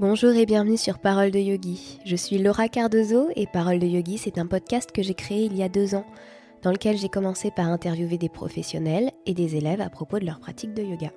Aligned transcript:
Bonjour 0.00 0.30
et 0.30 0.46
bienvenue 0.46 0.76
sur 0.76 1.00
Parole 1.00 1.32
de 1.32 1.40
Yogi. 1.40 1.98
Je 2.04 2.14
suis 2.14 2.38
Laura 2.38 2.68
Cardozo 2.68 3.30
et 3.34 3.48
Parole 3.48 3.80
de 3.80 3.86
Yogi, 3.86 4.16
c'est 4.16 4.38
un 4.38 4.46
podcast 4.46 4.92
que 4.92 5.02
j'ai 5.02 5.14
créé 5.14 5.46
il 5.46 5.56
y 5.56 5.62
a 5.64 5.68
deux 5.68 5.96
ans, 5.96 6.06
dans 6.62 6.70
lequel 6.70 6.96
j'ai 6.96 7.08
commencé 7.08 7.50
par 7.50 7.66
interviewer 7.66 8.16
des 8.16 8.28
professionnels 8.28 9.10
et 9.26 9.34
des 9.34 9.56
élèves 9.56 9.80
à 9.80 9.90
propos 9.90 10.20
de 10.20 10.24
leur 10.24 10.38
pratique 10.38 10.72
de 10.72 10.84
yoga. 10.84 11.10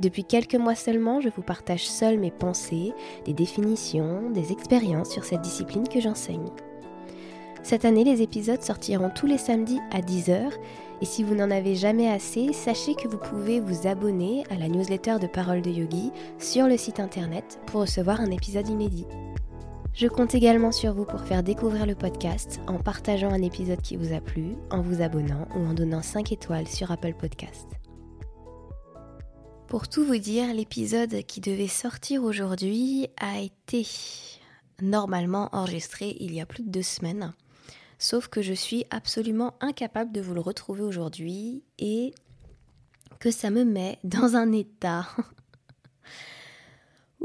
Depuis 0.00 0.24
quelques 0.24 0.56
mois 0.56 0.74
seulement, 0.74 1.20
je 1.20 1.28
vous 1.28 1.42
partage 1.42 1.86
seul 1.86 2.18
mes 2.18 2.32
pensées, 2.32 2.92
des 3.26 3.32
définitions, 3.32 4.28
des 4.30 4.50
expériences 4.50 5.10
sur 5.10 5.22
cette 5.22 5.42
discipline 5.42 5.86
que 5.86 6.00
j'enseigne. 6.00 6.50
Cette 7.62 7.84
année, 7.84 8.04
les 8.04 8.22
épisodes 8.22 8.62
sortiront 8.62 9.10
tous 9.14 9.26
les 9.26 9.38
samedis 9.38 9.80
à 9.92 10.00
10h 10.00 10.50
et 11.02 11.06
si 11.06 11.22
vous 11.22 11.34
n'en 11.34 11.50
avez 11.50 11.76
jamais 11.76 12.10
assez, 12.10 12.52
sachez 12.52 12.94
que 12.94 13.08
vous 13.08 13.18
pouvez 13.18 13.58
vous 13.58 13.86
abonner 13.86 14.44
à 14.50 14.56
la 14.56 14.68
newsletter 14.68 15.16
de 15.18 15.26
Parole 15.26 15.62
de 15.62 15.70
Yogi 15.70 16.10
sur 16.38 16.66
le 16.66 16.76
site 16.76 17.00
internet 17.00 17.58
pour 17.66 17.82
recevoir 17.82 18.20
un 18.20 18.30
épisode 18.30 18.68
inédit. 18.68 19.06
Je 19.94 20.08
compte 20.08 20.34
également 20.34 20.72
sur 20.72 20.94
vous 20.94 21.04
pour 21.04 21.22
faire 21.22 21.42
découvrir 21.42 21.86
le 21.86 21.94
podcast 21.94 22.60
en 22.66 22.78
partageant 22.78 23.30
un 23.30 23.42
épisode 23.42 23.80
qui 23.80 23.96
vous 23.96 24.12
a 24.14 24.20
plu, 24.20 24.56
en 24.70 24.82
vous 24.82 25.02
abonnant 25.02 25.48
ou 25.56 25.66
en 25.66 25.72
donnant 25.72 26.02
5 26.02 26.32
étoiles 26.32 26.68
sur 26.68 26.90
Apple 26.90 27.14
Podcast. 27.18 27.66
Pour 29.68 29.88
tout 29.88 30.04
vous 30.04 30.18
dire, 30.18 30.52
l'épisode 30.52 31.22
qui 31.26 31.40
devait 31.40 31.66
sortir 31.66 32.24
aujourd'hui 32.24 33.08
a 33.18 33.40
été 33.40 33.86
normalement 34.82 35.48
enregistré 35.52 36.16
il 36.20 36.34
y 36.34 36.40
a 36.40 36.46
plus 36.46 36.62
de 36.62 36.70
deux 36.70 36.82
semaines. 36.82 37.32
Sauf 38.02 38.28
que 38.28 38.40
je 38.40 38.54
suis 38.54 38.86
absolument 38.88 39.52
incapable 39.60 40.10
de 40.10 40.22
vous 40.22 40.32
le 40.32 40.40
retrouver 40.40 40.80
aujourd'hui 40.80 41.62
et 41.78 42.14
que 43.18 43.30
ça 43.30 43.50
me 43.50 43.62
met 43.62 43.98
dans 44.04 44.36
un 44.36 44.52
état 44.52 45.06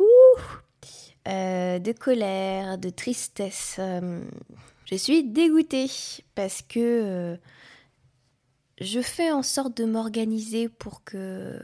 euh, 1.29 1.79
de 1.79 1.91
colère, 1.93 2.77
de 2.77 2.89
tristesse. 2.89 3.77
Euh, 3.79 4.21
je 4.83 4.95
suis 4.95 5.23
dégoûtée 5.23 5.89
parce 6.35 6.61
que 6.61 6.79
euh, 6.79 7.37
je 8.81 8.99
fais 8.99 9.31
en 9.31 9.43
sorte 9.43 9.77
de 9.77 9.85
m'organiser 9.85 10.67
pour 10.67 11.05
que 11.05 11.57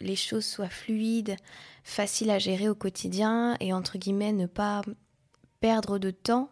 les 0.00 0.14
choses 0.14 0.46
soient 0.46 0.68
fluides, 0.68 1.34
faciles 1.82 2.30
à 2.30 2.38
gérer 2.38 2.68
au 2.68 2.76
quotidien 2.76 3.56
et 3.58 3.72
entre 3.72 3.98
guillemets 3.98 4.32
ne 4.32 4.46
pas 4.46 4.82
perdre 5.58 5.98
de 5.98 6.12
temps 6.12 6.50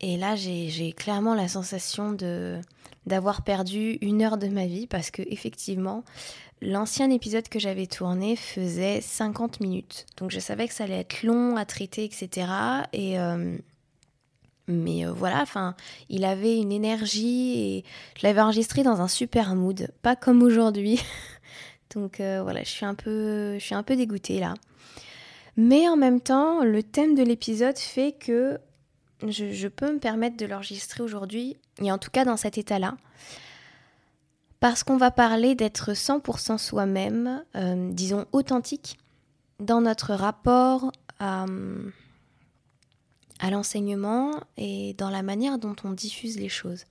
et 0.00 0.16
là, 0.16 0.36
j'ai 0.36 0.92
clairement 0.92 1.34
la 1.34 1.48
sensation 1.48 2.12
de 2.12 2.60
d'avoir 3.06 3.42
perdu 3.42 3.98
une 4.00 4.22
heure 4.22 4.38
de 4.38 4.48
ma 4.48 4.66
vie 4.66 4.86
parce 4.86 5.10
que 5.10 5.20
effectivement, 5.26 6.04
l'ancien 6.62 7.10
épisode 7.10 7.48
que 7.48 7.58
j'avais 7.58 7.86
tourné 7.86 8.34
faisait 8.34 9.02
50 9.02 9.60
minutes. 9.60 10.06
Donc 10.16 10.30
je 10.30 10.40
savais 10.40 10.66
que 10.66 10.72
ça 10.72 10.84
allait 10.84 11.00
être 11.00 11.22
long 11.22 11.56
à 11.56 11.66
traiter, 11.66 12.04
etc. 12.04 12.48
Et 12.94 13.18
euh, 13.18 13.58
mais 14.66 15.04
euh, 15.04 15.12
voilà, 15.12 15.42
enfin, 15.42 15.74
il 16.08 16.24
avait 16.24 16.56
une 16.56 16.72
énergie 16.72 17.58
et 17.58 17.84
je 18.18 18.26
l'avais 18.26 18.40
enregistré 18.40 18.82
dans 18.82 19.00
un 19.02 19.08
super 19.08 19.54
mood, 19.54 19.90
pas 20.02 20.16
comme 20.16 20.42
aujourd'hui. 20.42 21.00
Donc 21.94 22.20
euh, 22.20 22.42
voilà, 22.42 22.62
je 22.62 22.84
un 22.84 22.94
peu, 22.94 23.58
je 23.58 23.64
suis 23.64 23.74
un 23.74 23.82
peu 23.82 23.96
dégoûtée 23.96 24.40
là. 24.40 24.54
Mais 25.56 25.88
en 25.88 25.96
même 25.96 26.20
temps, 26.20 26.64
le 26.64 26.82
thème 26.82 27.14
de 27.14 27.22
l'épisode 27.22 27.78
fait 27.78 28.12
que 28.12 28.58
je, 29.30 29.68
peux 29.68 29.92
me 29.92 29.98
permettre 29.98 30.36
de 30.36 30.46
l'enregistrer 30.46 31.02
aujourd'hui, 31.02 31.56
et 31.80 31.90
en 31.90 31.98
tout 31.98 32.10
cas 32.10 32.24
dans 32.24 32.36
cet 32.36 32.58
état-là, 32.58 32.96
parce 34.60 34.82
qu'on 34.82 34.96
va 34.96 35.10
parler 35.10 35.54
d'être 35.54 35.92
100% 35.92 36.58
soi-même, 36.58 37.44
euh, 37.54 37.90
disons 37.92 38.26
authentique, 38.32 38.98
dans 39.60 39.80
notre 39.80 40.14
rapport 40.14 40.90
à, 41.18 41.46
à 43.40 43.50
l'enseignement 43.50 44.32
et 44.56 44.94
dans 44.94 45.10
la 45.10 45.22
manière 45.22 45.58
dont 45.58 45.76
on 45.84 45.92
diffuse 45.92 46.38
les 46.38 46.48
choses. 46.48 46.84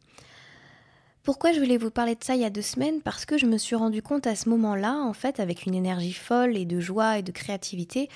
Pourquoi 1.23 1.53
je 1.53 1.59
voulais 1.59 1.77
vous 1.77 1.89
parler 1.89 2.15
de 2.15 2.23
ça 2.23 2.35
il 2.35 2.41
y 2.41 2.45
a 2.45 2.49
deux 2.49 2.61
semaines? 2.61 3.01
Parce 3.01 3.25
que 3.25 3.37
je 3.37 3.45
me 3.45 3.57
suis 3.57 3.77
rendu 3.77 4.01
compte 4.01 4.27
à 4.27 4.35
ce 4.35 4.49
moment-là, 4.49 4.97
en 4.97 5.13
fait, 5.13 5.39
avec 5.39 5.65
une 5.65 5.73
énergie 5.73 6.13
folle 6.13 6.57
et 6.57 6.65
de 6.65 6.81
joie 6.81 7.17
et 7.17 7.23
de 7.23 7.31
créativité, 7.31 8.09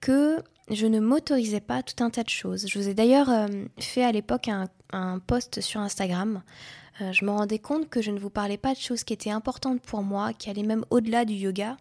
que 0.00 0.42
je 0.68 0.86
ne 0.86 0.98
m'autorisais 0.98 1.60
pas 1.60 1.82
tout 1.82 2.02
un 2.02 2.10
tas 2.10 2.24
de 2.24 2.28
choses. 2.28 2.66
Je 2.66 2.78
vous 2.78 2.88
ai 2.88 2.94
d'ailleurs 2.94 3.30
euh, 3.30 3.46
fait 3.78 4.04
à 4.04 4.12
l'époque 4.12 4.48
un, 4.48 5.18
post 5.20 5.60
sur 5.60 5.80
Instagram. 5.80 6.42
Euh, 7.00 7.12
je 7.12 7.24
me 7.24 7.30
rendais 7.30 7.58
compte 7.58 7.88
que 7.88 8.02
je 8.02 8.10
ne 8.10 8.18
vous 8.18 8.30
parlais 8.30 8.56
pas 8.56 8.74
de 8.74 8.78
choses 8.78 9.04
qui 9.04 9.12
étaient 9.12 9.30
importantes 9.30 9.80
pour 9.80 10.02
moi, 10.02 10.32
qui 10.32 10.50
allaient 10.50 10.62
même 10.62 10.84
au-delà 10.90 11.24
du 11.24 11.34
yoga. 11.34 11.76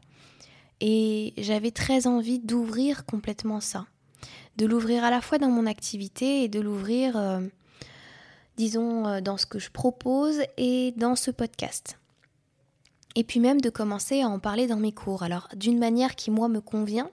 Et 0.81 1.34
j'avais 1.38 1.72
très 1.72 2.06
envie 2.06 2.40
d'ouvrir 2.40 3.06
complètement 3.06 3.62
ça. 3.62 3.85
De 4.57 4.66
l'ouvrir 4.66 5.03
à 5.03 5.09
la 5.09 5.22
fois 5.22 5.38
dans 5.38 5.50
mon 5.50 5.66
activité 5.66 6.44
et 6.44 6.47
de 6.47 6.59
l'ouvrir, 6.59 7.18
euh, 7.18 7.41
disons, 8.57 9.22
dans 9.22 9.38
ce 9.38 9.45
que 9.45 9.59
je 9.59 9.72
propose 9.72 10.41
et 10.57 10.94
dans 10.97 11.16
ce 11.16 11.31
podcast. 11.31 11.97
Et 13.16 13.24
puis 13.24 13.40
même 13.40 13.62
de 13.62 13.69
commencer 13.69 14.22
à 14.22 14.28
en 14.28 14.40
parler 14.40 14.68
dans 14.68 14.78
mes 14.78 14.91
cours. 14.91 15.24
Alors 15.24 15.47
d'une 15.56 15.79
manière 15.79 16.16
qui 16.16 16.29
moi 16.29 16.50
me 16.50 16.59
convient, 16.59 17.09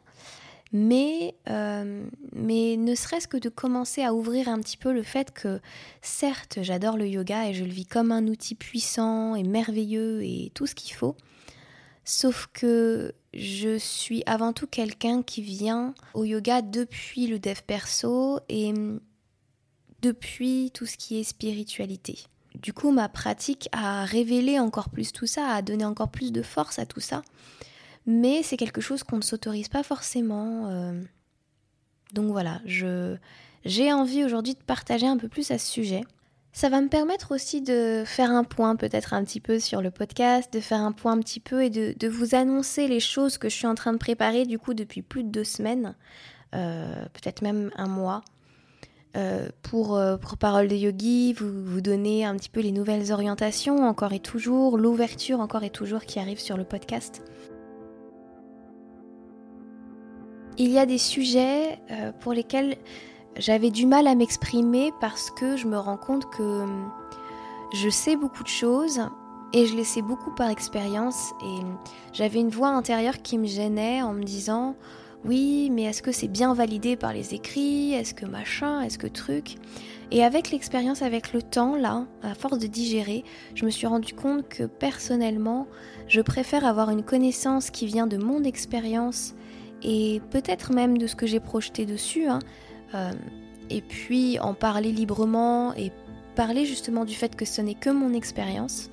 mais, 0.72 1.34
euh, 1.48 2.04
mais 2.32 2.76
ne 2.76 2.94
serait-ce 2.94 3.28
que 3.28 3.36
de 3.36 3.48
commencer 3.48 4.02
à 4.02 4.14
ouvrir 4.14 4.48
un 4.48 4.58
petit 4.60 4.76
peu 4.76 4.92
le 4.92 5.02
fait 5.02 5.30
que 5.32 5.60
certes 6.00 6.58
j'adore 6.62 6.96
le 6.96 7.06
yoga 7.06 7.48
et 7.48 7.54
je 7.54 7.64
le 7.64 7.70
vis 7.70 7.84
comme 7.84 8.10
un 8.10 8.26
outil 8.26 8.54
puissant 8.54 9.34
et 9.34 9.42
merveilleux 9.42 10.22
et 10.22 10.50
tout 10.54 10.66
ce 10.66 10.74
qu'il 10.74 10.94
faut, 10.94 11.16
sauf 12.04 12.48
que 12.52 13.14
je 13.34 13.76
suis 13.78 14.22
avant 14.26 14.52
tout 14.52 14.66
quelqu'un 14.66 15.22
qui 15.22 15.42
vient 15.42 15.94
au 16.14 16.24
yoga 16.24 16.62
depuis 16.62 17.26
le 17.26 17.38
dev 17.38 17.60
perso 17.66 18.40
et 18.48 18.72
depuis 20.00 20.70
tout 20.72 20.86
ce 20.86 20.96
qui 20.96 21.20
est 21.20 21.24
spiritualité. 21.24 22.18
Du 22.54 22.72
coup, 22.72 22.90
ma 22.90 23.08
pratique 23.08 23.68
a 23.72 24.04
révélé 24.04 24.58
encore 24.58 24.90
plus 24.90 25.12
tout 25.12 25.26
ça, 25.26 25.48
a 25.48 25.62
donné 25.62 25.84
encore 25.84 26.10
plus 26.10 26.32
de 26.32 26.42
force 26.42 26.78
à 26.78 26.86
tout 26.86 27.00
ça 27.00 27.22
mais 28.06 28.42
c'est 28.42 28.56
quelque 28.56 28.80
chose 28.80 29.02
qu'on 29.02 29.16
ne 29.16 29.22
s'autorise 29.22 29.68
pas 29.68 29.82
forcément. 29.82 30.68
Euh. 30.68 31.00
Donc 32.12 32.30
voilà, 32.30 32.60
j'ai 32.66 33.92
envie 33.92 34.24
aujourd'hui 34.24 34.54
de 34.54 34.62
partager 34.62 35.06
un 35.06 35.16
peu 35.16 35.28
plus 35.28 35.50
à 35.50 35.58
ce 35.58 35.66
sujet. 35.66 36.02
Ça 36.54 36.68
va 36.68 36.82
me 36.82 36.88
permettre 36.88 37.32
aussi 37.34 37.62
de 37.62 38.02
faire 38.04 38.30
un 38.30 38.44
point 38.44 38.76
peut-être 38.76 39.14
un 39.14 39.24
petit 39.24 39.40
peu 39.40 39.58
sur 39.58 39.80
le 39.80 39.90
podcast, 39.90 40.52
de 40.52 40.60
faire 40.60 40.80
un 40.80 40.92
point 40.92 41.12
un 41.12 41.20
petit 41.20 41.40
peu 41.40 41.64
et 41.64 41.70
de, 41.70 42.08
vous 42.08 42.34
annoncer 42.34 42.88
les 42.88 43.00
choses 43.00 43.38
que 43.38 43.48
je 43.48 43.54
suis 43.54 43.66
en 43.66 43.74
train 43.74 43.94
de 43.94 43.98
préparer 43.98 44.44
du 44.44 44.58
coup 44.58 44.74
depuis 44.74 45.00
plus 45.00 45.24
de 45.24 45.30
deux 45.30 45.44
semaines, 45.44 45.94
euh, 46.54 47.06
peut-être 47.14 47.40
même 47.40 47.70
un 47.76 47.88
mois. 47.88 48.22
Euh, 49.16 49.48
pour, 49.62 49.98
Parole 50.38 50.68
de 50.68 50.76
Yogi, 50.76 51.32
vous 51.32 51.80
donner 51.80 52.26
un 52.26 52.36
petit 52.36 52.50
peu 52.50 52.60
les 52.60 52.72
nouvelles 52.72 53.12
orientations, 53.12 53.86
encore 53.86 54.12
et 54.12 54.20
toujours, 54.20 54.76
l'ouverture 54.76 55.40
encore 55.40 55.64
et 55.64 55.70
toujours 55.70 56.04
qui 56.04 56.18
arrive 56.18 56.40
sur 56.40 56.58
le 56.58 56.64
podcast. 56.64 57.22
Il 60.58 60.70
y 60.70 60.78
a 60.78 60.86
des 60.86 60.98
sujets 60.98 61.78
euh, 61.90 62.12
pour 62.20 62.34
lesquels 62.34 62.76
j'avais 63.36 63.70
du 63.70 63.86
mal 63.86 64.06
à 64.06 64.14
m'exprimer 64.14 64.92
parce 65.00 65.30
que 65.30 65.56
je 65.56 65.66
me 65.66 65.78
rends 65.78 65.96
compte 65.96 66.30
que 66.30 66.42
hum, 66.42 66.90
je 67.72 67.88
sais 67.88 68.16
beaucoup 68.16 68.42
de 68.42 68.48
choses 68.48 69.00
et 69.54 69.66
je 69.66 69.74
les 69.74 69.84
sais 69.84 70.02
beaucoup 70.02 70.34
par 70.34 70.50
expérience 70.50 71.32
et 71.42 71.62
j'avais 72.12 72.40
une 72.40 72.50
voix 72.50 72.68
intérieure 72.68 73.22
qui 73.22 73.38
me 73.38 73.46
gênait 73.46 74.02
en 74.02 74.12
me 74.12 74.22
disant 74.22 74.76
oui 75.24 75.70
mais 75.70 75.84
est-ce 75.84 76.02
que 76.02 76.12
c'est 76.12 76.28
bien 76.28 76.52
validé 76.52 76.96
par 76.96 77.14
les 77.14 77.32
écrits? 77.32 77.94
Est-ce 77.94 78.12
que 78.12 78.26
machin? 78.26 78.82
Est-ce 78.82 78.98
que 78.98 79.06
truc 79.06 79.56
Et 80.10 80.22
avec 80.22 80.50
l'expérience, 80.50 81.00
avec 81.00 81.32
le 81.32 81.40
temps 81.40 81.76
là, 81.76 82.04
à 82.22 82.34
force 82.34 82.58
de 82.58 82.66
digérer, 82.66 83.24
je 83.54 83.64
me 83.64 83.70
suis 83.70 83.86
rendu 83.86 84.12
compte 84.12 84.46
que 84.50 84.64
personnellement, 84.64 85.66
je 86.08 86.20
préfère 86.20 86.66
avoir 86.66 86.90
une 86.90 87.02
connaissance 87.02 87.70
qui 87.70 87.86
vient 87.86 88.06
de 88.06 88.18
mon 88.18 88.44
expérience 88.44 89.34
et 89.82 90.20
peut-être 90.30 90.72
même 90.72 90.98
de 90.98 91.06
ce 91.06 91.16
que 91.16 91.26
j'ai 91.26 91.40
projeté 91.40 91.86
dessus. 91.86 92.26
Hein. 92.26 92.40
Euh, 92.94 93.12
et 93.70 93.80
puis 93.80 94.38
en 94.38 94.54
parler 94.54 94.92
librement 94.92 95.74
et 95.74 95.92
parler 96.34 96.66
justement 96.66 97.04
du 97.04 97.14
fait 97.14 97.36
que 97.36 97.44
ce 97.44 97.60
n'est 97.60 97.74
que 97.74 97.90
mon 97.90 98.12
expérience, 98.12 98.90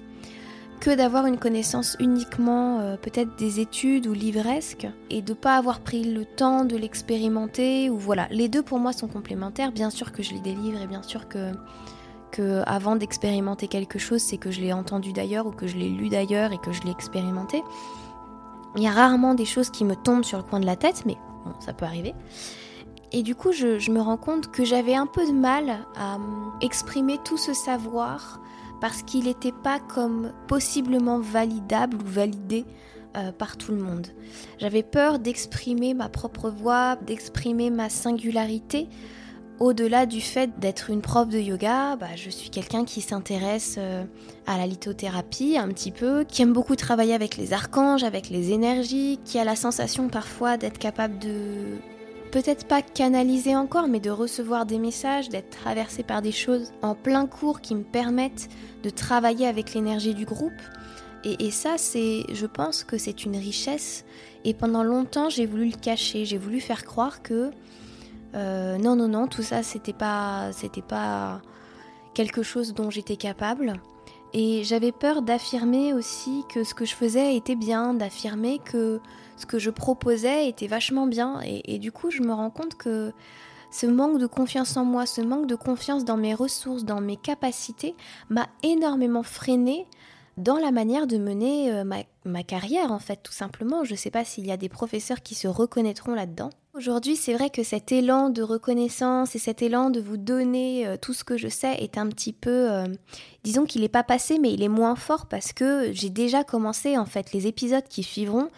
que 0.79 0.95
d'avoir 0.95 1.25
une 1.25 1.37
connaissance 1.37 1.97
uniquement 1.99 2.79
euh, 2.79 2.95
peut-être 2.95 3.35
des 3.37 3.59
études 3.59 4.07
ou 4.07 4.13
livresques 4.13 4.87
et 5.09 5.21
de 5.21 5.33
pas 5.33 5.57
avoir 5.57 5.81
pris 5.81 6.03
le 6.03 6.23
temps 6.23 6.63
de 6.63 6.77
l'expérimenter 6.77 7.89
ou 7.89 7.97
voilà, 7.97 8.27
les 8.31 8.47
deux 8.47 8.63
pour 8.63 8.79
moi 8.79 8.93
sont 8.93 9.07
complémentaires. 9.07 9.71
Bien 9.71 9.89
sûr 9.89 10.11
que 10.11 10.23
je 10.23 10.33
lis 10.33 10.41
des 10.41 10.55
livres 10.55 10.81
et 10.81 10.87
bien 10.87 11.03
sûr 11.03 11.27
que 11.27 11.51
que 12.31 12.61
avant 12.67 12.95
d'expérimenter 12.95 13.67
quelque 13.67 13.97
chose, 13.97 14.21
c'est 14.21 14.37
que 14.37 14.51
je 14.51 14.61
l'ai 14.61 14.71
entendu 14.71 15.13
d'ailleurs 15.13 15.47
ou 15.47 15.51
que 15.51 15.65
je 15.65 15.77
l'ai 15.77 15.89
lu 15.89 16.09
d'ailleurs 16.09 16.51
et 16.51 16.59
que 16.59 16.71
je 16.71 16.83
l'ai 16.83 16.91
expérimenté. 16.91 17.63
Il 18.75 18.83
y 18.83 18.87
a 18.87 18.91
rarement 18.91 19.33
des 19.33 19.45
choses 19.45 19.69
qui 19.69 19.83
me 19.83 19.95
tombent 19.95 20.23
sur 20.23 20.37
le 20.37 20.43
coin 20.43 20.59
de 20.59 20.65
la 20.65 20.75
tête, 20.75 21.03
mais 21.05 21.17
bon, 21.45 21.53
ça 21.59 21.73
peut 21.73 21.85
arriver. 21.85 22.13
Et 23.11 23.23
du 23.23 23.35
coup, 23.35 23.51
je, 23.51 23.89
me 23.89 23.99
rends 23.99 24.17
compte 24.17 24.51
que 24.51 24.63
j'avais 24.63 24.95
un 24.95 25.07
peu 25.07 25.25
de 25.25 25.31
mal 25.31 25.79
à 25.95 26.15
hum, 26.15 26.53
exprimer 26.61 27.17
tout 27.23 27.37
ce 27.37 27.53
savoir 27.53 28.39
parce 28.79 29.01
qu'il 29.01 29.25
n'était 29.25 29.51
pas 29.51 29.79
comme 29.79 30.31
possiblement 30.47 31.19
validable 31.19 31.97
ou 31.97 32.05
validé 32.05 32.65
euh, 33.17 33.31
par 33.31 33.57
tout 33.57 33.71
le 33.71 33.79
monde. 33.79 34.07
J'avais 34.59 34.83
peur 34.83 35.19
d'exprimer 35.19 35.93
ma 35.93 36.09
propre 36.09 36.49
voix, 36.49 36.95
d'exprimer 36.95 37.71
ma 37.71 37.89
singularité. 37.89 38.87
Au-delà 39.59 40.05
du 40.05 40.21
fait 40.21 40.57
d'être 40.57 40.89
une 40.89 41.01
prof 41.01 41.27
de 41.27 41.37
yoga, 41.37 41.97
bah, 41.97 42.15
je 42.15 42.29
suis 42.29 42.49
quelqu'un 42.49 42.85
qui 42.85 43.01
s'intéresse 43.01 43.75
euh, 43.77 44.05
à 44.47 44.57
la 44.57 44.65
lithothérapie 44.65 45.57
un 45.57 45.67
petit 45.67 45.91
peu, 45.91 46.23
qui 46.23 46.41
aime 46.41 46.53
beaucoup 46.53 46.77
travailler 46.77 47.13
avec 47.13 47.35
les 47.35 47.51
archanges, 47.51 48.05
avec 48.05 48.29
les 48.29 48.51
énergies, 48.53 49.19
qui 49.25 49.37
a 49.37 49.43
la 49.43 49.57
sensation 49.57 50.07
parfois 50.07 50.55
d'être 50.55 50.77
capable 50.77 51.19
de 51.19 51.77
peut-être 52.31 52.67
pas 52.67 52.81
canaliser 52.81 53.53
encore, 53.53 53.89
mais 53.89 53.99
de 53.99 54.09
recevoir 54.09 54.65
des 54.65 54.79
messages, 54.79 55.27
d'être 55.27 55.49
traversé 55.49 56.03
par 56.03 56.21
des 56.21 56.31
choses 56.31 56.71
en 56.81 56.95
plein 56.95 57.25
cours 57.25 57.59
qui 57.59 57.75
me 57.75 57.83
permettent 57.83 58.47
de 58.83 58.89
travailler 58.89 59.45
avec 59.45 59.73
l'énergie 59.73 60.13
du 60.13 60.23
groupe. 60.23 60.53
Et, 61.25 61.51
ça, 61.51 61.77
c'est, 61.77 62.23
je 62.31 62.45
pense 62.45 62.85
que 62.85 62.97
c'est 62.97 63.25
une 63.25 63.35
richesse. 63.35 64.05
Et 64.45 64.53
pendant 64.53 64.83
longtemps, 64.83 65.27
j'ai 65.27 65.45
voulu 65.45 65.65
le 65.65 65.75
cacher. 65.75 66.23
J'ai 66.23 66.37
voulu 66.37 66.61
faire 66.61 66.85
croire 66.85 67.21
que 67.21 67.51
euh, 68.35 68.77
non, 68.77 68.95
non, 68.95 69.07
non, 69.07 69.27
tout 69.27 69.41
ça, 69.41 69.63
c'était 69.63 69.93
pas, 69.93 70.51
c'était 70.51 70.81
pas 70.81 71.41
quelque 72.13 72.43
chose 72.43 72.73
dont 72.73 72.89
j'étais 72.89 73.17
capable. 73.17 73.73
Et 74.33 74.63
j'avais 74.63 74.91
peur 74.91 75.21
d'affirmer 75.21 75.93
aussi 75.93 76.43
que 76.53 76.63
ce 76.63 76.73
que 76.73 76.85
je 76.85 76.93
faisais 76.93 77.35
était 77.35 77.55
bien, 77.55 77.93
d'affirmer 77.93 78.59
que 78.59 78.99
ce 79.37 79.45
que 79.45 79.57
je 79.57 79.71
proposais 79.71 80.47
était 80.47 80.67
vachement 80.67 81.07
bien. 81.07 81.39
Et, 81.43 81.79
du 81.79 81.91
coup, 81.91 82.11
je 82.11 82.21
me 82.21 82.33
rends 82.33 82.51
compte 82.51 82.75
que 82.75 83.11
ce 83.71 83.87
manque 83.87 84.19
de 84.19 84.27
confiance 84.27 84.77
en 84.77 84.85
moi, 84.85 85.05
ce 85.05 85.21
manque 85.21 85.47
de 85.47 85.55
confiance 85.55 86.05
dans 86.05 86.17
mes 86.17 86.35
ressources, 86.35 86.83
dans 86.83 87.01
mes 87.01 87.17
capacités, 87.17 87.95
m'a 88.29 88.47
énormément 88.61 89.23
freiné 89.23 89.87
dans 90.37 90.57
la 90.57 90.71
manière 90.71 91.07
de 91.07 91.17
mener 91.17 91.71
euh, 91.71 91.83
ma, 91.83 92.43
carrière, 92.43 92.91
en 92.91 92.99
fait, 92.99 93.21
tout 93.23 93.33
simplement. 93.33 93.83
Je 93.83 93.91
ne 93.93 93.97
sais 93.97 94.11
pas 94.11 94.25
s'il 94.25 94.45
y 94.45 94.51
a 94.51 94.57
des 94.57 94.69
professeurs 94.69 95.21
qui 95.21 95.35
se 95.35 95.47
reconnaîtront 95.47 96.13
là-dedans. 96.13 96.49
Aujourd'hui, 96.75 97.15
c'est 97.15 97.33
vrai 97.33 97.49
que 97.49 97.63
cet 97.63 97.91
élan 97.91 98.29
de 98.29 98.43
reconnaissance 98.43 99.35
et 99.35 99.39
cet 99.39 99.63
élan 99.63 99.89
de 99.89 99.99
vous 99.99 100.17
donner 100.17 100.85
euh, 100.85 100.97
tout 100.97 101.13
ce 101.13 101.23
que 101.23 101.35
je 101.35 101.47
sais 101.47 101.73
est 101.79 101.97
un 101.97 102.07
petit 102.07 102.31
peu, 102.31 102.71
euh, 102.71 102.85
disons 103.43 103.65
qu'il 103.65 103.81
n'est 103.81 103.89
pas 103.89 104.03
passé, 104.03 104.37
mais 104.37 104.53
il 104.53 104.61
est 104.61 104.69
moins 104.69 104.95
fort 104.95 105.25
parce 105.25 105.51
que 105.51 105.91
j'ai 105.93 106.11
déjà 106.11 106.43
commencé, 106.43 106.95
en 106.95 107.07
fait, 107.07 107.33
les 107.33 107.47
épisodes 107.47 107.87
qui 107.89 108.03
suivront. 108.03 108.49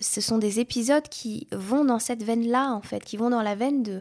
Ce 0.00 0.20
sont 0.20 0.38
des 0.38 0.60
épisodes 0.60 1.08
qui 1.08 1.48
vont 1.50 1.84
dans 1.84 1.98
cette 1.98 2.22
veine-là, 2.22 2.72
en 2.72 2.82
fait, 2.82 3.04
qui 3.04 3.16
vont 3.16 3.30
dans 3.30 3.42
la 3.42 3.56
veine 3.56 3.82
de, 3.82 4.00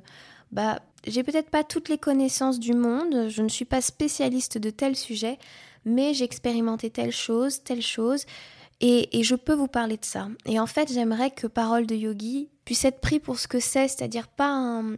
bah, 0.51 0.79
j'ai 1.07 1.23
peut-être 1.23 1.49
pas 1.49 1.63
toutes 1.63 1.89
les 1.89 1.97
connaissances 1.97 2.59
du 2.59 2.73
monde, 2.73 3.29
je 3.29 3.41
ne 3.41 3.49
suis 3.49 3.65
pas 3.65 3.81
spécialiste 3.81 4.59
de 4.59 4.69
tel 4.69 4.95
sujet, 4.95 5.39
mais 5.85 6.13
j'ai 6.13 6.25
expérimenté 6.25 6.91
telle 6.91 7.11
chose, 7.11 7.63
telle 7.63 7.81
chose, 7.81 8.25
et, 8.81 9.23
je 9.23 9.35
peux 9.35 9.53
vous 9.53 9.67
parler 9.67 9.97
de 9.97 10.05
ça. 10.05 10.27
Et 10.45 10.59
en 10.59 10.67
fait, 10.67 10.91
j'aimerais 10.91 11.31
que 11.31 11.47
Parole 11.47 11.87
de 11.87 11.95
Yogi 11.95 12.49
puisse 12.65 12.85
être 12.85 12.99
pris 12.99 13.19
pour 13.19 13.39
ce 13.39 13.47
que 13.47 13.59
c'est, 13.59 13.87
c'est-à-dire 13.87 14.27
pas 14.27 14.51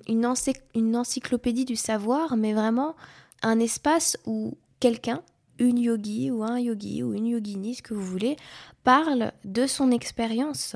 une, 0.08 0.34
une 0.76 0.96
encyclopédie 0.96 1.66
du 1.66 1.76
savoir, 1.76 2.38
mais 2.38 2.54
vraiment 2.54 2.96
un 3.44 3.60
espace 3.60 4.18
où 4.26 4.58
quelqu'un, 4.80 5.22
une 5.60 5.78
yogi 5.78 6.32
ou 6.32 6.44
un 6.44 6.60
yogi 6.60 7.04
ou 7.04 7.14
une 7.14 7.28
yogini, 7.28 7.76
ce 7.76 7.82
que 7.82 7.94
vous 7.94 8.06
voulez, 8.06 8.36
parle 8.84 9.32
de 9.44 9.68
son 9.68 9.92
expérience. 9.92 10.76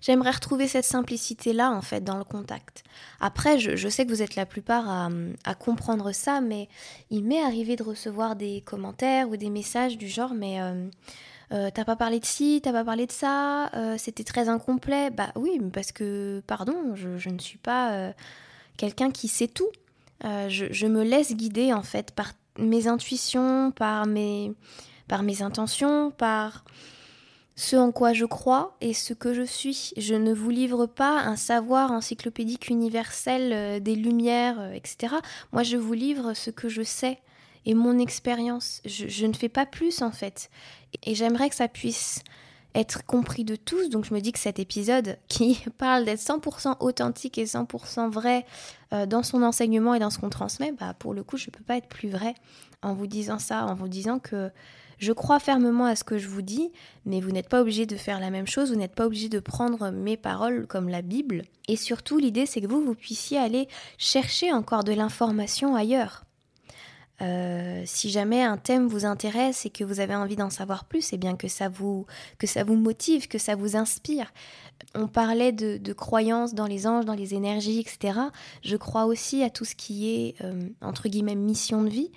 J'aimerais 0.00 0.30
retrouver 0.30 0.68
cette 0.68 0.84
simplicité-là, 0.84 1.70
en 1.70 1.82
fait, 1.82 2.02
dans 2.02 2.16
le 2.16 2.24
contact. 2.24 2.84
Après, 3.20 3.58
je, 3.58 3.88
sais 3.88 4.06
que 4.06 4.10
vous 4.10 4.22
êtes 4.22 4.36
la 4.36 4.46
plupart 4.46 4.88
à, 5.44 5.54
comprendre 5.54 6.12
ça, 6.12 6.40
mais 6.40 6.68
il 7.10 7.24
m'est 7.24 7.42
arrivé 7.42 7.76
de 7.76 7.82
recevoir 7.82 8.36
des 8.36 8.62
commentaires 8.62 9.28
ou 9.28 9.36
des 9.36 9.50
messages 9.50 9.98
du 9.98 10.08
genre, 10.08 10.32
mais 10.34 10.62
euh, 10.62 10.88
euh, 11.52 11.70
t'as 11.72 11.84
pas 11.84 11.96
parlé 11.96 12.20
de 12.20 12.24
ci, 12.24 12.60
t'as 12.62 12.72
pas 12.72 12.84
parlé 12.84 13.06
de 13.06 13.12
ça, 13.12 13.68
euh, 13.74 13.96
c'était 13.98 14.24
très 14.24 14.48
incomplet. 14.48 15.10
Bah 15.10 15.32
oui, 15.34 15.60
parce 15.72 15.92
que, 15.92 16.42
pardon, 16.46 16.94
je, 16.94 17.28
ne 17.28 17.38
suis 17.38 17.58
pas 17.58 18.12
quelqu'un 18.76 19.10
qui 19.10 19.28
sait 19.28 19.48
tout. 19.48 19.70
Je, 20.22 20.66
je, 20.70 20.86
me 20.86 21.02
laisse 21.02 21.34
guider, 21.34 21.72
en 21.72 21.82
fait, 21.82 22.10
par 22.12 22.32
mes 22.58 22.88
intuitions, 22.88 23.70
par 23.70 24.06
mes, 24.06 24.52
par 25.06 25.22
mes 25.22 25.42
intentions, 25.42 26.10
par 26.10 26.64
ce 27.58 27.74
en 27.74 27.90
quoi 27.90 28.12
je 28.12 28.24
crois 28.24 28.76
et 28.80 28.94
ce 28.94 29.12
que 29.12 29.34
je 29.34 29.42
suis. 29.42 29.90
Je 29.96 30.14
ne 30.14 30.32
vous 30.32 30.48
livre 30.50 30.86
pas 30.86 31.18
un 31.22 31.34
savoir 31.34 31.90
encyclopédique 31.90 32.68
universel 32.68 33.52
euh, 33.52 33.80
des 33.80 33.96
lumières, 33.96 34.60
euh, 34.60 34.72
etc. 34.72 35.16
Moi, 35.52 35.64
je 35.64 35.76
vous 35.76 35.92
livre 35.92 36.34
ce 36.34 36.50
que 36.50 36.68
je 36.68 36.82
sais 36.82 37.18
et 37.66 37.74
mon 37.74 37.98
expérience. 37.98 38.80
Je, 38.84 39.26
ne 39.26 39.32
fais 39.32 39.48
pas 39.48 39.66
plus 39.66 40.02
en 40.02 40.12
fait. 40.12 40.50
Et 41.02 41.14
j'aimerais 41.14 41.48
que 41.48 41.54
ça 41.54 41.68
puisse 41.68 42.22
être 42.74 43.04
compris 43.04 43.44
de 43.44 43.56
tous. 43.56 43.88
Donc 43.88 44.04
je 44.04 44.14
me 44.14 44.20
dis 44.20 44.32
que 44.32 44.38
cet 44.38 44.58
épisode 44.58 45.18
qui 45.28 45.58
parle 45.78 46.04
d'être 46.04 46.20
100% 46.20 46.76
authentique 46.80 47.38
et 47.38 47.44
100% 47.44 48.10
vrai 48.10 48.46
euh, 48.92 49.06
dans 49.06 49.22
son 49.22 49.42
enseignement 49.42 49.94
et 49.94 49.98
dans 49.98 50.10
ce 50.10 50.18
qu'on 50.18 50.30
transmet, 50.30 50.72
bah, 50.72 50.94
pour 50.98 51.14
le 51.14 51.22
coup, 51.22 51.36
je 51.36 51.46
ne 51.46 51.52
peux 51.52 51.64
pas 51.64 51.76
être 51.76 51.88
plus 51.88 52.08
vrai 52.08 52.34
en 52.82 52.94
vous 52.94 53.06
disant 53.06 53.38
ça, 53.38 53.66
en 53.66 53.74
vous 53.74 53.88
disant 53.88 54.18
que 54.18 54.50
je 54.98 55.12
crois 55.12 55.38
fermement 55.38 55.86
à 55.86 55.94
ce 55.94 56.02
que 56.02 56.18
je 56.18 56.28
vous 56.28 56.42
dis, 56.42 56.72
mais 57.06 57.20
vous 57.20 57.30
n'êtes 57.30 57.48
pas 57.48 57.60
obligé 57.60 57.86
de 57.86 57.96
faire 57.96 58.18
la 58.18 58.30
même 58.30 58.48
chose, 58.48 58.70
vous 58.70 58.78
n'êtes 58.78 58.94
pas 58.94 59.06
obligé 59.06 59.28
de 59.28 59.38
prendre 59.38 59.90
mes 59.90 60.16
paroles 60.16 60.66
comme 60.66 60.88
la 60.88 61.02
Bible. 61.02 61.42
Et 61.68 61.76
surtout, 61.76 62.18
l'idée, 62.18 62.46
c'est 62.46 62.60
que 62.60 62.66
vous, 62.66 62.84
vous 62.84 62.94
puissiez 62.94 63.38
aller 63.38 63.68
chercher 63.96 64.52
encore 64.52 64.82
de 64.82 64.92
l'information 64.92 65.76
ailleurs. 65.76 66.24
Euh, 67.20 67.82
si 67.84 68.10
jamais 68.10 68.44
un 68.44 68.56
thème 68.56 68.86
vous 68.86 69.04
intéresse 69.04 69.66
et 69.66 69.70
que 69.70 69.82
vous 69.82 69.98
avez 69.98 70.14
envie 70.14 70.36
d'en 70.36 70.50
savoir 70.50 70.84
plus, 70.84 71.12
et 71.12 71.16
eh 71.16 71.18
bien 71.18 71.36
que 71.36 71.48
ça 71.48 71.68
vous 71.68 72.06
que 72.38 72.46
ça 72.46 72.62
vous 72.62 72.76
motive, 72.76 73.26
que 73.26 73.38
ça 73.38 73.56
vous 73.56 73.76
inspire. 73.76 74.32
On 74.94 75.08
parlait 75.08 75.50
de, 75.50 75.92
croyances 75.92 76.54
dans 76.54 76.66
les 76.66 76.86
anges, 76.86 77.04
dans 77.04 77.14
les 77.14 77.34
énergies, 77.34 77.80
etc. 77.80 78.20
Je 78.62 78.76
crois 78.76 79.06
aussi 79.06 79.42
à 79.42 79.50
tout 79.50 79.64
ce 79.64 79.74
qui 79.74 80.10
est 80.10 80.36
euh, 80.44 80.68
entre 80.80 81.08
guillemets 81.08 81.34
mission 81.34 81.82
de 81.82 81.88
vie. 81.88 82.12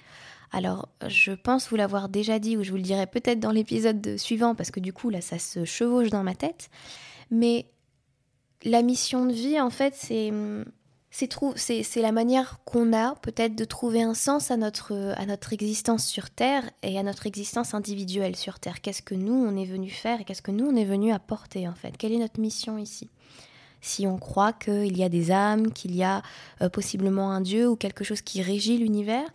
Alors, 0.51 0.89
je 1.07 1.31
pense 1.31 1.69
vous 1.69 1.77
l'avoir 1.77 2.09
déjà 2.09 2.37
dit, 2.37 2.57
ou 2.57 2.63
je 2.63 2.71
vous 2.71 2.75
le 2.75 2.83
dirai 2.83 3.07
peut-être 3.07 3.39
dans 3.39 3.51
l'épisode 3.51 4.17
suivant, 4.17 4.53
parce 4.53 4.69
que 4.69 4.81
du 4.81 4.91
coup, 4.91 5.09
là, 5.09 5.21
ça 5.21 5.39
se 5.39 5.63
chevauche 5.63 6.09
dans 6.09 6.23
ma 6.23 6.35
tête. 6.35 6.69
Mais 7.31 7.67
la 8.63 8.81
mission 8.81 9.25
de 9.25 9.31
vie, 9.31 9.61
en 9.61 9.69
fait, 9.69 9.95
c'est 9.95 10.29
c'est 11.11 12.01
la 12.01 12.11
manière 12.13 12.59
qu'on 12.63 12.93
a 12.93 13.15
peut-être 13.15 13.55
de 13.55 13.65
trouver 13.65 14.01
un 14.01 14.13
sens 14.13 14.49
à 14.49 14.57
notre, 14.57 15.13
à 15.17 15.25
notre 15.25 15.51
existence 15.51 16.05
sur 16.05 16.29
Terre 16.29 16.63
et 16.83 16.97
à 16.97 17.03
notre 17.03 17.27
existence 17.27 17.73
individuelle 17.73 18.37
sur 18.37 18.59
Terre. 18.59 18.81
Qu'est-ce 18.81 19.01
que 19.01 19.15
nous, 19.15 19.33
on 19.33 19.57
est 19.57 19.65
venu 19.65 19.89
faire 19.89 20.21
et 20.21 20.23
qu'est-ce 20.23 20.41
que 20.41 20.51
nous, 20.51 20.65
on 20.65 20.75
est 20.75 20.85
venu 20.85 21.11
apporter 21.11 21.67
en 21.67 21.75
fait? 21.75 21.97
Quelle 21.97 22.13
est 22.13 22.17
notre 22.17 22.39
mission 22.39 22.77
ici? 22.77 23.09
Si 23.81 24.07
on 24.07 24.17
croit 24.17 24.53
qu'il 24.53 24.97
y 24.97 25.03
a 25.03 25.09
des 25.09 25.31
âmes, 25.31 25.73
qu'il 25.73 25.95
y 25.95 26.03
a 26.03 26.21
euh, 26.61 26.69
possiblement 26.69 27.31
un 27.31 27.41
Dieu 27.41 27.67
ou 27.67 27.75
quelque 27.75 28.03
chose 28.03 28.21
qui 28.21 28.41
régit 28.41 28.77
l'univers, 28.77 29.27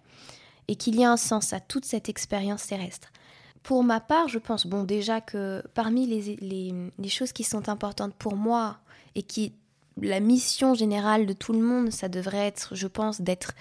et 0.69 0.77
qu'il 0.77 0.97
y 0.97 1.05
a 1.05 1.11
un 1.11 1.17
sens 1.17 1.53
à 1.53 1.61
toute 1.61 1.85
cette 1.85 2.09
expérience 2.09 2.67
terrestre. 2.67 3.13
Pour 3.63 3.83
ma 3.83 4.01
part, 4.01 4.29
je 4.29 4.39
pense, 4.39 4.67
bon, 4.67 4.85
déjà 4.85 5.21
que 5.21 5.63
parmi 5.75 6.07
les, 6.07 7.09
choses 7.09 7.33
qui 7.33 7.45
sont 7.45 7.69
importantes 7.69 8.15
pour 8.15 8.37
moi 8.37 8.79
et 9.15 9.23
qui, 9.23 9.53
la 10.01 10.21
mission 10.21 10.75
générale 10.75 11.27
de 11.27 11.33
tout 11.33 11.53
le 11.53 11.61
monde, 11.61 11.91
ça 11.91 12.09
devrait 12.09 12.47
être, 12.47 12.75
je 12.75 12.87
pense, 12.87 13.21
d'être 13.21 13.53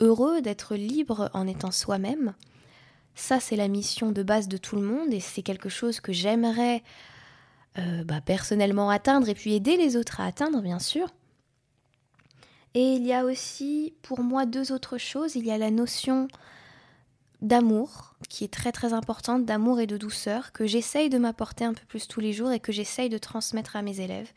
heureux, 0.00 0.42
d'être 0.42 0.74
libre 0.74 1.30
en 1.34 1.46
étant 1.46 1.70
soi-même. 1.70 2.34
Ça, 3.14 3.38
c'est 3.38 3.56
la 3.56 3.68
mission 3.68 4.10
de 4.10 4.22
base 4.22 4.48
de 4.48 4.56
tout 4.56 4.76
le 4.76 4.82
monde 4.82 5.12
et 5.12 5.20
c'est 5.20 5.42
quelque 5.42 5.68
chose 5.68 6.00
que 6.00 6.12
j'aimerais 6.12 6.82
euh, 7.78 8.02
bah, 8.04 8.20
personnellement 8.20 8.90
atteindre 8.90 9.28
et 9.28 9.34
puis 9.34 9.54
aider 9.54 9.76
les 9.76 9.96
autres 9.96 10.20
à 10.20 10.26
atteindre, 10.26 10.60
bien 10.60 10.80
sûr. 10.80 11.08
Et 12.74 12.94
il 12.94 13.06
y 13.06 13.12
a 13.12 13.24
aussi 13.24 13.94
pour 14.02 14.20
moi 14.20 14.46
deux 14.46 14.72
autres 14.72 14.98
choses. 14.98 15.36
Il 15.36 15.46
y 15.46 15.52
a 15.52 15.58
la 15.58 15.70
notion 15.70 16.26
d'amour 17.40 18.14
qui 18.28 18.42
est 18.42 18.52
très 18.52 18.72
très 18.72 18.92
importante, 18.92 19.44
d'amour 19.44 19.78
et 19.78 19.86
de 19.86 19.96
douceur, 19.96 20.50
que 20.52 20.66
j'essaye 20.66 21.08
de 21.08 21.18
m'apporter 21.18 21.64
un 21.64 21.74
peu 21.74 21.84
plus 21.86 22.08
tous 22.08 22.20
les 22.20 22.32
jours 22.32 22.50
et 22.50 22.58
que 22.58 22.72
j'essaye 22.72 23.08
de 23.08 23.18
transmettre 23.18 23.76
à 23.76 23.82
mes 23.82 24.00
élèves. 24.00 24.32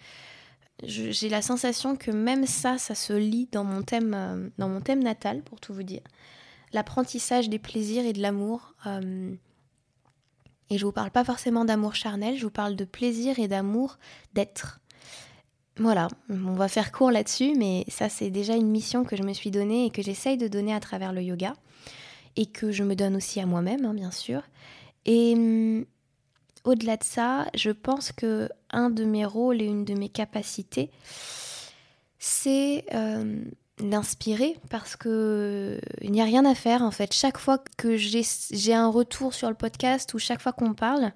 J'ai 0.83 1.29
la 1.29 1.41
sensation 1.41 1.95
que 1.95 2.11
même 2.11 2.45
ça, 2.45 2.77
ça 2.77 2.93
se 2.93 3.13
lit 3.13 3.49
dans 3.51 3.63
mon 3.63 3.81
thème, 3.81 4.13
euh, 4.13 4.49
dans 4.59 4.69
mon 4.69 4.79
thème 4.79 5.03
natal, 5.03 5.41
pour 5.41 5.59
tout 5.59 5.73
vous 5.73 5.83
dire. 5.83 6.03
L'apprentissage 6.71 7.49
des 7.49 7.57
plaisirs 7.57 8.05
et 8.05 8.13
de 8.13 8.21
l'amour. 8.21 8.75
Euh, 8.85 9.33
et 10.69 10.77
je 10.77 10.85
vous 10.85 10.91
parle 10.91 11.11
pas 11.11 11.23
forcément 11.23 11.65
d'amour 11.65 11.95
charnel, 11.95 12.37
je 12.37 12.43
vous 12.43 12.51
parle 12.51 12.75
de 12.75 12.85
plaisir 12.85 13.39
et 13.39 13.47
d'amour 13.47 13.97
d'être. 14.33 14.79
Voilà, 15.77 16.07
on 16.29 16.53
va 16.53 16.67
faire 16.67 16.91
court 16.91 17.11
là-dessus, 17.11 17.53
mais 17.55 17.85
ça 17.87 18.09
c'est 18.09 18.29
déjà 18.29 18.55
une 18.55 18.69
mission 18.69 19.03
que 19.03 19.15
je 19.15 19.23
me 19.23 19.33
suis 19.33 19.51
donnée 19.51 19.85
et 19.85 19.89
que 19.91 20.01
j'essaye 20.01 20.37
de 20.37 20.47
donner 20.47 20.73
à 20.73 20.79
travers 20.79 21.13
le 21.13 21.21
yoga 21.21 21.53
et 22.35 22.45
que 22.45 22.71
je 22.71 22.83
me 22.83 22.95
donne 22.95 23.15
aussi 23.15 23.39
à 23.39 23.45
moi-même, 23.45 23.85
hein, 23.85 23.93
bien 23.93 24.11
sûr. 24.11 24.41
Et 25.05 25.33
hum, 25.35 25.85
au-delà 26.67 26.97
de 26.97 27.03
ça, 27.03 27.47
je 27.55 27.71
pense 27.71 28.11
que 28.11 28.49
un 28.69 28.89
de 28.89 29.05
mes 29.05 29.25
rôles 29.25 29.61
et 29.61 29.65
une 29.65 29.85
de 29.85 29.93
mes 29.93 30.09
capacités, 30.09 30.91
c'est 32.19 32.85
euh, 32.93 33.41
d'inspirer 33.79 34.57
parce 34.69 34.95
que 34.95 35.79
il 36.01 36.11
n'y 36.11 36.21
a 36.21 36.25
rien 36.25 36.45
à 36.45 36.55
faire 36.55 36.81
en 36.81 36.91
fait. 36.91 37.13
Chaque 37.13 37.37
fois 37.37 37.59
que 37.77 37.95
j'ai 37.95 38.73
un 38.73 38.89
retour 38.89 39.33
sur 39.33 39.49
le 39.49 39.55
podcast 39.55 40.13
ou 40.13 40.19
chaque 40.19 40.41
fois 40.41 40.51
qu'on 40.51 40.73
parle 40.73 41.11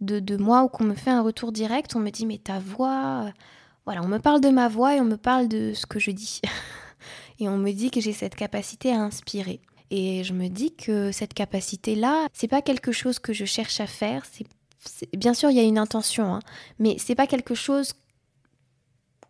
de, 0.00 0.18
de, 0.18 0.36
moi 0.36 0.64
ou 0.64 0.68
qu'on 0.68 0.84
me 0.84 0.94
fait 0.94 1.10
un 1.10 1.22
retour 1.22 1.52
direct, 1.52 1.94
on 1.94 2.00
me 2.00 2.10
dit 2.10 2.26
mais 2.26 2.38
ta 2.38 2.58
voix, 2.58 3.32
voilà, 3.84 4.02
on 4.02 4.08
me 4.08 4.18
parle 4.18 4.40
de 4.40 4.50
ma 4.50 4.68
voix 4.68 4.96
et 4.96 5.00
on 5.00 5.04
me 5.04 5.16
parle 5.16 5.48
de 5.48 5.74
ce 5.74 5.86
que 5.86 5.98
je 5.98 6.10
dis. 6.10 6.40
et 7.38 7.48
on 7.48 7.56
me 7.56 7.72
dit 7.72 7.90
que 7.90 8.00
j'ai 8.00 8.12
cette 8.12 8.34
capacité 8.34 8.92
à 8.92 9.00
inspirer. 9.00 9.60
Et 9.90 10.22
je 10.22 10.34
me 10.34 10.48
dis 10.48 10.74
que 10.74 11.12
cette 11.12 11.32
capacité-là, 11.32 12.26
c'est 12.34 12.48
pas 12.48 12.60
quelque 12.60 12.92
chose 12.92 13.18
que 13.18 13.32
je 13.32 13.46
cherche 13.46 13.80
à 13.80 13.86
faire. 13.86 14.24
C'est, 14.30 14.44
bien 15.16 15.34
sûr, 15.34 15.50
il 15.50 15.56
y 15.56 15.60
a 15.60 15.64
une 15.64 15.78
intention, 15.78 16.34
hein, 16.34 16.40
mais 16.78 16.96
c'est 16.98 17.14
pas 17.14 17.26
quelque 17.26 17.54
chose 17.54 17.94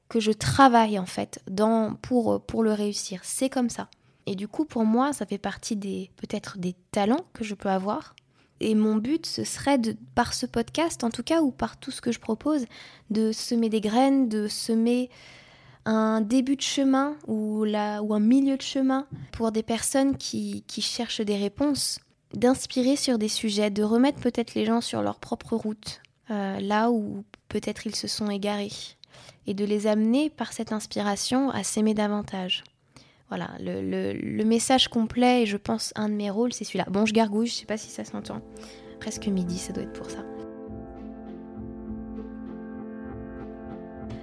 que 0.08 0.20
je 0.20 0.32
travaille 0.32 0.98
en 0.98 1.06
fait 1.06 1.40
dans, 1.50 1.94
pour, 1.94 2.44
pour 2.44 2.62
le 2.62 2.72
réussir. 2.72 3.20
C'est 3.24 3.50
comme 3.50 3.70
ça. 3.70 3.88
Et 4.26 4.34
du 4.34 4.48
coup, 4.48 4.64
pour 4.64 4.84
moi, 4.84 5.12
ça 5.12 5.26
fait 5.26 5.38
partie 5.38 5.76
des 5.76 6.10
peut-être 6.16 6.58
des 6.58 6.74
talents 6.90 7.24
que 7.32 7.44
je 7.44 7.54
peux 7.54 7.70
avoir. 7.70 8.14
Et 8.60 8.74
mon 8.74 8.96
but, 8.96 9.24
ce 9.24 9.44
serait 9.44 9.78
de, 9.78 9.96
par 10.14 10.34
ce 10.34 10.44
podcast, 10.44 11.04
en 11.04 11.10
tout 11.10 11.22
cas, 11.22 11.42
ou 11.42 11.50
par 11.50 11.78
tout 11.78 11.90
ce 11.90 12.00
que 12.00 12.12
je 12.12 12.18
propose, 12.18 12.66
de 13.10 13.32
semer 13.32 13.68
des 13.68 13.80
graines, 13.80 14.28
de 14.28 14.48
semer 14.48 15.10
un 15.84 16.20
début 16.20 16.56
de 16.56 16.62
chemin 16.62 17.16
ou, 17.26 17.64
ou 17.64 18.14
un 18.14 18.20
milieu 18.20 18.56
de 18.56 18.62
chemin 18.62 19.06
pour 19.32 19.52
des 19.52 19.62
personnes 19.62 20.16
qui, 20.16 20.64
qui 20.66 20.82
cherchent 20.82 21.22
des 21.22 21.36
réponses, 21.36 22.00
d'inspirer 22.34 22.96
sur 22.96 23.18
des 23.18 23.28
sujets, 23.28 23.70
de 23.70 23.82
remettre 23.82 24.20
peut-être 24.20 24.54
les 24.54 24.64
gens 24.64 24.80
sur 24.80 25.02
leur 25.02 25.18
propre 25.18 25.56
route, 25.56 26.00
euh, 26.30 26.60
là 26.60 26.90
où 26.90 27.24
peut-être 27.48 27.86
ils 27.86 27.96
se 27.96 28.08
sont 28.08 28.30
égarés 28.30 28.72
et 29.46 29.54
de 29.54 29.64
les 29.64 29.86
amener 29.86 30.28
par 30.28 30.52
cette 30.52 30.72
inspiration 30.72 31.50
à 31.50 31.62
s'aimer 31.62 31.94
davantage. 31.94 32.64
Voilà, 33.28 33.50
le, 33.60 34.44
message 34.44 34.88
complet, 34.88 35.42
et 35.42 35.46
je 35.46 35.56
pense 35.56 35.92
un 35.96 36.08
de 36.08 36.14
mes 36.14 36.30
rôles, 36.30 36.52
c'est 36.52 36.64
celui-là. 36.64 36.86
Bon, 36.90 37.04
je 37.04 37.12
gargouille, 37.12 37.46
je 37.46 37.54
sais 37.54 37.66
pas 37.66 37.76
si 37.76 37.90
ça 37.90 38.04
s'entend. 38.04 38.40
Presque 39.00 39.26
midi, 39.26 39.58
ça 39.58 39.72
doit 39.72 39.82
être 39.82 39.92
pour 39.92 40.10
ça. 40.10 40.24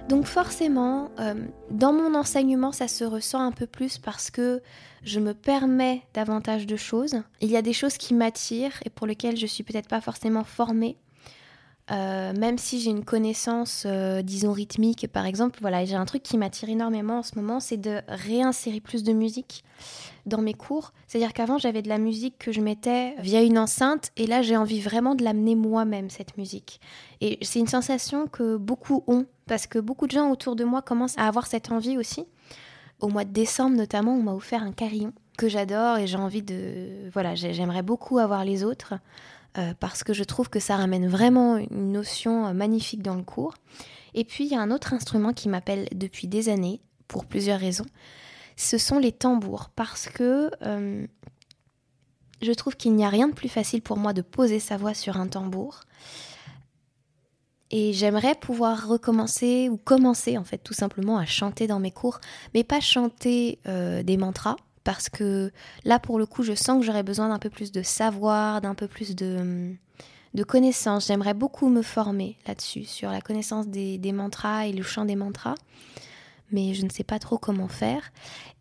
Donc 0.08 0.26
forcément, 0.26 1.10
euh, 1.18 1.34
dans 1.70 1.92
mon 1.92 2.14
enseignement, 2.14 2.70
ça 2.70 2.86
se 2.86 3.02
ressent 3.02 3.40
un 3.40 3.50
peu 3.50 3.66
plus 3.66 3.98
parce 3.98 4.30
que 4.30 4.62
je 5.02 5.18
me 5.18 5.34
permets 5.34 6.02
davantage 6.14 6.66
de 6.66 6.76
choses. 6.76 7.22
Il 7.40 7.50
y 7.50 7.56
a 7.56 7.62
des 7.62 7.72
choses 7.72 7.96
qui 7.96 8.14
m'attirent 8.14 8.80
et 8.84 8.90
pour 8.90 9.06
lesquelles 9.06 9.36
je 9.36 9.46
suis 9.46 9.64
peut-être 9.64 9.88
pas 9.88 10.00
forcément 10.00 10.44
formée. 10.44 10.96
Euh, 11.92 12.32
même 12.32 12.58
si 12.58 12.80
j'ai 12.80 12.90
une 12.90 13.04
connaissance, 13.04 13.84
euh, 13.86 14.20
disons, 14.20 14.50
rythmique, 14.50 15.06
par 15.12 15.24
exemple, 15.24 15.58
voilà, 15.60 15.84
j'ai 15.84 15.94
un 15.94 16.04
truc 16.04 16.22
qui 16.24 16.36
m'attire 16.36 16.68
énormément 16.68 17.18
en 17.18 17.22
ce 17.22 17.36
moment, 17.36 17.60
c'est 17.60 17.76
de 17.76 18.00
réinsérer 18.08 18.80
plus 18.80 19.04
de 19.04 19.12
musique 19.12 19.62
dans 20.26 20.42
mes 20.42 20.54
cours. 20.54 20.92
C'est-à-dire 21.06 21.32
qu'avant, 21.32 21.58
j'avais 21.58 21.82
de 21.82 21.88
la 21.88 21.98
musique 21.98 22.38
que 22.38 22.50
je 22.50 22.60
mettais 22.60 23.14
via 23.20 23.40
une 23.40 23.56
enceinte, 23.56 24.10
et 24.16 24.26
là, 24.26 24.42
j'ai 24.42 24.56
envie 24.56 24.80
vraiment 24.80 25.14
de 25.14 25.22
l'amener 25.22 25.54
moi-même, 25.54 26.10
cette 26.10 26.36
musique. 26.36 26.80
Et 27.20 27.38
c'est 27.42 27.60
une 27.60 27.68
sensation 27.68 28.26
que 28.26 28.56
beaucoup 28.56 29.04
ont, 29.06 29.26
parce 29.46 29.68
que 29.68 29.78
beaucoup 29.78 30.08
de 30.08 30.12
gens 30.12 30.30
autour 30.30 30.56
de 30.56 30.64
moi 30.64 30.82
commencent 30.82 31.18
à 31.18 31.28
avoir 31.28 31.46
cette 31.46 31.70
envie 31.70 31.96
aussi. 31.96 32.26
Au 32.98 33.08
mois 33.08 33.24
de 33.24 33.32
décembre, 33.32 33.76
notamment, 33.76 34.14
on 34.14 34.22
m'a 34.22 34.34
offert 34.34 34.64
un 34.64 34.72
carillon 34.72 35.12
que 35.38 35.48
j'adore, 35.48 35.98
et 35.98 36.08
j'ai 36.08 36.16
envie 36.16 36.42
de... 36.42 37.08
Voilà, 37.12 37.36
j'aimerais 37.36 37.82
beaucoup 37.82 38.18
avoir 38.18 38.44
les 38.44 38.64
autres. 38.64 38.94
Euh, 39.58 39.72
parce 39.78 40.04
que 40.04 40.12
je 40.12 40.24
trouve 40.24 40.50
que 40.50 40.60
ça 40.60 40.76
ramène 40.76 41.08
vraiment 41.08 41.56
une 41.56 41.92
notion 41.92 42.46
euh, 42.46 42.52
magnifique 42.52 43.02
dans 43.02 43.14
le 43.14 43.22
cours. 43.22 43.54
Et 44.14 44.24
puis 44.24 44.44
il 44.44 44.52
y 44.52 44.54
a 44.54 44.60
un 44.60 44.70
autre 44.70 44.92
instrument 44.92 45.32
qui 45.32 45.48
m'appelle 45.48 45.88
depuis 45.94 46.26
des 46.26 46.48
années, 46.48 46.80
pour 47.08 47.24
plusieurs 47.24 47.60
raisons. 47.60 47.86
Ce 48.56 48.78
sont 48.78 48.98
les 48.98 49.12
tambours, 49.12 49.70
parce 49.74 50.08
que 50.08 50.50
euh, 50.62 51.06
je 52.42 52.52
trouve 52.52 52.76
qu'il 52.76 52.94
n'y 52.94 53.04
a 53.04 53.08
rien 53.08 53.28
de 53.28 53.34
plus 53.34 53.48
facile 53.48 53.80
pour 53.80 53.96
moi 53.96 54.12
de 54.12 54.22
poser 54.22 54.60
sa 54.60 54.76
voix 54.76 54.94
sur 54.94 55.16
un 55.16 55.28
tambour. 55.28 55.80
Et 57.70 57.92
j'aimerais 57.92 58.34
pouvoir 58.34 58.86
recommencer 58.86 59.68
ou 59.68 59.76
commencer 59.76 60.38
en 60.38 60.44
fait 60.44 60.58
tout 60.58 60.74
simplement 60.74 61.18
à 61.18 61.24
chanter 61.24 61.66
dans 61.66 61.80
mes 61.80 61.90
cours, 61.90 62.20
mais 62.54 62.62
pas 62.62 62.80
chanter 62.80 63.58
des 63.64 64.16
mantras, 64.16 64.54
parce 64.86 65.08
que 65.08 65.50
là, 65.84 65.98
pour 65.98 66.16
le 66.16 66.26
coup, 66.26 66.44
je 66.44 66.54
sens 66.54 66.78
que 66.78 66.86
j'aurais 66.86 67.02
besoin 67.02 67.28
d'un 67.28 67.40
peu 67.40 67.50
plus 67.50 67.72
de 67.72 67.82
savoir, 67.82 68.60
d'un 68.60 68.76
peu 68.76 68.86
plus 68.86 69.16
de, 69.16 69.74
de 70.32 70.44
connaissances. 70.44 71.08
J'aimerais 71.08 71.34
beaucoup 71.34 71.68
me 71.68 71.82
former 71.82 72.38
là-dessus, 72.46 72.84
sur 72.84 73.10
la 73.10 73.20
connaissance 73.20 73.66
des, 73.66 74.12
mantras 74.12 74.68
et 74.68 74.72
le 74.72 74.84
chant 74.84 75.04
des 75.04 75.16
mantras, 75.16 75.56
mais 76.52 76.72
je 76.72 76.84
ne 76.84 76.88
sais 76.88 77.02
pas 77.02 77.18
trop 77.18 77.36
comment 77.36 77.66
faire. 77.66 78.12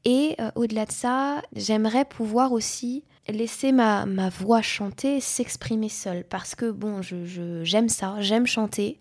Et 0.03 0.35
euh, 0.39 0.49
au-delà 0.55 0.87
de 0.87 0.91
ça, 0.91 1.43
j'aimerais 1.55 2.05
pouvoir 2.05 2.53
aussi 2.53 3.03
laisser 3.27 3.71
ma, 3.71 4.07
ma 4.07 4.29
voix 4.29 4.63
chanter, 4.63 5.21
s'exprimer 5.21 5.89
seule, 5.89 6.23
parce 6.23 6.55
que 6.55 6.71
bon, 6.71 7.03
j'aime 7.03 7.87
je, 7.87 7.93
ça, 7.93 8.15
j'aime 8.19 8.47
chanter. 8.47 8.97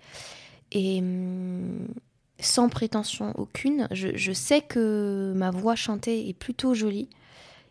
Et 0.73 0.99
hum, 0.99 1.88
sans 2.41 2.69
prétention 2.69 3.33
aucune. 3.37 3.88
Je, 3.91 4.33
sais 4.33 4.61
que 4.61 5.33
ma 5.37 5.50
voix 5.50 5.75
chantée 5.75 6.29
est 6.29 6.35
plutôt 6.35 6.75
jolie 6.75 7.09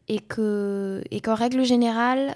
et 0.08 0.20
que 0.20 1.02
et 1.12 1.22
qu'en 1.22 1.36
règle 1.36 1.64
générale, 1.64 2.36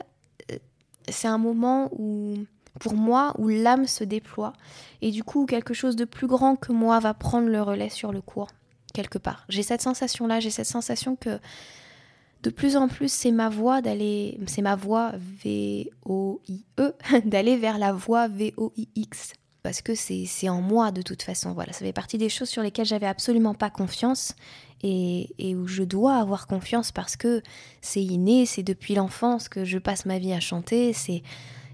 c'est 1.10 1.28
un 1.28 1.38
moment 1.38 1.90
où 1.94 2.36
pour 2.80 2.94
moi 2.94 3.34
où 3.38 3.48
l'âme 3.48 3.88
se 3.88 4.04
déploie 4.04 4.54
et 5.02 5.12
du 5.12 5.24
coup 5.24 5.46
quelque 5.46 5.74
chose 5.74 5.96
de 5.96 6.06
plus 6.06 6.28
grand 6.28 6.56
que 6.56 6.72
moi 6.72 7.00
va 7.00 7.14
prendre 7.14 7.48
le 7.48 7.62
relais 7.62 7.90
sur 7.90 8.12
le 8.12 8.22
cours 8.22 8.50
quelque 8.94 9.18
part. 9.18 9.46
J'ai 9.50 9.64
cette 9.64 9.82
sensation 9.82 10.28
là, 10.28 10.40
j'ai 10.40 10.50
cette 10.50 10.68
sensation 10.68 11.16
que 11.16 11.40
de 12.44 12.50
plus 12.50 12.78
en 12.78 12.88
plus 12.88 13.12
c'est 13.12 13.32
ma 13.32 13.50
voix 13.50 13.82
d'aller 13.82 14.40
c'est 14.48 14.62
ma 14.62 14.76
voix 14.76 15.14
V 15.16 15.90
O 16.06 16.42
I 16.48 16.64
E 16.80 16.94
d'aller 17.26 17.58
vers 17.58 17.78
la 17.78 17.94
voix 17.94 18.28
V 18.28 18.54
O 18.58 18.74
I 18.78 18.88
X 18.96 19.34
parce 19.68 19.82
que 19.82 19.96
c'est 19.96 20.48
en 20.48 20.62
moi 20.62 20.92
de 20.92 21.02
toute 21.02 21.24
façon. 21.24 21.52
Voilà, 21.52 21.74
ça 21.74 21.80
fait 21.80 21.92
partie 21.92 22.18
des 22.18 22.30
choses 22.30 22.48
sur 22.48 22.64
lesquelles 22.64 22.86
j'avais 22.86 23.06
absolument 23.06 23.54
pas 23.54 23.70
confiance 23.70 24.34
et, 24.82 25.56
où 25.58 25.68
je 25.68 25.84
dois 25.84 26.16
avoir 26.16 26.48
confiance 26.48 26.94
parce 26.94 27.18
que 27.18 27.42
c'est 27.82 28.02
inné, 28.02 28.46
c'est 28.46 28.64
depuis 28.64 28.96
l'enfance 28.96 29.50
que 29.50 29.66
je 29.66 29.78
passe 29.78 30.06
ma 30.06 30.20
vie 30.20 30.32
à 30.32 30.40
chanter, 30.40 30.94
c'est 30.94 31.22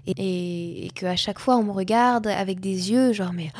et, 0.08 0.86
et 0.86 0.90
qu'à 0.90 1.14
chaque 1.14 1.38
fois 1.38 1.56
on 1.56 1.62
me 1.62 1.70
regarde 1.70 2.26
avec 2.26 2.58
des 2.58 2.90
yeux 2.90 3.12
genre 3.12 3.32
mais 3.32 3.52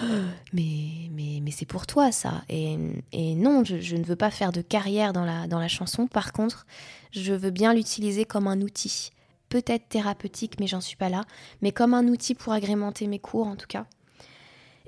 mais 0.53 1.09
mais, 1.13 1.39
mais 1.41 1.53
c'est 1.53 1.65
pour 1.65 1.87
toi 1.87 2.11
ça. 2.11 2.43
Et, 2.49 2.77
et 3.13 3.37
non 3.37 3.63
je, 3.63 3.79
je, 3.79 3.95
ne 3.95 4.03
veux 4.03 4.17
pas 4.17 4.33
faire 4.33 4.51
de 4.51 4.63
carrière 4.63 5.13
dans 5.13 5.25
la 5.25 5.47
dans 5.47 5.61
la 5.61 5.69
chanson. 5.69 6.09
Par 6.09 6.33
contre 6.33 6.67
je 7.13 7.33
veux 7.35 7.53
bien 7.53 7.73
l'utiliser 7.73 8.25
comme 8.25 8.49
un 8.49 8.61
outil. 8.63 9.13
Peut-être 9.49 9.89
thérapeutique 9.89 10.59
mais 10.59 10.67
j'en 10.67 10.81
suis 10.81 10.97
pas 10.97 11.09
là. 11.09 11.23
Mais 11.63 11.71
comme 11.71 11.95
un 11.95 12.09
outil 12.09 12.35
pour 12.35 12.53
agrémenter 12.53 13.07
mes 13.07 13.21
cours 13.21 13.47
en 13.47 13.55
tout 13.55 13.69
cas 13.69 13.87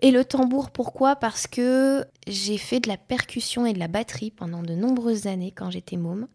et 0.03 0.11
le 0.11 0.25
tambour, 0.25 0.71
pourquoi? 0.71 1.17
Parce 1.17 1.47
que 1.47 2.05
j'ai 2.27 2.59
fait 2.59 2.81
de 2.81 2.89
la 2.89 2.97
percussion 2.97 3.65
et 3.65 3.73
de 3.73 3.79
la 3.79 3.89
batterie 3.89 4.31
pendant 4.31 4.63
de 4.63 4.75
nombreuses 4.75 5.27
années 5.27 5.53
quand 5.53 5.71
j'étais 5.71 5.97
môme. 5.97 6.29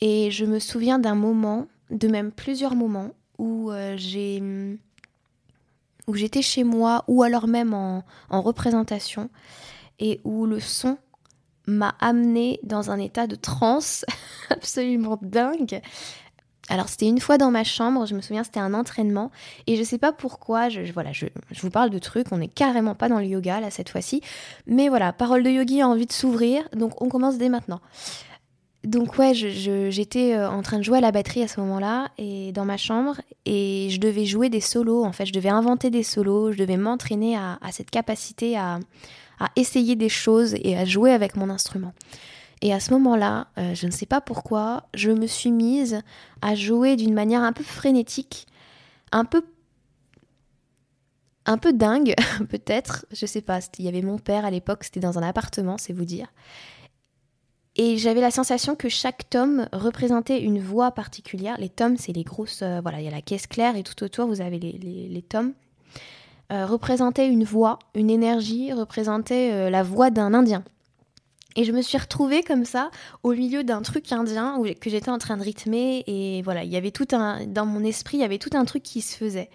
Et 0.00 0.30
je 0.30 0.44
me 0.44 0.58
souviens 0.58 0.98
d'un 0.98 1.14
moment, 1.14 1.66
de 1.90 2.08
même 2.08 2.32
plusieurs 2.32 2.74
moments, 2.74 3.10
où 3.38 3.70
euh, 3.70 3.94
j'ai 3.98 4.42
où 6.06 6.14
j'étais 6.14 6.42
chez 6.42 6.62
moi 6.62 7.04
ou 7.08 7.22
alors 7.24 7.48
même 7.48 7.74
en, 7.74 8.04
en 8.30 8.40
représentation 8.40 9.28
et 9.98 10.20
où 10.22 10.46
le 10.46 10.60
son 10.60 10.98
m'a 11.66 11.96
amené 11.98 12.60
dans 12.62 12.92
un 12.92 12.98
état 12.98 13.26
de 13.26 13.34
transe 13.34 14.04
absolument 14.50 15.18
dingue 15.20 15.82
alors 16.68 16.88
c'était 16.88 17.06
une 17.06 17.20
fois 17.20 17.38
dans 17.38 17.50
ma 17.50 17.64
chambre, 17.64 18.06
je 18.06 18.14
me 18.14 18.20
souviens 18.20 18.42
c'était 18.42 18.60
un 18.60 18.74
entraînement 18.74 19.30
et 19.66 19.76
je 19.76 19.82
sais 19.82 19.98
pas 19.98 20.12
pourquoi, 20.12 20.68
je, 20.68 20.80
voilà, 20.92 21.12
je, 21.12 21.26
vous 21.60 21.70
parle 21.70 21.90
de 21.90 21.98
trucs, 21.98 22.32
on 22.32 22.38
n'est 22.38 22.48
carrément 22.48 22.94
pas 22.94 23.08
dans 23.08 23.18
le 23.18 23.26
yoga 23.26 23.60
là 23.60 23.70
cette 23.70 23.88
fois-ci, 23.88 24.20
mais 24.66 24.88
voilà, 24.88 25.12
parole 25.12 25.42
de 25.42 25.50
yogi 25.50 25.80
a 25.80 25.88
envie 25.88 26.06
de 26.06 26.12
s'ouvrir, 26.12 26.68
donc 26.74 27.00
on 27.00 27.08
commence 27.08 27.38
dès 27.38 27.48
maintenant. 27.48 27.80
Donc 28.82 29.18
ouais, 29.18 29.34
j'étais 29.34 30.34
euh, 30.34 30.48
en 30.48 30.62
train 30.62 30.78
de 30.78 30.84
jouer 30.84 30.98
à 30.98 31.00
la 31.00 31.10
batterie 31.10 31.42
à 31.42 31.48
ce 31.48 31.60
moment-là 31.60 32.10
et 32.18 32.52
dans 32.52 32.64
ma 32.64 32.76
chambre 32.76 33.20
et 33.44 33.88
je 33.90 33.98
devais 33.98 34.26
jouer 34.26 34.48
des 34.48 34.60
solos 34.60 35.04
en 35.04 35.12
fait, 35.12 35.26
je 35.26 35.32
devais 35.32 35.48
inventer 35.48 35.90
des 35.90 36.04
solos, 36.04 36.52
je 36.52 36.58
devais 36.58 36.76
m'entraîner 36.76 37.36
à, 37.36 37.58
cette 37.72 37.90
capacité 37.90 38.56
à 38.56 38.78
essayer 39.56 39.96
des 39.96 40.08
choses 40.08 40.54
et 40.62 40.76
à 40.76 40.84
jouer 40.84 41.12
avec 41.12 41.36
mon 41.36 41.50
instrument. 41.50 41.92
Et 42.62 42.72
à 42.72 42.80
ce 42.80 42.92
moment-là, 42.92 43.48
euh, 43.58 43.74
je 43.74 43.86
ne 43.86 43.90
sais 43.90 44.06
pas 44.06 44.20
pourquoi, 44.20 44.84
je 44.94 45.10
me 45.10 45.26
suis 45.26 45.50
mise 45.50 46.00
à 46.40 46.54
jouer 46.54 46.96
d'une 46.96 47.12
manière 47.12 47.42
un 47.42 47.52
peu 47.52 47.64
frénétique, 47.64 48.46
un 49.12 49.24
peu 49.24 49.44
un 51.48 51.58
peu 51.58 51.72
dingue, 51.72 52.14
peut-être, 52.48 53.06
je 53.12 53.24
sais 53.24 53.40
pas, 53.40 53.60
il 53.78 53.84
y 53.84 53.88
avait 53.88 54.02
mon 54.02 54.18
père 54.18 54.44
à 54.44 54.50
l'époque, 54.50 54.82
c'était 54.82 54.98
dans 54.98 55.16
un 55.16 55.22
appartement, 55.22 55.78
c'est 55.78 55.92
vous 55.92 56.04
dire. 56.04 56.26
Et 57.76 57.98
j'avais 57.98 58.20
la 58.20 58.32
sensation 58.32 58.74
que 58.74 58.88
chaque 58.88 59.28
tome 59.30 59.68
représentait 59.72 60.40
une 60.40 60.58
voix 60.58 60.90
particulière. 60.90 61.56
Les 61.58 61.68
tomes, 61.68 61.98
c'est 61.98 62.12
les 62.12 62.24
grosses, 62.24 62.62
euh, 62.62 62.80
voilà, 62.80 63.00
il 63.00 63.04
y 63.04 63.08
a 63.08 63.12
la 63.12 63.20
caisse 63.20 63.46
claire 63.46 63.76
et 63.76 63.84
tout 63.84 64.02
autour, 64.02 64.26
vous 64.26 64.40
avez 64.40 64.58
les, 64.58 65.22
tomes. 65.22 65.52
Euh, 66.50 66.66
représentait 66.66 67.28
une 67.28 67.44
voix, 67.44 67.78
une 67.94 68.10
énergie, 68.10 68.72
représentait 68.72 69.70
la 69.70 69.82
voix 69.84 70.10
d'un 70.10 70.34
Indien. 70.34 70.64
Et 71.56 71.64
je 71.64 71.72
me 71.72 71.80
suis 71.80 71.98
retrouvée 71.98 72.42
comme 72.42 72.64
ça 72.64 72.90
au 73.22 73.32
milieu 73.32 73.64
d'un 73.64 73.82
truc 73.82 74.12
indien 74.12 74.56
où, 74.58 74.64
que 74.64 74.90
j'étais 74.90 75.10
en 75.10 75.18
train 75.18 75.38
de 75.38 75.42
rythmer 75.42 76.04
et 76.06 76.42
voilà, 76.42 76.64
il 76.64 76.70
y 76.70 76.76
avait 76.76 76.90
tout 76.90 77.08
un 77.12 77.46
dans 77.46 77.66
mon 77.66 77.82
esprit, 77.82 78.18
il 78.18 78.20
y 78.20 78.24
avait 78.24 78.38
tout 78.38 78.50
un 78.52 78.64
truc 78.66 78.82
qui 78.82 79.00
se 79.00 79.16
faisait. 79.16 79.48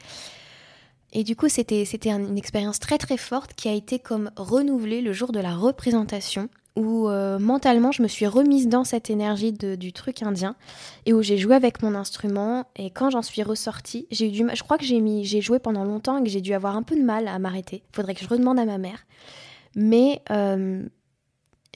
Et 1.14 1.24
du 1.24 1.36
coup, 1.36 1.48
c'était 1.50 1.86
une 2.06 2.38
expérience 2.38 2.80
très 2.80 2.98
très 2.98 3.18
forte 3.18 3.54
qui 3.54 3.68
a 3.68 3.74
été 3.74 4.00
comme 4.00 4.32
renouvelée 4.36 5.02
le 5.02 5.14
jour 5.14 5.32
de 5.32 5.40
la 5.40 5.56
représentation 5.56 6.50
où 6.78 7.10
euh, 7.10 7.38
mentalement 7.38 7.92
je 7.92 8.02
me 8.02 8.08
suis 8.08 8.26
remise 8.26 8.70
dans 8.70 8.86
cette 8.86 9.10
énergie 9.10 9.52
du 9.52 9.92
truc 9.92 10.24
indien 10.24 10.56
et 11.06 11.14
où 11.14 11.22
j'ai 11.22 11.38
joué 11.38 11.54
avec 11.54 11.84
mon 11.84 11.96
instrument 11.96 12.66
et 12.78 12.90
quand 12.92 13.10
j'en 13.10 13.22
suis 13.22 13.44
ressortie, 13.44 14.08
j'ai 14.10 14.28
eu 14.28 14.32
du 14.32 14.46
mal, 14.46 14.56
je 14.56 14.64
crois 14.64 14.78
que 14.78 14.86
j'ai 14.86 15.02
mis 15.02 15.26
j'ai 15.26 15.42
joué 15.42 15.60
pendant 15.60 15.84
longtemps 15.84 16.18
et 16.20 16.24
que 16.24 16.30
j'ai 16.30 16.40
dû 16.40 16.54
avoir 16.54 16.78
un 16.78 16.84
peu 16.84 16.96
de 16.96 17.04
mal 17.04 17.28
à 17.28 17.38
m'arrêter. 17.40 17.84
Faudrait 17.92 18.16
que 18.16 18.22
je 18.22 18.30
redemande 18.30 18.58
à 18.58 18.66
ma 18.66 18.78
mère. 18.78 19.06
Mais 19.76 20.22
euh, 20.32 20.84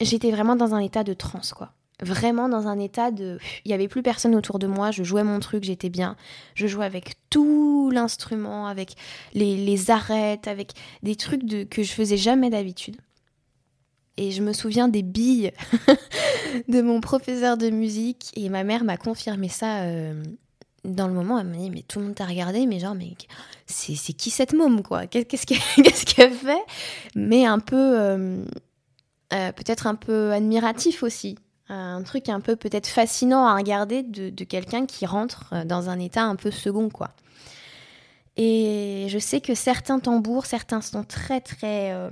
j'étais 0.00 0.30
vraiment 0.30 0.56
dans 0.56 0.74
un 0.74 0.80
état 0.80 1.04
de 1.04 1.14
transe, 1.14 1.52
quoi. 1.52 1.72
Vraiment 2.02 2.50
dans 2.50 2.66
un 2.66 2.78
état 2.78 3.10
de... 3.10 3.38
Il 3.64 3.68
n'y 3.68 3.74
avait 3.74 3.88
plus 3.88 4.02
personne 4.02 4.34
autour 4.34 4.58
de 4.58 4.66
moi, 4.66 4.90
je 4.90 5.02
jouais 5.02 5.24
mon 5.24 5.40
truc, 5.40 5.64
j'étais 5.64 5.88
bien. 5.88 6.16
Je 6.54 6.66
jouais 6.66 6.84
avec 6.84 7.14
tout 7.30 7.90
l'instrument, 7.90 8.66
avec 8.66 8.96
les, 9.32 9.56
les, 9.56 9.90
arêtes, 9.90 10.46
avec 10.46 10.72
des 11.02 11.16
trucs 11.16 11.44
de, 11.44 11.64
que 11.64 11.82
je 11.82 11.92
faisais 11.92 12.18
jamais 12.18 12.50
d'habitude. 12.50 12.96
Et 14.18 14.30
je 14.30 14.42
me 14.42 14.52
souviens 14.52 14.88
des 14.88 15.02
billes 15.02 15.52
de 16.68 16.82
mon 16.82 17.00
professeur 17.00 17.56
de 17.56 17.70
musique. 17.70 18.30
Et 18.36 18.50
ma 18.50 18.62
mère 18.62 18.84
m'a 18.84 18.98
confirmé 18.98 19.48
ça 19.48 19.84
euh, 19.84 20.22
dans 20.84 21.08
le 21.08 21.14
moment. 21.14 21.38
Elle 21.38 21.46
m'a 21.46 21.56
dit, 21.56 21.70
mais 21.70 21.82
tout 21.82 21.98
le 21.98 22.06
monde 22.06 22.14
t'a 22.14 22.26
regardé, 22.26 22.66
mais 22.66 22.78
genre, 22.78 22.94
mais 22.94 23.12
c'est 23.66 24.12
qui 24.12 24.28
cette 24.28 24.52
môme, 24.52 24.82
quoi? 24.82 25.06
Qu'est-ce 25.06 25.46
qu'elle 25.46 26.32
fait? 26.32 26.64
Mais 27.14 27.46
un 27.46 27.58
peu... 27.58 27.98
Euh, 27.98 28.44
euh, 29.32 29.50
peut-être 29.52 29.86
un 29.86 29.96
peu 29.96 30.32
admiratif 30.32 31.02
aussi. 31.02 31.36
Un 31.68 32.02
truc 32.04 32.28
un 32.28 32.40
peu 32.40 32.54
peut-être 32.54 32.86
fascinant 32.86 33.44
à 33.46 33.56
regarder 33.56 34.04
de, 34.04 34.44
quelqu'un 34.44 34.86
qui 34.86 35.04
rentre 35.04 35.50
euh, 35.52 35.64
dans 35.64 35.90
un 35.90 35.98
état 35.98 36.22
un 36.22 36.36
peu 36.36 36.50
second, 36.50 36.90
quoi. 36.90 37.10
Et 38.36 39.06
je 39.08 39.18
sais 39.18 39.40
que 39.40 39.54
certains 39.54 39.98
tambours, 39.98 40.46
certains 40.46 40.82
sont 40.82 41.02
très 41.02 41.40
très 41.40 41.92
euh, 41.92 42.10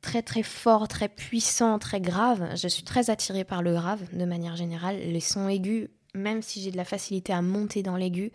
très 0.00 0.22
très 0.22 0.42
forts, 0.42 0.86
très 0.86 1.08
puissants, 1.08 1.78
très 1.78 2.00
graves. 2.00 2.54
Je 2.54 2.68
suis 2.68 2.84
très 2.84 3.10
attirée 3.10 3.44
par 3.44 3.62
le 3.62 3.72
grave 3.72 4.02
de 4.12 4.24
manière 4.24 4.54
générale. 4.54 4.96
Les 4.98 5.20
sons 5.20 5.48
aigus, 5.48 5.88
même 6.14 6.42
si 6.42 6.62
j'ai 6.62 6.70
de 6.70 6.76
la 6.76 6.84
facilité 6.84 7.32
à 7.32 7.42
monter 7.42 7.82
dans 7.82 7.96
l'aigu, 7.96 8.30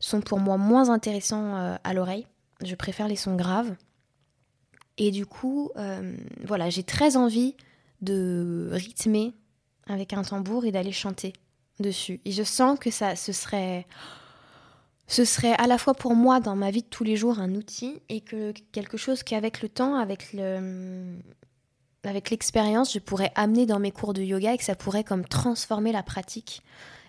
sont 0.00 0.20
pour 0.20 0.38
moi 0.38 0.56
moins 0.56 0.88
intéressants 0.90 1.76
à 1.82 1.92
l'oreille. 1.92 2.26
Je 2.64 2.74
préfère 2.74 3.08
les 3.08 3.16
sons 3.16 3.34
graves. 3.34 3.74
Et 4.98 5.10
du 5.10 5.26
coup, 5.26 5.70
euh, 5.76 6.14
voilà, 6.44 6.70
j'ai 6.70 6.82
très 6.82 7.16
envie 7.16 7.56
de 8.00 8.68
rythmer 8.72 9.32
avec 9.86 10.12
un 10.12 10.22
tambour 10.22 10.64
et 10.64 10.72
d'aller 10.72 10.92
chanter 10.92 11.32
dessus. 11.80 12.20
Et 12.24 12.32
je 12.32 12.42
sens 12.42 12.78
que 12.78 12.90
ça, 12.90 13.16
ce 13.16 13.32
serait, 13.32 13.86
ce 15.06 15.24
serait 15.24 15.54
à 15.54 15.66
la 15.66 15.78
fois 15.78 15.94
pour 15.94 16.14
moi 16.14 16.40
dans 16.40 16.56
ma 16.56 16.70
vie 16.70 16.82
de 16.82 16.88
tous 16.88 17.04
les 17.04 17.16
jours 17.16 17.38
un 17.38 17.54
outil 17.54 18.00
et 18.08 18.20
que 18.20 18.52
quelque 18.72 18.96
chose 18.96 19.22
qu'avec 19.22 19.62
le 19.62 19.68
temps, 19.68 19.94
avec 19.94 20.32
le, 20.32 21.16
avec 22.04 22.30
l'expérience, 22.30 22.92
je 22.92 22.98
pourrais 22.98 23.32
amener 23.34 23.66
dans 23.66 23.78
mes 23.78 23.92
cours 23.92 24.12
de 24.12 24.22
yoga 24.22 24.54
et 24.54 24.58
que 24.58 24.64
ça 24.64 24.74
pourrait 24.74 25.04
comme 25.04 25.24
transformer 25.24 25.92
la 25.92 26.02
pratique 26.02 26.62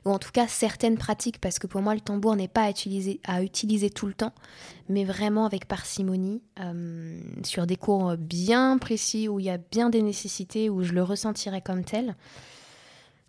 ou 0.05 0.11
en 0.11 0.19
tout 0.19 0.31
cas 0.31 0.47
certaines 0.47 0.97
pratiques, 0.97 1.39
parce 1.39 1.59
que 1.59 1.67
pour 1.67 1.81
moi 1.81 1.93
le 1.93 2.01
tambour 2.01 2.35
n'est 2.35 2.47
pas 2.47 2.63
à 2.63 2.69
utiliser, 2.69 3.19
à 3.23 3.41
utiliser 3.41 3.89
tout 3.89 4.05
le 4.05 4.13
temps, 4.13 4.33
mais 4.89 5.05
vraiment 5.05 5.45
avec 5.45 5.67
parcimonie, 5.67 6.41
euh, 6.59 7.19
sur 7.43 7.65
des 7.65 7.77
cours 7.77 8.15
bien 8.17 8.77
précis, 8.77 9.29
où 9.29 9.39
il 9.39 9.45
y 9.45 9.49
a 9.49 9.57
bien 9.57 9.89
des 9.89 10.01
nécessités, 10.01 10.69
où 10.69 10.83
je 10.83 10.93
le 10.93 11.03
ressentirai 11.03 11.61
comme 11.61 11.83
tel. 11.83 12.15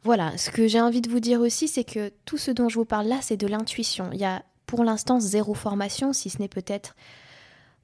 Voilà, 0.02 0.37
ce 0.37 0.50
que 0.50 0.66
j'ai 0.66 0.80
envie 0.80 1.00
de 1.00 1.09
vous 1.09 1.21
dire 1.21 1.40
aussi, 1.40 1.68
c'est 1.68 1.85
que 1.85 2.12
tout 2.25 2.38
ce 2.38 2.50
dont 2.50 2.68
je 2.68 2.75
vous 2.75 2.85
parle 2.85 3.06
là, 3.06 3.18
c'est 3.23 3.37
de 3.37 3.47
l'intuition. 3.47 4.11
Il 4.12 4.21
y 4.21 4.25
a 4.25 4.42
pour 4.66 4.85
l'instant 4.85 5.21
zéro 5.21 5.54
formation, 5.54 6.12
si 6.12 6.28
ce 6.28 6.38
n'est 6.40 6.49
peut-être 6.49 6.94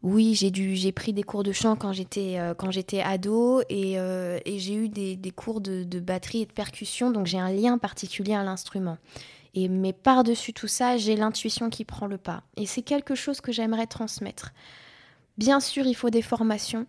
oui, 0.03 0.35
j'ai 0.35 0.51
dû, 0.51 0.77
j'ai 0.77 0.93
pris 0.93 1.13
des 1.13 1.23
cours 1.23 1.43
de 1.43 1.53
chant 1.53 1.77
quand 1.77 1.93
j'étais 1.93 2.39
euh, 2.39 2.55
quand 2.55 2.71
j'étais 2.71 3.03
ado 3.03 3.61
et, 3.69 3.99
euh, 3.99 4.39
j'ai 4.47 4.75
eu 4.75 4.89
des, 4.89 5.33
cours 5.35 5.61
de, 5.61 5.85
de, 5.85 6.01
batterie 6.01 6.43
et 6.43 6.47
de 6.47 6.53
percussion, 6.53 7.11
donc 7.11 7.27
j'ai 7.27 7.39
un 7.39 7.53
lien 7.53 7.77
particulier 7.77 8.35
à 8.35 8.43
l'instrument. 8.43 8.97
Et 9.53 9.69
mais 9.69 9.93
par-dessus 9.93 10.55
tout 10.55 10.69
ça, 10.69 10.97
j'ai 10.97 11.17
l'intuition 11.17 11.69
qui 11.69 11.85
prend 11.85 12.07
le 12.07 12.17
pas. 12.17 12.45
Et 12.57 12.65
c'est 12.65 12.83
quelque 12.83 13.15
chose 13.15 13.43
que 13.43 13.53
j'aimerais 13.53 13.87
transmettre. 13.87 14.53
Bien 15.37 15.61
sûr, 15.61 15.87
il 15.87 15.95
faut 15.95 16.11
des 16.11 16.23
formations. 16.23 16.87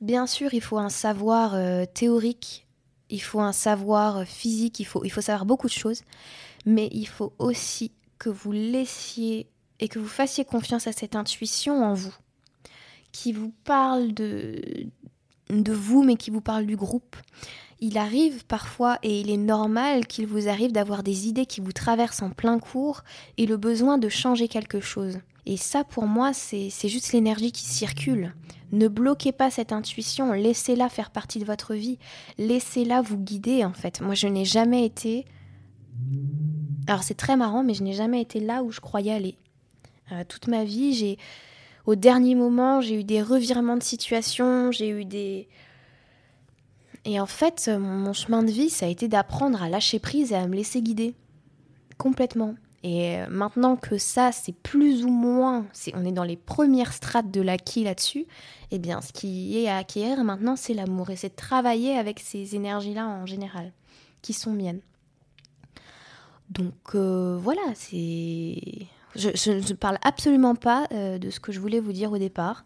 Bien 0.00 0.26
sûr, 0.26 0.54
il 0.54 0.62
faut 0.62 0.78
un 0.78 0.88
savoir 0.88 1.54
euh, 1.54 1.84
théorique. 1.84 2.66
Il 3.08 3.22
faut 3.22 3.40
un 3.40 3.52
savoir 3.52 4.24
physique. 4.24 4.80
Il 4.80 4.84
faut, 4.84 5.04
il 5.04 5.10
faut 5.10 5.20
savoir 5.20 5.46
beaucoup 5.46 5.68
de 5.68 5.72
choses. 5.72 6.02
Mais 6.66 6.88
il 6.92 7.06
faut 7.06 7.32
aussi 7.38 7.92
que 8.18 8.30
vous 8.30 8.52
laissiez 8.52 9.51
et 9.82 9.88
que 9.88 9.98
vous 9.98 10.06
fassiez 10.06 10.44
confiance 10.44 10.86
à 10.86 10.92
cette 10.92 11.16
intuition 11.16 11.84
en 11.84 11.92
vous, 11.92 12.14
qui 13.10 13.32
vous 13.32 13.52
parle 13.64 14.14
de, 14.14 14.86
de 15.50 15.72
vous, 15.72 16.04
mais 16.04 16.14
qui 16.14 16.30
vous 16.30 16.40
parle 16.40 16.66
du 16.66 16.76
groupe. 16.76 17.16
Il 17.80 17.98
arrive 17.98 18.44
parfois, 18.46 19.00
et 19.02 19.20
il 19.20 19.28
est 19.28 19.36
normal 19.36 20.06
qu'il 20.06 20.28
vous 20.28 20.48
arrive 20.48 20.70
d'avoir 20.70 21.02
des 21.02 21.26
idées 21.26 21.46
qui 21.46 21.60
vous 21.60 21.72
traversent 21.72 22.22
en 22.22 22.30
plein 22.30 22.60
cours 22.60 23.02
et 23.38 23.44
le 23.44 23.56
besoin 23.56 23.98
de 23.98 24.08
changer 24.08 24.46
quelque 24.46 24.80
chose. 24.80 25.18
Et 25.46 25.56
ça, 25.56 25.82
pour 25.82 26.06
moi, 26.06 26.32
c'est 26.32 26.70
juste 26.84 27.12
l'énergie 27.12 27.50
qui 27.50 27.64
circule. 27.64 28.36
Ne 28.70 28.86
bloquez 28.86 29.32
pas 29.32 29.50
cette 29.50 29.72
intuition, 29.72 30.32
laissez-la 30.32 30.88
faire 30.90 31.10
partie 31.10 31.40
de 31.40 31.44
votre 31.44 31.74
vie, 31.74 31.98
laissez-la 32.38 33.02
vous 33.02 33.18
guider 33.18 33.64
en 33.64 33.72
fait. 33.72 34.00
Moi, 34.00 34.14
je 34.14 34.28
n'ai 34.28 34.44
jamais 34.44 34.86
été... 34.86 35.26
Alors 36.86 37.02
c'est 37.02 37.14
très 37.14 37.36
marrant, 37.36 37.64
mais 37.64 37.74
je 37.74 37.82
n'ai 37.82 37.94
jamais 37.94 38.22
été 38.22 38.38
là 38.38 38.62
où 38.62 38.70
je 38.70 38.80
croyais 38.80 39.12
aller. 39.12 39.36
Euh, 40.12 40.24
toute 40.26 40.48
ma 40.48 40.64
vie, 40.64 40.94
j'ai 40.94 41.18
au 41.86 41.94
dernier 41.94 42.34
moment, 42.34 42.80
j'ai 42.80 43.00
eu 43.00 43.04
des 43.04 43.22
revirements 43.22 43.76
de 43.76 43.82
situation, 43.82 44.70
j'ai 44.70 44.88
eu 44.88 45.04
des 45.04 45.48
et 47.04 47.18
en 47.18 47.26
fait, 47.26 47.68
mon 47.68 48.12
chemin 48.12 48.44
de 48.44 48.50
vie, 48.50 48.70
ça 48.70 48.86
a 48.86 48.88
été 48.88 49.08
d'apprendre 49.08 49.60
à 49.60 49.68
lâcher 49.68 49.98
prise 49.98 50.30
et 50.30 50.36
à 50.36 50.46
me 50.46 50.54
laisser 50.54 50.82
guider 50.82 51.14
complètement. 51.98 52.54
Et 52.84 53.18
euh, 53.18 53.26
maintenant 53.28 53.76
que 53.76 53.98
ça, 53.98 54.32
c'est 54.32 54.54
plus 54.54 55.04
ou 55.04 55.08
moins, 55.08 55.66
on 55.94 56.04
est 56.04 56.12
dans 56.12 56.24
les 56.24 56.36
premières 56.36 56.92
strates 56.92 57.30
de 57.30 57.40
l'acquis 57.40 57.84
là-dessus, 57.84 58.26
eh 58.72 58.78
bien, 58.78 59.00
ce 59.00 59.12
qui 59.12 59.58
est 59.58 59.68
à 59.68 59.76
acquérir 59.76 60.22
maintenant, 60.24 60.56
c'est 60.56 60.74
l'amour. 60.74 61.10
Et 61.10 61.16
c'est 61.16 61.34
travailler 61.34 61.96
avec 61.96 62.18
ces 62.18 62.56
énergies-là 62.56 63.06
en 63.06 63.26
général, 63.26 63.72
qui 64.20 64.32
sont 64.32 64.52
miennes. 64.52 64.80
Donc 66.50 66.74
euh, 66.94 67.38
voilà, 67.40 67.62
c'est 67.74 68.86
je, 69.16 69.50
ne 69.50 69.74
parle 69.74 69.98
absolument 70.02 70.54
pas 70.54 70.86
euh, 70.92 71.18
de 71.18 71.30
ce 71.30 71.40
que 71.40 71.52
je 71.52 71.60
voulais 71.60 71.80
vous 71.80 71.92
dire 71.92 72.12
au 72.12 72.18
départ. 72.18 72.64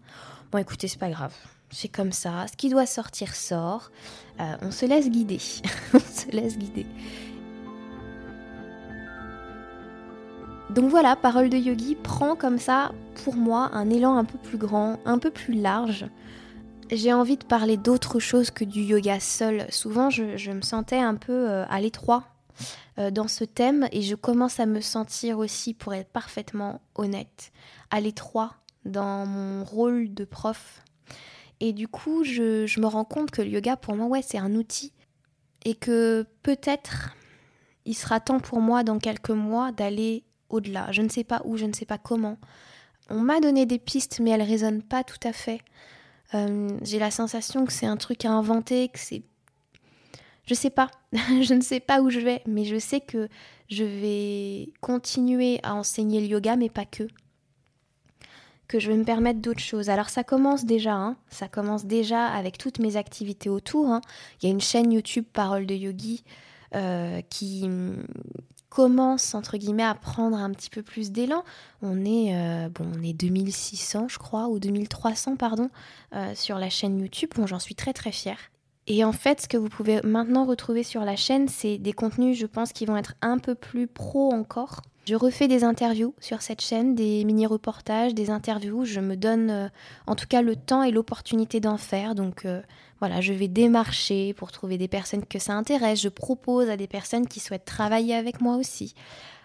Bon, 0.52 0.58
écoutez, 0.58 0.88
c'est 0.88 0.98
pas 0.98 1.10
grave. 1.10 1.34
C'est 1.70 1.88
comme 1.88 2.12
ça. 2.12 2.46
Ce 2.50 2.56
qui 2.56 2.68
doit 2.68 2.86
sortir 2.86 3.34
sort. 3.34 3.90
Euh, 4.40 4.56
on 4.62 4.70
se 4.70 4.86
laisse 4.86 5.10
guider. 5.10 5.40
on 5.94 5.98
se 5.98 6.30
laisse 6.30 6.56
guider. 6.56 6.86
Donc 10.70 10.90
voilà, 10.90 11.16
Parole 11.16 11.48
de 11.48 11.56
Yogi 11.56 11.94
prend 11.94 12.36
comme 12.36 12.58
ça, 12.58 12.92
pour 13.24 13.36
moi, 13.36 13.70
un 13.72 13.88
élan 13.88 14.16
un 14.16 14.24
peu 14.24 14.36
plus 14.38 14.58
grand, 14.58 14.98
un 15.04 15.18
peu 15.18 15.30
plus 15.30 15.54
large. 15.54 16.06
J'ai 16.90 17.12
envie 17.12 17.36
de 17.36 17.44
parler 17.44 17.76
d'autre 17.76 18.20
chose 18.20 18.50
que 18.50 18.64
du 18.64 18.82
yoga 18.82 19.18
seul. 19.18 19.66
Souvent, 19.70 20.10
je, 20.10 20.50
me 20.50 20.60
sentais 20.60 20.98
un 20.98 21.14
peu 21.16 21.32
euh, 21.32 21.64
à 21.68 21.80
l'étroit 21.80 22.24
euh, 22.98 23.10
dans 23.10 23.28
ce 23.28 23.44
thème 23.44 23.88
et 23.92 24.02
je 24.02 24.14
commence 24.14 24.60
à 24.60 24.66
me 24.66 24.80
sentir 24.80 25.38
aussi, 25.38 25.74
pour 25.74 25.94
être 25.94 26.10
parfaitement 26.10 26.80
honnête, 26.94 27.52
à 27.90 28.00
l'étroit 28.00 28.54
dans 28.84 29.26
mon 29.26 29.64
rôle 29.64 30.14
de 30.14 30.24
prof. 30.24 30.82
Et 31.60 31.72
du 31.72 31.88
coup, 31.88 32.24
je, 32.24 32.80
me 32.80 32.86
rends 32.86 33.04
compte 33.04 33.30
que 33.30 33.42
le 33.42 33.48
yoga, 33.48 33.76
pour 33.76 33.96
moi, 33.96 34.06
ouais, 34.06 34.22
c'est 34.22 34.38
un 34.38 34.54
outil 34.54 34.92
et 35.64 35.74
que 35.74 36.24
peut-être 36.42 37.14
il 37.84 37.94
sera 37.94 38.20
temps 38.20 38.40
pour 38.40 38.60
moi 38.60 38.84
dans 38.84 38.98
quelques 38.98 39.30
mois 39.30 39.72
d'aller 39.72 40.24
au-delà. 40.48 40.92
Je 40.92 41.02
ne 41.02 41.08
sais 41.08 41.24
pas 41.24 41.42
où, 41.44 41.56
je 41.56 41.64
ne 41.64 41.72
sais 41.72 41.86
pas 41.86 41.98
comment. 41.98 42.38
On 43.08 43.20
m'a 43.20 43.40
donné 43.40 43.66
des 43.66 43.78
pistes, 43.78 44.20
mais 44.20 44.30
elles 44.30 44.42
résonnent 44.42 44.82
pas 44.82 45.04
tout 45.04 45.20
à 45.22 45.32
fait. 45.32 45.60
Euh, 46.34 46.76
j'ai 46.82 46.98
la 46.98 47.10
sensation 47.10 47.64
que 47.64 47.72
c'est 47.72 47.86
un 47.86 47.96
truc 47.96 48.24
à 48.24 48.32
inventer, 48.32 48.88
que 48.88 48.98
c'est 48.98 49.22
je 50.46 50.54
sais 50.54 50.70
pas, 50.70 50.90
je 51.12 51.54
ne 51.54 51.60
sais 51.60 51.80
pas 51.80 52.00
où 52.00 52.10
je 52.10 52.20
vais, 52.20 52.42
mais 52.46 52.64
je 52.64 52.78
sais 52.78 53.00
que 53.00 53.28
je 53.68 53.84
vais 53.84 54.72
continuer 54.80 55.60
à 55.62 55.74
enseigner 55.74 56.20
le 56.20 56.26
yoga, 56.26 56.56
mais 56.56 56.70
pas 56.70 56.84
que. 56.84 57.04
Que 58.68 58.80
je 58.80 58.90
vais 58.90 58.96
me 58.96 59.04
permettre 59.04 59.40
d'autres 59.40 59.60
choses. 59.60 59.90
Alors 59.90 60.08
ça 60.08 60.24
commence 60.24 60.64
déjà, 60.64 60.94
hein. 60.94 61.16
ça 61.30 61.48
commence 61.48 61.84
déjà 61.84 62.26
avec 62.26 62.58
toutes 62.58 62.78
mes 62.78 62.96
activités 62.96 63.48
autour. 63.48 63.90
Hein. 63.90 64.00
Il 64.40 64.46
y 64.46 64.48
a 64.48 64.52
une 64.52 64.60
chaîne 64.60 64.92
YouTube 64.92 65.24
Parole 65.32 65.66
de 65.66 65.74
Yogi 65.74 66.24
euh, 66.74 67.20
qui 67.30 67.68
commence 68.68 69.34
entre 69.34 69.56
guillemets 69.56 69.84
à 69.84 69.94
prendre 69.94 70.36
un 70.36 70.50
petit 70.50 70.68
peu 70.68 70.82
plus 70.82 71.10
d'élan. 71.12 71.44
On 71.80 72.04
est 72.04 72.36
euh, 72.36 72.68
bon, 72.68 72.86
on 72.94 73.02
est 73.02 73.12
2600 73.12 74.08
je 74.08 74.18
crois 74.18 74.48
ou 74.48 74.58
2300 74.58 75.36
pardon 75.36 75.70
euh, 76.14 76.34
sur 76.34 76.58
la 76.58 76.68
chaîne 76.68 77.00
YouTube. 77.00 77.30
J'en 77.46 77.60
suis 77.60 77.76
très 77.76 77.92
très 77.92 78.12
fière. 78.12 78.38
Et 78.88 79.04
en 79.04 79.12
fait, 79.12 79.42
ce 79.42 79.48
que 79.48 79.56
vous 79.56 79.68
pouvez 79.68 80.00
maintenant 80.02 80.44
retrouver 80.44 80.82
sur 80.82 81.04
la 81.04 81.16
chaîne, 81.16 81.48
c'est 81.48 81.78
des 81.78 81.92
contenus, 81.92 82.38
je 82.38 82.46
pense, 82.46 82.72
qui 82.72 82.86
vont 82.86 82.96
être 82.96 83.14
un 83.20 83.38
peu 83.38 83.54
plus 83.54 83.88
pro 83.88 84.32
encore. 84.32 84.82
Je 85.06 85.14
refais 85.14 85.46
des 85.46 85.62
interviews 85.62 86.14
sur 86.20 86.42
cette 86.42 86.60
chaîne, 86.60 86.96
des 86.96 87.24
mini-reportages, 87.24 88.12
des 88.12 88.30
interviews. 88.30 88.84
Je 88.84 88.98
me 88.98 89.16
donne 89.16 89.50
euh, 89.50 89.68
en 90.08 90.16
tout 90.16 90.26
cas 90.26 90.42
le 90.42 90.56
temps 90.56 90.82
et 90.82 90.90
l'opportunité 90.90 91.60
d'en 91.60 91.76
faire. 91.76 92.16
Donc 92.16 92.44
euh, 92.44 92.60
voilà, 92.98 93.20
je 93.20 93.32
vais 93.32 93.46
démarcher 93.46 94.34
pour 94.34 94.50
trouver 94.50 94.78
des 94.78 94.88
personnes 94.88 95.24
que 95.24 95.38
ça 95.38 95.52
intéresse. 95.52 96.00
Je 96.00 96.08
propose 96.08 96.68
à 96.70 96.76
des 96.76 96.88
personnes 96.88 97.28
qui 97.28 97.38
souhaitent 97.38 97.64
travailler 97.64 98.16
avec 98.16 98.40
moi 98.40 98.56
aussi. 98.56 98.94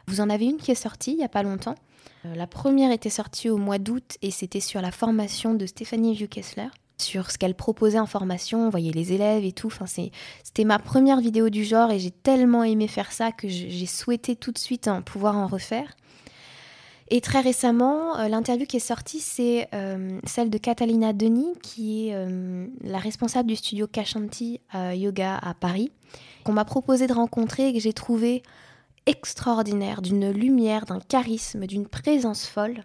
Vous 0.08 0.20
en 0.20 0.32
avez 0.32 0.46
une 0.46 0.58
qui 0.58 0.72
est 0.72 0.76
sortie 0.76 1.12
il 1.12 1.18
n'y 1.18 1.24
a 1.24 1.30
pas 1.30 1.44
longtemps. 1.44 1.76
Euh, 2.26 2.34
la 2.34 2.48
première 2.48 2.92
était 2.92 3.12
sortie 3.12 3.50
au 3.50 3.58
mois 3.58 3.78
d'août 3.78 4.18
et 4.24 4.32
c'était 4.32 4.62
sur 4.62 4.82
la 4.82 4.92
formation 4.92 5.54
de 5.54 5.68
Stéphanie 5.68 6.16
Vieux-Kessler 6.16 6.70
sur 7.02 7.32
ce 7.32 7.38
qu'elle 7.38 7.56
proposait 7.56 8.00
en 8.00 8.06
formation, 8.06 8.68
on 8.68 8.70
voyait 8.70 8.92
les 8.92 9.14
élèves 9.14 9.44
et 9.44 9.52
tout. 9.52 9.68
Enfin, 9.68 9.86
c'était 9.86 10.64
ma 10.64 10.80
première 10.80 11.20
vidéo 11.20 11.50
du 11.50 11.64
genre 11.64 11.92
et 11.92 12.00
j'ai 12.00 12.12
tellement 12.12 12.64
aimé 12.64 12.88
faire 12.88 13.12
ça 13.12 13.32
que 13.32 13.48
j'ai 13.48 13.86
souhaité 13.86 14.36
tout 14.36 14.52
de 14.52 14.58
suite 14.58 14.88
hein, 14.88 15.02
pouvoir 15.02 15.38
en 15.38 15.48
refaire. 15.48 15.96
Et 17.14 17.20
très 17.20 17.42
récemment, 17.42 18.18
euh, 18.20 18.30
l'interview 18.30 18.66
qui 18.66 18.78
est 18.78 18.80
sortie, 18.80 19.20
c'est 19.20 19.68
euh, 19.74 20.18
celle 20.26 20.50
de 20.50 20.58
Catalina 20.58 21.12
Denis, 21.12 21.54
qui 21.62 22.08
est 22.08 22.16
la 22.84 23.00
responsable 23.00 23.50
du 23.50 23.58
studio 23.58 23.86
Kashanti 23.88 24.62
Yoga 24.94 25.38
à 25.38 25.54
Paris, 25.54 25.92
qu'on 26.46 26.54
m'a 26.54 26.66
proposé 26.66 27.08
de 27.08 27.14
rencontrer 27.14 27.68
et 27.68 27.74
que 27.74 27.80
j'ai 27.80 27.94
trouvé 27.94 28.44
extraordinaire, 29.06 30.02
d'une 30.02 30.32
lumière, 30.32 30.86
d'un 30.86 31.00
charisme, 31.00 31.66
d'une 31.66 31.88
présence 31.88 32.46
folle. 32.48 32.84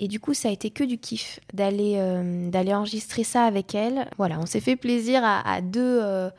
Et 0.00 0.08
du 0.08 0.18
coup, 0.18 0.32
ça 0.32 0.48
a 0.48 0.50
été 0.50 0.70
que 0.70 0.82
du 0.82 0.98
kiff 0.98 1.40
d'aller 1.52 1.96
euh, 1.98 2.48
d'aller 2.48 2.72
enregistrer 2.72 3.22
ça 3.22 3.44
avec 3.44 3.74
elle. 3.74 4.08
Voilà, 4.16 4.40
on 4.40 4.46
s'est 4.46 4.60
fait 4.60 4.74
plaisir 4.74 5.20
à, 5.22 5.60
deux 5.60 6.00
euh, 6.00 6.30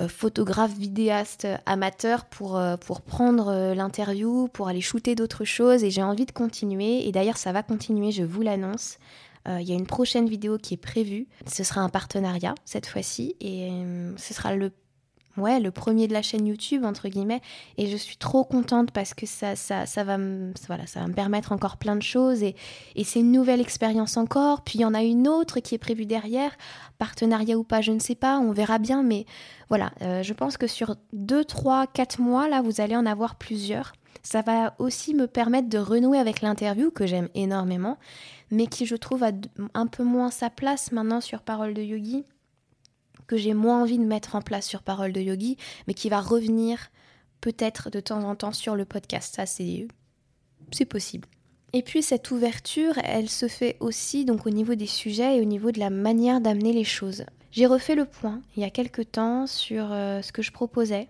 euh, 0.00 0.08
photographes 0.08 0.76
vidéastes 0.76 1.46
amateurs 1.64 2.24
pour, 2.24 2.60
pour 2.84 3.00
prendre 3.00 3.72
l'interview, 3.72 4.48
pour 4.48 4.66
aller 4.66 4.80
shooter 4.80 5.14
d'autres 5.14 5.44
choses. 5.44 5.84
Et 5.84 5.90
j'ai 5.90 6.02
envie 6.02 6.26
de 6.26 6.32
continuer. 6.32 7.06
Et 7.06 7.12
d'ailleurs, 7.12 7.36
ça 7.36 7.52
va 7.52 7.62
continuer, 7.62 8.10
je 8.10 8.24
vous 8.24 8.42
l'annonce. 8.42 8.98
Il 9.46 9.66
y 9.66 9.72
a 9.72 9.76
une 9.76 9.86
prochaine 9.86 10.28
vidéo 10.28 10.58
qui 10.58 10.74
est 10.74 10.76
prévue. 10.76 11.26
Ce 11.46 11.64
sera 11.64 11.80
un 11.80 11.88
partenariat 11.88 12.54
cette 12.66 12.86
fois-ci. 12.86 13.34
Et 13.40 13.70
ce 14.18 14.34
sera 14.34 14.54
le 14.54 14.72
ouais, 15.40 15.60
le 15.60 15.70
premier 15.70 16.08
de 16.08 16.12
la 16.12 16.22
chaîne 16.22 16.46
YouTube, 16.46 16.84
entre 16.84 17.08
guillemets. 17.08 17.40
Et 17.76 17.86
je 17.86 17.96
suis 17.96 18.16
trop 18.16 18.44
contente 18.44 18.90
parce 18.90 19.14
que 19.14 19.26
ça, 19.26 19.56
ça, 19.56 19.86
ça, 19.86 20.04
va, 20.04 20.18
me, 20.18 20.52
voilà, 20.66 20.86
ça 20.86 21.00
va 21.00 21.06
me 21.06 21.14
permettre 21.14 21.52
encore 21.52 21.76
plein 21.76 21.96
de 21.96 22.02
choses. 22.02 22.42
Et, 22.42 22.54
et 22.96 23.04
c'est 23.04 23.20
une 23.20 23.32
nouvelle 23.32 23.60
expérience 23.60 24.16
encore. 24.16 24.62
Puis 24.62 24.78
il 24.78 24.82
y 24.82 24.84
en 24.84 24.94
a 24.94 25.02
une 25.02 25.28
autre 25.28 25.60
qui 25.60 25.74
est 25.74 25.78
prévue 25.78 26.06
derrière. 26.06 26.56
Partenariat 26.98 27.56
ou 27.56 27.64
pas, 27.64 27.80
je 27.80 27.92
ne 27.92 28.00
sais 28.00 28.14
pas, 28.14 28.38
on 28.38 28.52
verra 28.52 28.78
bien. 28.78 29.02
Mais 29.02 29.26
voilà, 29.68 29.92
euh, 30.02 30.22
je 30.22 30.32
pense 30.32 30.56
que 30.56 30.66
sur 30.66 30.96
2, 31.12 31.44
3, 31.44 31.86
4 31.86 32.20
mois, 32.20 32.48
là, 32.48 32.62
vous 32.62 32.80
allez 32.80 32.96
en 32.96 33.06
avoir 33.06 33.36
plusieurs. 33.36 33.92
Ça 34.22 34.42
va 34.42 34.74
aussi 34.78 35.14
me 35.14 35.26
permettre 35.26 35.68
de 35.68 35.78
renouer 35.78 36.18
avec 36.18 36.42
l'interview 36.42 36.90
que 36.90 37.06
j'aime 37.06 37.28
énormément, 37.34 37.98
mais 38.50 38.66
qui 38.66 38.84
je 38.84 38.96
trouve 38.96 39.22
a 39.22 39.30
un 39.74 39.86
peu 39.86 40.02
moins 40.02 40.30
sa 40.30 40.50
place 40.50 40.92
maintenant 40.92 41.20
sur 41.20 41.40
Parole 41.42 41.74
de 41.74 41.82
Yogi 41.82 42.24
que 43.28 43.36
j'ai 43.36 43.54
moins 43.54 43.82
envie 43.82 43.98
de 43.98 44.04
mettre 44.04 44.34
en 44.34 44.42
place 44.42 44.66
sur 44.66 44.82
Parole 44.82 45.12
de 45.12 45.20
Yogi, 45.20 45.56
mais 45.86 45.94
qui 45.94 46.08
va 46.08 46.20
revenir 46.20 46.90
peut-être 47.40 47.90
de 47.90 48.00
temps 48.00 48.24
en 48.24 48.34
temps 48.34 48.52
sur 48.52 48.74
le 48.74 48.84
podcast. 48.84 49.36
Ça, 49.36 49.46
c'est, 49.46 49.86
possible. 50.86 51.28
Et 51.72 51.82
puis 51.82 52.02
cette 52.02 52.30
ouverture, 52.30 52.94
elle 53.04 53.28
se 53.28 53.46
fait 53.46 53.76
aussi 53.80 54.24
donc 54.24 54.46
au 54.46 54.50
niveau 54.50 54.74
des 54.74 54.86
sujets 54.86 55.36
et 55.36 55.40
au 55.40 55.44
niveau 55.44 55.70
de 55.70 55.78
la 55.78 55.90
manière 55.90 56.40
d'amener 56.40 56.72
les 56.72 56.84
choses. 56.84 57.24
J'ai 57.52 57.66
refait 57.66 57.94
le 57.94 58.06
point 58.06 58.40
il 58.56 58.62
y 58.62 58.66
a 58.66 58.70
quelque 58.70 59.02
temps 59.02 59.46
sur 59.46 59.92
euh, 59.92 60.22
ce 60.22 60.32
que 60.32 60.42
je 60.42 60.50
proposais, 60.50 61.08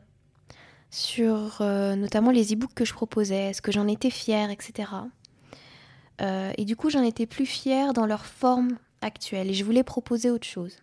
sur 0.91 1.59
euh, 1.61 1.95
notamment 1.95 2.33
les 2.33 2.53
e-books 2.53 2.75
que 2.75 2.85
je 2.85 2.93
proposais, 2.93 3.51
est-ce 3.51 3.63
que 3.63 3.73
j'en 3.73 3.87
étais 3.87 4.11
fière, 4.11 4.51
etc. 4.51 4.91
Euh, 6.21 6.53
et 6.57 6.65
du 6.65 6.75
coup, 6.75 6.91
j'en 6.91 7.03
étais 7.03 7.27
plus 7.27 7.47
fière 7.47 7.93
dans 7.93 8.07
leur 8.07 8.27
forme 8.27 8.79
actuelle 9.01 9.51
et 9.51 9.55
je 9.55 9.65
voulais 9.65 9.85
proposer 9.85 10.31
autre 10.31 10.47
chose 10.47 10.79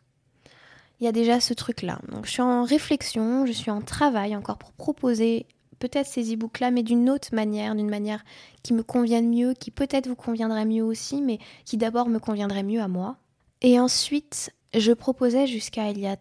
il 1.00 1.06
y 1.06 1.08
a 1.08 1.12
déjà 1.12 1.40
ce 1.40 1.54
truc-là. 1.54 2.00
Donc 2.12 2.26
je 2.26 2.32
suis 2.32 2.42
en 2.42 2.64
réflexion, 2.64 3.46
je 3.46 3.52
suis 3.52 3.72
en 3.72 3.82
travail 3.82 4.36
encore 4.36 4.58
pour 4.58 4.72
proposer 4.72 5.46
peut-être 5.80 6.08
ces 6.08 6.34
e-books-là, 6.34 6.72
mais 6.72 6.84
d'une 6.84 7.10
autre 7.10 7.34
manière, 7.34 7.76
d'une 7.76 7.90
manière 7.90 8.24
qui 8.64 8.74
me 8.74 8.84
convienne 8.84 9.30
mieux, 9.30 9.54
qui 9.54 9.72
peut-être 9.72 10.08
vous 10.08 10.16
conviendrait 10.16 10.66
mieux 10.66 10.84
aussi, 10.84 11.22
mais 11.22 11.40
qui 11.66 11.78
d'abord 11.78 12.08
me 12.08 12.20
conviendrait 12.20 12.64
mieux 12.64 12.82
à 12.82 12.88
moi. 12.88 13.18
Et 13.62 13.80
ensuite, 13.80 14.52
je 14.74 14.92
proposais 14.92 15.48
jusqu'à 15.48 15.90
il 15.90 16.00
y 16.00 16.08
a 16.08 16.18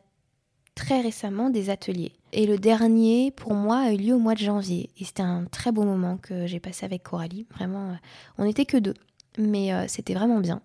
très 0.74 1.00
récemment 1.00 1.50
des 1.50 1.70
ateliers. 1.70 2.12
Et 2.32 2.46
le 2.46 2.58
dernier, 2.58 3.30
pour 3.30 3.54
moi, 3.54 3.78
a 3.78 3.92
eu 3.92 3.96
lieu 3.96 4.14
au 4.14 4.18
mois 4.18 4.34
de 4.34 4.40
janvier. 4.40 4.90
Et 4.98 5.04
c'était 5.04 5.22
un 5.22 5.44
très 5.44 5.70
beau 5.70 5.84
moment 5.84 6.16
que 6.16 6.46
j'ai 6.46 6.58
passé 6.58 6.84
avec 6.84 7.04
Coralie. 7.04 7.46
Vraiment, 7.54 7.90
euh, 7.90 7.94
on 8.38 8.44
n'était 8.44 8.66
que 8.66 8.76
deux, 8.76 8.94
mais 9.38 9.72
euh, 9.72 9.84
c'était 9.86 10.14
vraiment 10.14 10.40
bien. 10.40 10.60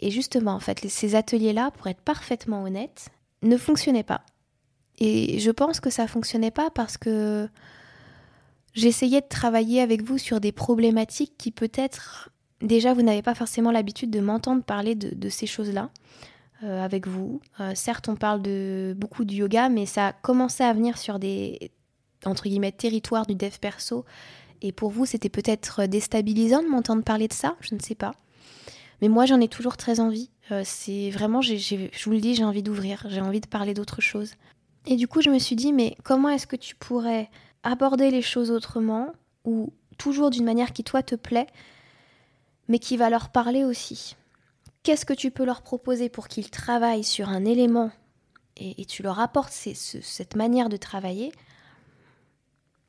Et 0.00 0.10
justement, 0.10 0.52
en 0.52 0.60
fait, 0.60 0.86
ces 0.88 1.14
ateliers-là, 1.14 1.70
pour 1.70 1.86
être 1.86 2.00
parfaitement 2.00 2.62
honnête, 2.64 3.08
ne 3.42 3.56
fonctionnait 3.56 4.02
pas. 4.02 4.22
Et 4.98 5.38
je 5.38 5.50
pense 5.50 5.80
que 5.80 5.90
ça 5.90 6.06
fonctionnait 6.06 6.50
pas 6.50 6.70
parce 6.70 6.96
que 6.96 7.48
j'essayais 8.74 9.20
de 9.20 9.28
travailler 9.28 9.80
avec 9.80 10.02
vous 10.02 10.18
sur 10.18 10.40
des 10.40 10.52
problématiques 10.52 11.34
qui 11.38 11.50
peut-être 11.50 12.30
déjà 12.60 12.94
vous 12.94 13.02
n'avez 13.02 13.22
pas 13.22 13.34
forcément 13.34 13.70
l'habitude 13.70 14.10
de 14.10 14.20
m'entendre 14.20 14.62
parler 14.62 14.94
de, 14.94 15.28
ces 15.28 15.46
choses-là 15.46 15.90
euh, 16.62 16.84
avec 16.84 17.06
vous. 17.06 17.40
Euh, 17.60 17.72
certes, 17.74 18.08
on 18.08 18.16
parle 18.16 18.42
de 18.42 18.94
beaucoup 18.96 19.24
de 19.24 19.34
yoga, 19.34 19.68
mais 19.68 19.86
ça 19.86 20.08
a 20.08 20.12
commencé 20.12 20.62
à 20.62 20.72
venir 20.72 20.98
sur 20.98 21.18
des 21.18 21.72
entre 22.24 22.44
guillemets 22.44 22.72
territoires 22.72 23.26
du 23.26 23.34
dev 23.34 23.58
perso. 23.60 24.04
Et 24.60 24.70
pour 24.70 24.90
vous, 24.90 25.06
c'était 25.06 25.28
peut-être 25.28 25.86
déstabilisant 25.86 26.62
de 26.62 26.68
m'entendre 26.68 27.02
parler 27.02 27.26
de 27.26 27.32
ça, 27.32 27.56
je 27.60 27.74
ne 27.74 27.80
sais 27.80 27.96
pas. 27.96 28.12
Mais 29.00 29.08
moi, 29.08 29.26
j'en 29.26 29.40
ai 29.40 29.48
toujours 29.48 29.76
très 29.76 29.98
envie. 29.98 30.30
Euh, 30.50 30.62
c'est 30.64 31.10
vraiment, 31.10 31.40
je 31.40 32.04
vous 32.04 32.10
le 32.10 32.20
dis, 32.20 32.34
j'ai 32.34 32.44
envie 32.44 32.62
d'ouvrir, 32.62 33.04
j'ai 33.08 33.20
envie 33.20 33.40
de 33.40 33.46
parler 33.46 33.74
d'autre 33.74 34.00
chose. 34.00 34.34
Et 34.86 34.96
du 34.96 35.06
coup, 35.06 35.22
je 35.22 35.30
me 35.30 35.38
suis 35.38 35.56
dit, 35.56 35.72
mais 35.72 35.96
comment 36.02 36.28
est-ce 36.28 36.46
que 36.46 36.56
tu 36.56 36.74
pourrais 36.74 37.30
aborder 37.62 38.10
les 38.10 38.22
choses 38.22 38.50
autrement, 38.50 39.12
ou 39.44 39.72
toujours 39.98 40.30
d'une 40.30 40.44
manière 40.44 40.72
qui 40.72 40.82
toi 40.82 41.02
te 41.02 41.14
plaît, 41.14 41.46
mais 42.68 42.80
qui 42.80 42.96
va 42.96 43.08
leur 43.08 43.28
parler 43.30 43.64
aussi? 43.64 44.16
Qu'est-ce 44.82 45.06
que 45.06 45.12
tu 45.12 45.30
peux 45.30 45.44
leur 45.44 45.62
proposer 45.62 46.08
pour 46.08 46.26
qu'ils 46.26 46.50
travaillent 46.50 47.04
sur 47.04 47.28
un 47.28 47.44
élément 47.44 47.92
et, 48.56 48.84
tu 48.84 49.02
leur 49.02 49.20
apportes 49.20 49.52
cette 49.52 50.36
manière 50.36 50.68
de 50.68 50.76
travailler? 50.76 51.32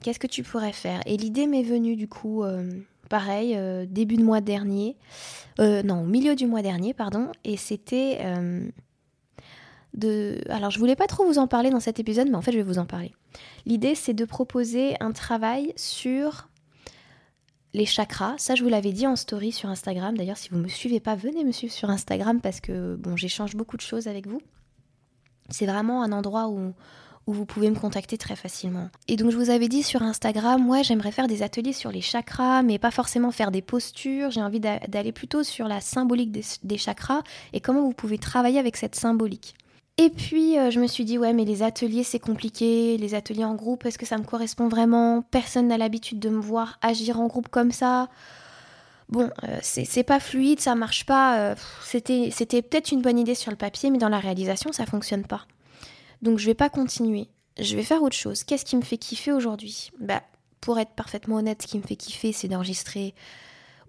Qu'est-ce 0.02 0.20
que 0.20 0.28
tu 0.28 0.44
pourrais 0.44 0.74
faire? 0.74 1.02
Et 1.06 1.18
l'idée 1.18 1.48
m'est 1.48 1.63
venue 1.63 1.96
du 1.96 2.08
coup 2.08 2.44
euh, 2.44 2.82
pareil, 3.10 3.56
euh, 3.56 3.86
début 3.88 4.18
de 4.18 4.24
mois 4.24 4.42
dernier, 4.42 4.98
euh, 5.60 5.84
non, 5.84 6.02
au 6.04 6.06
milieu 6.06 6.36
du 6.36 6.48
mois 6.48 6.62
dernier, 6.62 6.94
pardon, 6.94 7.32
et 7.44 7.58
c'était 7.58 8.20
euh, 8.22 8.68
de... 9.94 10.42
Alors, 10.50 10.72
je 10.72 10.80
voulais 10.80 10.96
pas 10.96 11.08
trop 11.08 11.26
vous 11.26 11.38
en 11.38 11.48
parler 11.48 11.70
dans 11.70 11.80
cet 11.80 12.00
épisode, 12.00 12.30
mais 12.30 12.36
en 12.36 12.42
fait, 12.42 12.52
je 12.52 12.58
vais 12.58 12.63
vous 12.63 12.80
en 12.80 12.86
parler. 12.86 13.13
L'idée, 13.66 13.96
c'est 13.96 14.13
de 14.13 14.26
proposer 14.26 14.96
un 15.00 15.12
travail 15.12 15.74
sur 15.76 16.50
les 17.74 17.86
chakras. 17.86 18.36
Ça, 18.38 18.56
je 18.56 18.63
vous 18.63 18.70
l'avais 18.70 18.92
dit 18.92 19.08
en 19.08 19.16
story 19.16 19.52
sur 19.52 19.70
Instagram. 19.70 20.18
D'ailleurs, 20.18 20.38
si 20.38 20.50
vous 20.50 20.58
ne 20.58 20.63
me 20.63 20.68
suivez 20.68 21.00
pas, 21.00 21.16
venez 21.16 21.44
me 21.44 21.52
suivre 21.52 21.74
sur 21.74 21.89
Instagram 21.89 22.39
parce 22.42 22.62
que, 22.62 22.96
bon, 22.96 23.16
j'échange 23.16 23.56
beaucoup 23.56 23.78
de 23.78 23.82
choses 23.82 24.08
avec 24.08 24.28
vous. 24.28 24.42
C'est 25.50 25.66
vraiment 25.66 26.04
un 26.04 26.12
endroit 26.12 26.48
où 26.50 26.74
où 27.28 27.34
vous 27.34 27.46
pouvez 27.46 27.70
me 27.70 27.76
contacter 27.76 28.18
très 28.18 28.36
facilement. 28.36 28.90
Et 29.08 29.16
donc 29.16 29.32
je 29.32 29.38
vous 29.38 29.50
avais 29.50 29.68
dit 29.68 29.84
sur 29.84 30.02
Instagram, 30.02 30.68
ouais 30.70 30.84
j'aimerais 30.84 31.12
faire 31.12 31.28
des 31.28 31.44
ateliers 31.44 31.74
sur 31.74 31.92
les 31.92 32.02
chakras, 32.02 32.64
mais 32.64 32.80
pas 32.80 32.92
forcément 32.92 33.32
faire 33.32 33.52
des 33.52 33.62
postures, 33.62 34.32
j'ai 34.32 34.42
envie 34.42 34.60
d'aller 34.60 35.12
plutôt 35.12 35.44
sur 35.44 35.68
la 35.68 35.82
symbolique 35.82 36.32
des, 36.32 36.78
chakras 36.78 37.22
et 37.54 37.62
comment 37.62 37.82
vous 37.82 37.94
pouvez 37.94 38.18
travailler 38.18 38.60
avec 38.60 38.78
cette 38.78 38.96
symbolique. 38.96 39.56
Et 39.98 40.10
puis 40.10 40.58
euh, 40.58 40.72
je 40.72 40.80
me 40.80 40.88
suis 40.88 41.06
dit 41.06 41.18
ouais 41.18 41.34
mais 41.34 41.46
les 41.46 41.64
ateliers 41.64 42.04
c'est 42.04 42.20
compliqué, 42.20 42.98
les 42.98 43.16
ateliers 43.16 43.46
en 43.46 43.56
groupe 43.56 43.86
est-ce 43.86 43.98
que 43.98 44.06
ça 44.06 44.18
me 44.18 44.24
correspond 44.24 44.68
vraiment? 44.68 45.22
Personne 45.22 45.68
n'a 45.68 45.78
l'habitude 45.78 46.20
de 46.20 46.30
me 46.30 46.42
voir 46.42 46.78
agir 46.82 47.20
en 47.20 47.28
groupe 47.28 47.50
comme 47.50 47.72
ça. 47.72 48.10
Bon, 49.10 49.30
euh, 49.44 49.60
c'est 49.62 50.04
pas 50.04 50.20
fluide, 50.20 50.60
ça 50.60 50.74
marche 50.74 51.06
pas. 51.06 51.38
Euh, 51.38 51.56
c'était 51.84 52.62
peut-être 52.64 52.92
une 52.92 53.02
bonne 53.02 53.20
idée 53.20 53.36
sur 53.36 53.52
le 53.52 53.58
papier, 53.58 53.92
mais 53.92 54.00
dans 54.00 54.10
la 54.10 54.20
réalisation 54.20 54.72
ça 54.72 54.86
fonctionne 54.86 55.24
pas. 55.24 55.46
Donc 56.24 56.40
je 56.40 56.46
vais 56.46 56.56
pas 56.56 56.70
continuer. 56.70 57.28
Je 57.60 57.76
vais 57.76 57.84
faire 57.84 58.02
autre 58.02 58.16
chose. 58.16 58.44
Qu'est-ce 58.44 58.66
qui 58.66 58.78
me 58.78 58.82
fait 58.82 58.98
kiffer 58.98 59.34
aujourd'hui? 59.34 59.92
Bah, 60.00 60.24
pour 60.62 60.80
être 60.80 60.92
parfaitement 60.92 61.36
honnête, 61.36 61.62
ce 61.62 61.68
qui 61.68 61.78
me 61.78 61.84
fait 61.84 61.98
kiffer, 61.98 62.32
c'est 62.32 62.48
d'enregistrer 62.48 63.14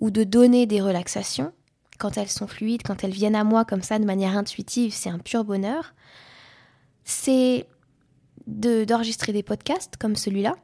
ou 0.01 0.11
de 0.11 0.25
donner 0.25 0.67
des 0.67 0.83
relaxations. 0.83 1.53
Quand 1.99 2.19
elles 2.19 2.29
sont 2.29 2.49
fluides, 2.49 2.83
quand 2.83 3.05
elles 3.05 3.13
viennent 3.13 3.37
à 3.37 3.45
moi 3.45 3.65
comme 3.65 3.83
ça 3.83 4.01
de 4.01 4.05
manière 4.05 4.37
intuitive, 4.37 4.93
c'est 4.93 5.09
un 5.09 5.21
pur 5.21 5.45
bonheur. 5.45 5.95
C'est 7.05 7.69
d'enregistrer 8.49 9.33
des 9.33 9.45
podcasts 9.45 9.97
comme 9.97 10.17
celui-là. 10.17 10.57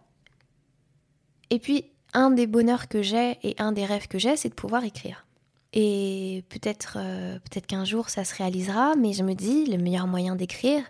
Et 1.51 1.61
puis, 1.61 1.85
un 2.13 2.31
des 2.31 2.49
bonheurs 2.49 2.89
que 2.89 3.01
j'ai 3.01 3.39
et 3.45 3.55
un 3.59 3.71
des 3.71 3.85
rêves 3.85 4.09
que 4.09 4.19
j'ai, 4.19 4.37
c'est 4.37 4.49
de 4.49 4.55
pouvoir 4.55 4.83
écrire. 4.83 5.25
Et 5.73 6.45
peut-être 6.49 6.99
euh, 7.01 7.39
peut-être 7.39 7.69
qu'un 7.69 7.85
jour 7.85 8.09
ça 8.09 8.25
se 8.25 8.35
réalisera, 8.35 8.97
mais 8.97 9.13
je 9.13 9.23
me 9.23 9.35
dis, 9.35 9.67
le 9.67 9.79
meilleur 9.79 10.09
moyen 10.09 10.35
d'écrire, 10.35 10.83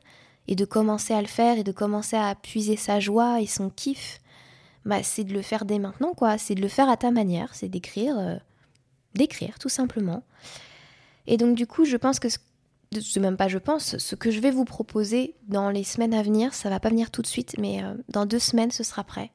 et 0.51 0.57
de 0.57 0.65
commencer 0.65 1.15
à 1.15 1.23
le 1.23 1.29
faire 1.29 1.57
et 1.57 1.65
de 1.65 1.73
commencer 1.73 2.17
à 2.17 2.35
puiser 2.35 2.77
sa 2.77 3.01
joie 3.01 3.41
et 3.41 3.47
son 3.47 3.71
kiff, 3.71 4.21
bah, 4.85 5.03
c'est 5.03 5.25
de 5.25 5.33
le 5.33 5.43
faire 5.43 5.65
dès 5.65 5.79
maintenant, 5.79 6.13
quoi. 6.13 6.37
C'est 6.39 6.57
de 6.57 6.61
le 6.61 6.69
faire 6.69 6.91
à 6.91 6.97
ta 6.97 7.13
manière, 7.13 7.55
c'est 7.55 7.69
d'écrire, 7.69 8.19
euh, 8.19 8.37
d'écrire 9.15 9.59
tout 9.61 9.69
simplement. 9.69 10.25
Et 11.29 11.37
donc 11.37 11.55
du 11.55 11.67
coup, 11.67 11.85
je 11.85 11.97
pense 11.97 12.19
que 12.19 12.29
ce 12.29 13.21
même 13.21 13.37
pas 13.37 13.47
je 13.47 13.59
pense, 13.59 13.97
ce 13.99 14.17
que 14.17 14.33
je 14.33 14.41
vais 14.41 14.51
vous 14.51 14.65
proposer 14.65 15.37
dans 15.47 15.71
les 15.71 15.85
semaines 15.85 16.15
à 16.15 16.23
venir, 16.23 16.53
ça 16.53 16.69
va 16.69 16.81
pas 16.81 16.89
venir 16.89 17.13
tout 17.13 17.23
de 17.23 17.29
suite, 17.29 17.55
mais 17.59 17.85
euh, 17.85 17.95
dans 18.09 18.27
deux 18.27 18.41
semaines 18.41 18.73
ce 18.73 18.83
sera 18.83 19.05
prêt. 19.05 19.31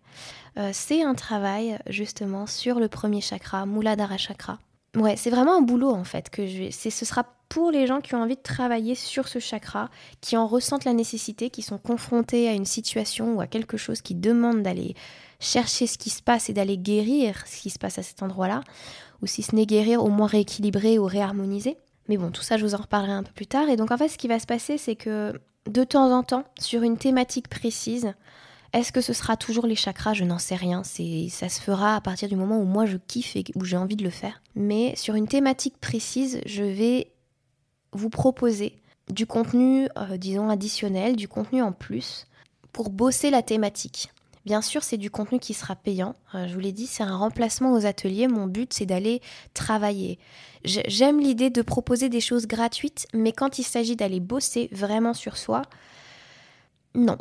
Euh, 0.58 0.71
c'est 0.73 1.01
un 1.01 1.15
travail 1.15 1.80
justement 1.88 2.45
sur 2.45 2.80
le 2.80 2.89
premier 2.89 3.21
chakra, 3.21 3.65
Muladhara 3.65 4.17
chakra. 4.17 4.60
Ouais, 4.95 5.15
c'est 5.17 5.29
vraiment 5.29 5.58
un 5.58 5.62
boulot 5.62 5.91
en 5.91 6.03
fait 6.03 6.29
que 6.29 6.45
je 6.47 6.69
ce 6.71 7.05
sera 7.05 7.25
pour 7.49 7.71
les 7.71 7.86
gens 7.88 8.01
qui 8.01 8.15
ont 8.15 8.21
envie 8.21 8.36
de 8.36 8.41
travailler 8.41 8.95
sur 8.95 9.27
ce 9.27 9.39
chakra, 9.39 9.89
qui 10.21 10.36
en 10.38 10.47
ressentent 10.47 10.86
la 10.86 10.93
nécessité, 10.93 11.49
qui 11.49 11.62
sont 11.62 11.77
confrontés 11.77 12.49
à 12.49 12.53
une 12.53 12.65
situation 12.65 13.36
ou 13.36 13.41
à 13.41 13.47
quelque 13.47 13.77
chose 13.77 14.01
qui 14.01 14.15
demande 14.15 14.63
d'aller 14.63 14.95
chercher 15.39 15.88
ce 15.88 15.97
qui 15.97 16.10
se 16.10 16.21
passe 16.21 16.49
et 16.49 16.53
d'aller 16.53 16.77
guérir 16.77 17.43
ce 17.45 17.62
qui 17.62 17.69
se 17.69 17.79
passe 17.79 17.99
à 17.99 18.03
cet 18.03 18.23
endroit-là, 18.23 18.62
ou 19.21 19.27
si 19.27 19.43
ce 19.43 19.55
n'est 19.55 19.65
guérir, 19.65 20.03
au 20.03 20.10
moins 20.10 20.27
rééquilibrer 20.27 20.97
ou 20.97 21.05
réharmoniser. 21.05 21.77
Mais 22.08 22.17
bon, 22.17 22.31
tout 22.31 22.41
ça, 22.41 22.58
je 22.58 22.65
vous 22.65 22.75
en 22.75 22.79
reparlerai 22.79 23.13
un 23.13 23.23
peu 23.23 23.31
plus 23.34 23.47
tard. 23.47 23.69
Et 23.69 23.75
donc, 23.75 23.91
en 23.91 23.97
fait, 23.97 24.08
ce 24.08 24.17
qui 24.17 24.27
va 24.27 24.39
se 24.39 24.45
passer, 24.45 24.77
c'est 24.77 24.95
que 24.95 25.39
de 25.67 25.84
temps 25.84 26.12
en 26.12 26.23
temps, 26.23 26.43
sur 26.60 26.84
une 26.84 26.97
thématique 26.97 27.47
précise, 27.47 28.13
est-ce 28.75 28.91
que 28.91 28.99
ce 28.99 29.13
sera 29.13 29.38
toujours 29.38 29.67
les 29.67 29.75
chakras? 29.75 30.13
Je 30.13 30.25
n'en 30.25 30.38
sais 30.38 30.55
rien. 30.55 30.83
C'est, 30.83 31.27
ça 31.29 31.47
se 31.47 31.61
fera 31.61 31.95
à 31.95 32.01
partir 32.01 32.27
du 32.27 32.35
moment 32.35 32.59
où 32.59 32.65
moi 32.65 32.85
je 32.85 32.97
kiffe 32.97 33.38
et 33.38 33.45
où 33.55 33.63
j'ai 33.63 33.77
envie 33.77 33.95
de 33.95 34.03
le 34.03 34.09
faire. 34.09 34.41
Mais 34.55 34.95
sur 34.97 35.15
une 35.15 35.29
thématique 35.29 35.79
précise, 35.79 36.41
je 36.45 36.63
vais 36.63 37.11
vous 37.93 38.09
proposer 38.09 38.75
du 39.09 39.25
contenu, 39.25 39.88
euh, 39.97 40.17
disons, 40.17 40.49
additionnel, 40.49 41.15
du 41.15 41.29
contenu 41.29 41.61
en 41.61 41.71
plus, 41.71 42.27
pour 42.73 42.89
bosser 42.89 43.29
la 43.29 43.41
thématique. 43.41 44.09
Bien 44.45 44.61
sûr, 44.61 44.83
c'est 44.83 44.97
du 44.97 45.09
contenu 45.09 45.39
qui 45.39 45.53
sera 45.53 45.75
payant. 45.75 46.13
Euh, 46.35 46.47
je 46.47 46.53
vous 46.53 46.59
l'ai 46.59 46.73
dit, 46.73 46.85
c'est 46.85 47.03
un 47.03 47.15
remplacement 47.15 47.71
aux 47.71 47.85
ateliers. 47.85 48.27
Mon 48.27 48.45
but, 48.45 48.73
c'est 48.73 48.85
d'aller 48.85 49.21
travailler. 49.53 50.19
J'aime 50.65 51.21
l'idée 51.21 51.49
de 51.49 51.61
proposer 51.61 52.09
des 52.09 52.19
choses 52.19 52.45
gratuites, 52.45 53.07
mais 53.13 53.31
quand 53.31 53.57
il 53.57 53.63
s'agit 53.63 53.95
d'aller 53.95 54.19
bosser 54.19 54.67
vraiment 54.71 55.13
sur 55.13 55.38
soi, 55.38 55.61
non. 56.93 57.17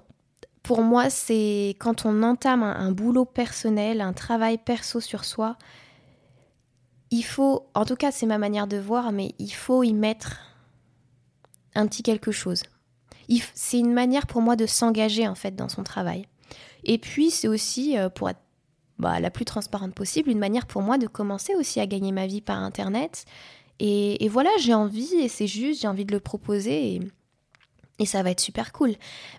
Pour 0.64 0.80
moi, 0.80 1.10
c'est 1.10 1.76
quand 1.78 2.06
on 2.06 2.22
entame 2.22 2.62
un, 2.62 2.90
boulot 2.90 3.26
personnel, 3.26 4.00
un 4.00 4.14
travail 4.14 4.56
perso 4.56 4.98
sur 4.98 5.26
soi, 5.26 5.58
il 7.10 7.22
faut, 7.22 7.66
en 7.74 7.84
tout 7.84 7.96
cas 7.96 8.10
c'est 8.10 8.24
ma 8.24 8.38
manière 8.38 8.66
de 8.66 8.78
voir, 8.78 9.12
mais 9.12 9.34
il 9.38 9.52
faut 9.52 9.82
y 9.82 9.92
mettre 9.92 10.40
un 11.74 11.86
petit 11.86 12.02
quelque 12.02 12.32
chose. 12.32 12.62
C'est 13.54 13.78
une 13.78 13.92
manière 13.92 14.26
pour 14.26 14.40
moi 14.40 14.56
de 14.56 14.64
s'engager 14.64 15.28
en 15.28 15.34
fait 15.34 15.54
dans 15.54 15.68
son 15.68 15.84
travail. 15.84 16.26
Et 16.84 16.96
puis 16.96 17.30
c'est 17.30 17.46
aussi, 17.48 17.98
euh, 17.98 18.08
pour 18.08 18.30
être 18.30 18.40
bah, 18.98 19.20
la 19.20 19.30
plus 19.30 19.44
transparente 19.44 19.94
possible, 19.94 20.30
une 20.30 20.38
manière 20.38 20.66
pour 20.66 20.80
moi 20.80 20.96
de 20.96 21.06
commencer 21.06 21.54
aussi 21.54 21.78
à 21.78 21.86
gagner 21.86 22.10
ma 22.10 22.26
vie 22.26 22.40
par 22.40 22.58
Internet. 22.58 23.26
Et, 23.80 24.28
voilà, 24.28 24.50
j'ai 24.60 24.72
envie, 24.72 25.14
et 25.16 25.28
c'est 25.28 25.48
juste, 25.48 25.82
j'ai 25.82 25.88
envie 25.88 26.06
de 26.06 26.12
le 26.12 26.20
proposer, 26.20 26.94
et, 26.94 27.00
ça 28.04 28.22
va 28.22 28.30
être 28.30 28.40
super 28.40 28.72
cool. 28.72 28.94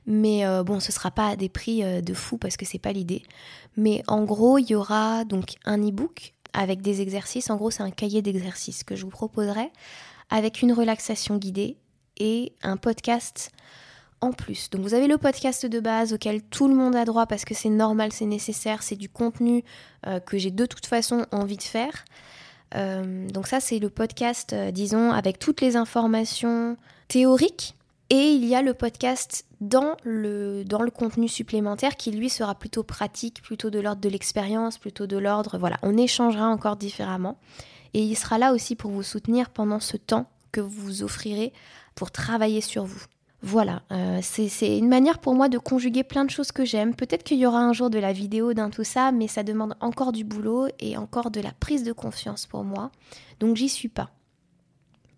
Mais 0.05 0.45
euh, 0.45 0.63
bon, 0.63 0.79
ce 0.79 0.91
sera 0.91 1.11
pas 1.11 1.29
à 1.29 1.35
des 1.35 1.49
prix 1.49 1.83
euh, 1.83 2.01
de 2.01 2.13
fou 2.13 2.37
parce 2.37 2.57
que 2.57 2.65
c'est 2.65 2.79
pas 2.79 2.93
l'idée. 2.93 3.23
Mais 3.77 4.03
en 4.07 4.23
gros, 4.23 4.57
il 4.57 4.69
y 4.69 4.75
aura 4.75 5.25
donc 5.25 5.55
un 5.65 5.77
e-book 5.77 6.33
avec 6.53 6.81
des 6.81 7.01
exercices. 7.01 7.49
En 7.49 7.57
gros, 7.57 7.71
c'est 7.71 7.83
un 7.83 7.91
cahier 7.91 8.21
d'exercices 8.21 8.83
que 8.83 8.95
je 8.95 9.03
vous 9.03 9.11
proposerai 9.11 9.71
avec 10.29 10.61
une 10.61 10.71
relaxation 10.71 11.37
guidée 11.37 11.77
et 12.17 12.53
un 12.63 12.77
podcast 12.77 13.51
en 14.21 14.31
plus. 14.31 14.69
Donc 14.69 14.81
vous 14.81 14.93
avez 14.93 15.07
le 15.07 15.17
podcast 15.17 15.65
de 15.65 15.79
base 15.81 16.13
auquel 16.13 16.41
tout 16.41 16.69
le 16.69 16.73
monde 16.73 16.95
a 16.95 17.03
droit 17.03 17.25
parce 17.25 17.43
que 17.43 17.53
c'est 17.53 17.69
normal, 17.69 18.13
c'est 18.13 18.25
nécessaire, 18.25 18.81
c'est 18.81 18.95
du 18.95 19.09
contenu 19.09 19.63
euh, 20.07 20.21
que 20.21 20.37
j'ai 20.37 20.49
de 20.49 20.65
toute 20.65 20.85
façon 20.85 21.25
envie 21.31 21.57
de 21.57 21.63
faire. 21.63 22.05
Donc 22.73 23.47
ça 23.47 23.61
c'est 23.61 23.79
le 23.79 23.89
podcast, 23.89 24.53
disons, 24.73 25.13
avec 25.13 25.39
toutes 25.39 25.61
les 25.61 25.77
informations 25.77 26.75
théoriques. 27.07 27.73
Et 28.11 28.33
il 28.33 28.45
y 28.45 28.53
a 28.53 28.61
le 28.61 28.73
podcast 28.73 29.45
dans 29.61 29.97
le, 30.03 30.63
dans 30.63 30.81
le 30.81 30.91
contenu 30.91 31.27
supplémentaire 31.27 31.95
qui 31.95 32.11
lui 32.11 32.29
sera 32.29 32.53
plutôt 32.53 32.83
pratique, 32.83 33.41
plutôt 33.41 33.71
de 33.71 33.79
l'ordre 33.79 34.01
de 34.01 34.09
l'expérience, 34.09 34.77
plutôt 34.77 35.07
de 35.07 35.17
l'ordre... 35.17 35.57
Voilà, 35.57 35.77
on 35.81 35.97
échangera 35.97 36.47
encore 36.47 36.75
différemment. 36.75 37.39
Et 37.95 38.03
il 38.03 38.15
sera 38.15 38.37
là 38.37 38.53
aussi 38.53 38.75
pour 38.75 38.91
vous 38.91 39.03
soutenir 39.03 39.49
pendant 39.49 39.79
ce 39.79 39.97
temps 39.97 40.29
que 40.51 40.61
vous 40.61 40.69
vous 40.69 41.03
offrirez 41.03 41.51
pour 41.95 42.11
travailler 42.11 42.61
sur 42.61 42.85
vous. 42.85 43.03
Voilà, 43.41 43.83
euh, 43.91 44.19
c'est 44.23 44.77
une 44.77 44.87
manière 44.87 45.19
pour 45.19 45.35
moi 45.35 45.49
de 45.49 45.57
conjuguer 45.57 46.03
plein 46.03 46.25
de 46.25 46.31
choses 46.31 46.51
que 46.51 46.65
j'aime. 46.65 46.95
Peut-être 46.95 47.23
qu'il 47.23 47.37
y 47.37 47.45
aura 47.45 47.59
un 47.59 47.73
jour 47.73 47.89
de 47.89 47.99
la 47.99 48.11
vidéo 48.11 48.53
dans 48.53 48.71
tout 48.71 48.83
ça, 48.83 49.11
mais 49.11 49.27
ça 49.27 49.43
demande 49.43 49.75
encore 49.81 50.11
du 50.11 50.23
boulot 50.23 50.67
et 50.79 50.97
encore 50.97 51.29
de 51.29 51.41
la 51.41 51.51
prise 51.51 51.83
de 51.83 51.93
confiance 51.93 52.47
pour 52.47 52.63
moi. 52.63 52.91
Donc 53.39 53.55
j'y 53.55 53.69
suis 53.69 53.89
pas. 53.89 54.09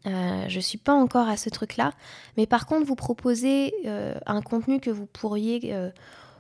Euh, 0.07 0.45
je 0.47 0.59
suis 0.59 0.77
pas 0.77 0.93
encore 0.93 1.27
à 1.27 1.37
ce 1.37 1.49
truc-là, 1.49 1.91
mais 2.37 2.45
par 2.47 2.65
contre 2.65 2.85
vous 2.85 2.95
proposez 2.95 3.73
euh, 3.85 4.15
un 4.25 4.41
contenu 4.41 4.79
que 4.79 4.89
vous 4.89 5.05
pourriez 5.05 5.73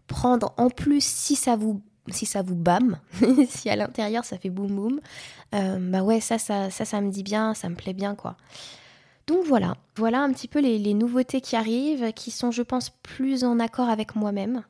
prendre 0.07 0.53
en 0.57 0.69
plus 0.69 1.03
si 1.03 1.35
ça 1.35 1.55
vous 1.55 1.81
si 2.09 2.25
ça 2.25 2.41
vous 2.41 2.55
bâme, 2.55 2.99
si 3.49 3.69
à 3.69 3.75
l'intérieur 3.75 4.23
ça 4.23 4.37
fait 4.37 4.49
boum 4.49 4.73
boum, 4.73 5.01
bah 5.51 6.03
ouais 6.03 6.21
ça, 6.21 6.37
ça 6.37 6.69
ça 6.69 6.85
ça 6.85 7.01
me 7.01 7.11
dit 7.11 7.23
bien, 7.23 7.53
ça 7.53 7.67
me 7.67 7.75
plaît 7.75 7.93
bien 7.93 8.15
quoi. 8.15 8.37
Donc 9.27 9.43
voilà, 9.43 9.75
voilà 9.97 10.21
un 10.21 10.31
petit 10.31 10.47
peu 10.47 10.59
les, 10.59 10.93
nouveautés 10.93 11.41
qui 11.41 11.57
arrivent, 11.57 12.13
qui 12.13 12.31
sont, 12.31 12.49
je 12.49 12.63
pense, 12.63 12.89
plus 12.89 13.43
en 13.43 13.59
accord 13.59 13.89
avec 13.89 14.15
moi-même, 14.15 14.63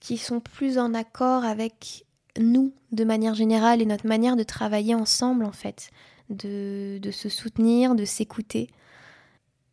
qui 0.00 0.18
sont 0.18 0.40
plus 0.40 0.76
en 0.76 0.92
accord 0.92 1.44
avec 1.44 2.04
nous 2.36 2.74
de 2.90 3.04
manière 3.04 3.34
générale 3.34 3.80
et 3.80 3.86
notre 3.86 4.08
manière 4.08 4.36
de 4.36 4.42
travailler 4.42 4.94
ensemble 4.96 5.44
en 5.44 5.52
fait, 5.52 5.90
de, 6.30 6.98
de 7.00 7.10
se 7.10 7.28
soutenir, 7.28 7.94
de 7.94 8.04
s'écouter. 8.04 8.68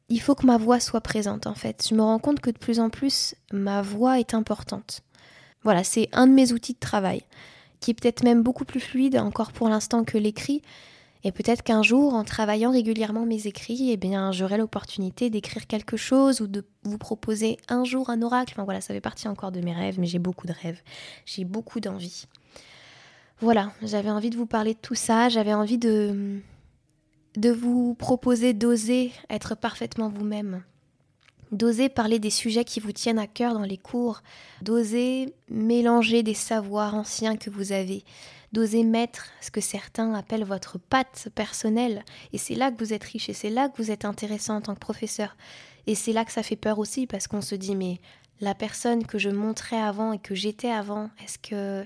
Il 0.09 0.21
faut 0.21 0.35
que 0.35 0.45
ma 0.45 0.57
voix 0.57 0.79
soit 0.79 1.01
présente 1.01 1.47
en 1.47 1.55
fait. 1.55 1.87
Je 1.89 1.95
me 1.95 2.01
rends 2.01 2.19
compte 2.19 2.39
que 2.39 2.49
de 2.49 2.57
plus 2.57 2.79
en 2.79 2.89
plus, 2.89 3.35
ma 3.51 3.81
voix 3.81 4.19
est 4.19 4.33
importante. 4.33 5.01
Voilà, 5.63 5.83
c'est 5.83 6.09
un 6.11 6.27
de 6.27 6.33
mes 6.33 6.51
outils 6.51 6.73
de 6.73 6.79
travail, 6.79 7.23
qui 7.79 7.91
est 7.91 7.93
peut-être 7.93 8.23
même 8.23 8.43
beaucoup 8.43 8.65
plus 8.65 8.81
fluide 8.81 9.17
encore 9.17 9.53
pour 9.53 9.69
l'instant 9.69 10.03
que 10.03 10.17
l'écrit, 10.17 10.61
et 11.25 11.31
peut-être 11.31 11.63
qu'un 11.63 11.81
jour, 11.83 12.13
en 12.13 12.25
travaillant 12.25 12.71
régulièrement 12.71 13.25
mes 13.25 13.47
écrits, 13.47 13.91
eh 13.91 13.97
bien, 13.97 14.33
j'aurai 14.33 14.57
l'opportunité 14.57 15.29
d'écrire 15.29 15.67
quelque 15.67 15.95
chose 15.95 16.41
ou 16.41 16.47
de 16.47 16.65
vous 16.83 16.97
proposer 16.97 17.57
un 17.69 17.85
jour 17.85 18.09
un 18.09 18.21
oracle. 18.21 18.53
Enfin 18.55 18.65
voilà, 18.65 18.81
ça 18.81 18.93
fait 18.93 19.01
partie 19.01 19.29
encore 19.29 19.53
de 19.53 19.61
mes 19.61 19.73
rêves, 19.73 19.99
mais 19.99 20.05
j'ai 20.05 20.19
beaucoup 20.19 20.47
de 20.47 20.53
rêves. 20.53 20.81
J'ai 21.25 21.45
beaucoup 21.45 21.79
d'envie. 21.79 22.25
Voilà, 23.39 23.73
j'avais 23.81 24.09
envie 24.09 24.29
de 24.29 24.37
vous 24.37 24.45
parler 24.45 24.73
de 24.73 24.79
tout 24.79 24.95
ça. 24.95 25.29
J'avais 25.29 25.53
envie 25.53 25.77
de, 25.77 26.39
de 27.35 27.51
vous 27.51 27.93
proposer 27.95 28.53
d'oser 28.53 29.11
être 29.29 29.55
parfaitement 29.55 30.09
vous-même. 30.09 30.63
D'oser 31.51 31.89
parler 31.89 32.19
des 32.19 32.31
sujets 32.31 32.65
qui 32.65 32.79
vous 32.79 32.91
tiennent 32.91 33.19
à 33.19 33.27
cœur 33.27 33.53
dans 33.53 33.65
les 33.65 33.77
cours. 33.77 34.21
D'oser 34.61 35.33
mélanger 35.49 36.23
des 36.23 36.33
savoirs 36.33 36.95
anciens 36.95 37.37
que 37.37 37.49
vous 37.49 37.71
avez 37.71 38.03
d'oser 38.53 38.83
mettre 38.83 39.25
ce 39.41 39.51
que 39.51 39.61
certains 39.61 40.13
appellent 40.13 40.45
votre 40.45 40.77
patte 40.77 41.27
personnelle. 41.35 42.05
Et 42.31 42.37
c'est 42.37 42.55
là 42.55 42.71
que 42.71 42.77
vous 42.77 42.93
êtes 42.93 43.03
riche 43.03 43.27
et 43.27 43.33
c'est 43.33 43.49
là 43.49 43.67
que 43.67 43.81
vous 43.81 43.91
êtes 43.91 44.05
intéressant 44.05 44.57
en 44.57 44.61
tant 44.61 44.75
que 44.75 44.79
professeur. 44.79 45.35
Et 45.87 45.95
c'est 45.95 46.13
là 46.13 46.23
que 46.23 46.31
ça 46.31 46.43
fait 46.43 46.55
peur 46.55 46.79
aussi 46.79 47.07
parce 47.07 47.27
qu'on 47.27 47.41
se 47.41 47.55
dit 47.55 47.75
mais 47.75 47.99
la 48.39 48.53
personne 48.53 49.05
que 49.05 49.17
je 49.17 49.29
montrais 49.29 49.81
avant 49.81 50.13
et 50.13 50.19
que 50.19 50.35
j'étais 50.35 50.69
avant, 50.69 51.09
est-ce 51.23 51.39
que 51.39 51.83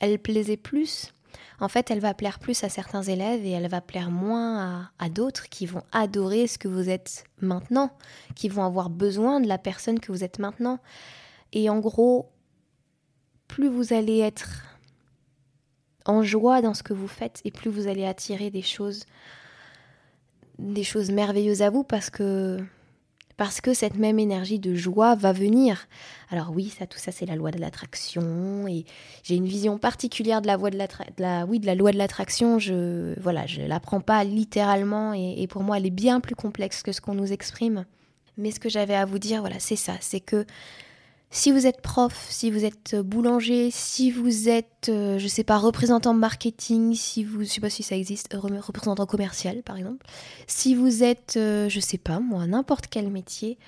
elle 0.00 0.18
plaisait 0.18 0.56
plus 0.56 1.12
En 1.60 1.68
fait, 1.68 1.90
elle 1.90 2.00
va 2.00 2.14
plaire 2.14 2.38
plus 2.38 2.64
à 2.64 2.68
certains 2.68 3.02
élèves 3.02 3.44
et 3.44 3.50
elle 3.50 3.68
va 3.68 3.80
plaire 3.80 4.10
moins 4.10 4.58
à, 4.58 4.90
à 4.98 5.08
d'autres 5.08 5.48
qui 5.48 5.66
vont 5.66 5.82
adorer 5.92 6.46
ce 6.46 6.58
que 6.58 6.68
vous 6.68 6.88
êtes 6.88 7.24
maintenant, 7.40 7.90
qui 8.34 8.48
vont 8.48 8.64
avoir 8.64 8.90
besoin 8.90 9.40
de 9.40 9.46
la 9.46 9.58
personne 9.58 10.00
que 10.00 10.10
vous 10.10 10.24
êtes 10.24 10.38
maintenant. 10.38 10.78
Et 11.52 11.68
en 11.70 11.78
gros, 11.78 12.30
plus 13.46 13.68
vous 13.68 13.92
allez 13.92 14.20
être 14.20 14.62
en 16.06 16.22
joie 16.22 16.62
dans 16.62 16.74
ce 16.74 16.82
que 16.82 16.94
vous 16.94 17.08
faites 17.08 17.40
et 17.44 17.50
plus 17.50 17.70
vous 17.70 17.86
allez 17.86 18.06
attirer 18.06 18.50
des 18.50 18.62
choses 18.62 19.04
des 20.58 20.84
choses 20.84 21.10
merveilleuses 21.10 21.62
à 21.62 21.70
vous 21.70 21.84
parce 21.84 22.10
que 22.10 22.58
parce 23.40 23.62
que 23.62 23.72
cette 23.72 23.96
même 23.96 24.18
énergie 24.18 24.58
de 24.58 24.74
joie 24.74 25.14
va 25.14 25.32
venir. 25.32 25.88
Alors 26.30 26.52
oui, 26.54 26.68
ça 26.78 26.86
tout 26.86 26.98
ça 26.98 27.10
c'est 27.10 27.24
la 27.24 27.36
loi 27.36 27.50
de 27.50 27.58
l'attraction 27.58 28.68
et 28.68 28.84
j'ai 29.22 29.34
une 29.34 29.46
vision 29.46 29.78
particulière 29.78 30.42
de 30.42 30.46
la, 30.46 30.58
de 30.58 31.22
la, 31.22 31.46
oui, 31.46 31.58
de 31.58 31.64
la 31.64 31.74
loi 31.74 31.90
de 31.90 31.96
l'attraction, 31.96 32.58
je 32.58 33.18
voilà, 33.18 33.46
je 33.46 33.62
la 33.62 33.80
prends 33.80 34.02
pas 34.02 34.24
littéralement 34.24 35.14
et, 35.14 35.36
et 35.38 35.46
pour 35.46 35.62
moi 35.62 35.78
elle 35.78 35.86
est 35.86 35.90
bien 35.90 36.20
plus 36.20 36.34
complexe 36.34 36.82
que 36.82 36.92
ce 36.92 37.00
qu'on 37.00 37.14
nous 37.14 37.32
exprime. 37.32 37.86
Mais 38.36 38.50
ce 38.50 38.60
que 38.60 38.68
j'avais 38.68 38.94
à 38.94 39.06
vous 39.06 39.18
dire, 39.18 39.40
voilà, 39.40 39.56
c'est 39.58 39.74
ça, 39.74 39.94
c'est 40.00 40.20
que 40.20 40.44
si 41.30 41.52
vous 41.52 41.66
êtes 41.66 41.80
prof, 41.80 42.26
si 42.28 42.50
vous 42.50 42.64
êtes 42.64 42.96
boulanger, 42.96 43.70
si 43.70 44.10
vous 44.10 44.48
êtes, 44.48 44.88
euh, 44.88 45.18
je 45.18 45.28
sais 45.28 45.44
pas, 45.44 45.58
représentant 45.58 46.12
marketing, 46.12 46.94
si 46.94 47.22
vous, 47.22 47.44
je 47.44 47.48
sais 47.48 47.60
pas 47.60 47.70
si 47.70 47.84
ça 47.84 47.96
existe, 47.96 48.28
représentant 48.34 49.06
commercial 49.06 49.62
par 49.62 49.76
exemple, 49.76 50.04
si 50.48 50.74
vous 50.74 51.04
êtes, 51.04 51.34
euh, 51.36 51.68
je 51.68 51.78
sais 51.78 51.98
pas 51.98 52.18
moi, 52.18 52.46
n'importe 52.48 52.88
quel 52.88 53.08
métier, 53.10 53.58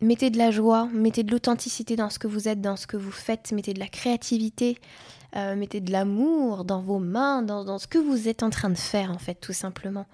mettez 0.00 0.28
de 0.28 0.38
la 0.38 0.50
joie, 0.50 0.86
mettez 0.92 1.22
de 1.22 1.30
l'authenticité 1.30 1.96
dans 1.96 2.10
ce 2.10 2.18
que 2.18 2.26
vous 2.26 2.46
êtes, 2.46 2.60
dans 2.60 2.76
ce 2.76 2.86
que 2.86 2.98
vous 2.98 3.10
faites, 3.10 3.52
mettez 3.52 3.72
de 3.72 3.80
la 3.80 3.88
créativité, 3.88 4.78
euh, 5.36 5.56
mettez 5.56 5.80
de 5.80 5.90
l'amour 5.90 6.64
dans 6.64 6.82
vos 6.82 6.98
mains, 6.98 7.42
dans, 7.42 7.78
ce 7.78 7.86
que 7.86 7.98
vous 7.98 8.28
êtes 8.28 8.42
en 8.42 8.50
train 8.50 8.70
de 8.70 8.78
faire, 8.78 9.10
en 9.10 9.18
fait, 9.18 9.34
tout 9.34 9.52
simplement. 9.52 10.06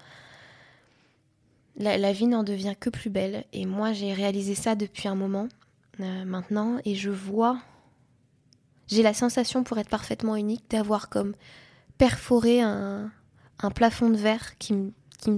La, 1.77 2.13
vie 2.13 2.27
n'en 2.27 2.43
devient 2.43 2.73
que 2.79 2.89
plus 2.89 3.09
belle. 3.09 3.43
Et 3.51 3.65
moi, 3.65 3.91
j'ai 3.91 4.13
réalisé 4.13 4.55
ça 4.55 4.75
depuis 4.75 5.09
un 5.09 5.15
moment 5.15 5.49
euh, 5.99 6.25
maintenant, 6.25 6.77
et 6.85 6.95
je 6.95 7.09
vois. 7.09 7.57
J'ai 8.87 9.03
la 9.03 9.13
sensation, 9.13 9.63
pour 9.63 9.77
être 9.77 9.89
parfaitement 9.89 10.35
unique, 10.35 10.63
d'avoir 10.69 11.09
comme 11.09 11.35
perforé 11.97 12.61
un, 12.61 13.11
plafond 13.73 14.09
de 14.09 14.17
verre 14.17 14.57
qui 14.57 14.73
me, 14.73 14.91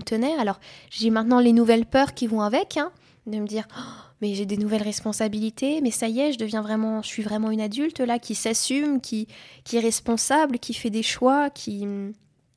tenait. 0.03 0.37
Alors, 0.37 0.59
j'ai 0.89 1.09
maintenant 1.09 1.39
les 1.39 1.53
nouvelles 1.53 1.85
peurs 1.85 2.13
qui 2.13 2.27
vont 2.27 2.41
avec, 2.41 2.77
hein, 2.77 2.91
de 3.25 3.39
me 3.39 3.47
dire. 3.47 3.67
Oh, 3.77 4.07
mais 4.21 4.33
j'ai 4.33 4.45
des 4.45 4.57
nouvelles 4.57 4.83
responsabilités, 4.83 5.79
mais 5.81 5.91
ça 5.91 6.07
y 6.07 6.19
est, 6.19 6.33
je 6.33 6.39
deviens 6.39 6.61
vraiment, 6.61 7.01
je 7.03 7.07
suis 7.07 7.21
vraiment 7.23 7.51
une 7.51 7.61
adulte 7.61 7.99
là, 7.99 8.17
qui 8.17 8.33
s'assume, 8.33 8.99
qui, 8.99 9.27
qui 9.63 9.77
est 9.77 9.81
responsable, 9.81 10.57
qui 10.57 10.73
fait 10.73 10.89
des 10.89 11.03
choix, 11.03 11.51
qui, 11.51 11.85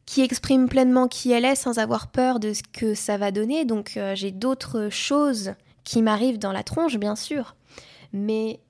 qui 0.06 0.22
exprime 0.22 0.68
pleinement 0.68 1.06
qui 1.06 1.30
elle 1.30 1.44
est 1.44 1.54
sans 1.54 1.78
avoir 1.78 2.08
peur 2.08 2.40
de 2.40 2.52
ce 2.52 2.62
que 2.62 2.94
ça 2.94 3.16
va 3.16 3.30
donner. 3.30 3.64
Donc 3.64 3.96
euh, 3.96 4.16
j'ai 4.16 4.32
d'autres 4.32 4.88
choses 4.90 5.52
qui 5.84 6.02
m'arrivent 6.02 6.38
dans 6.38 6.52
la 6.52 6.62
tronche, 6.62 6.96
bien 6.96 7.16
sûr, 7.16 7.56
mais 8.12 8.60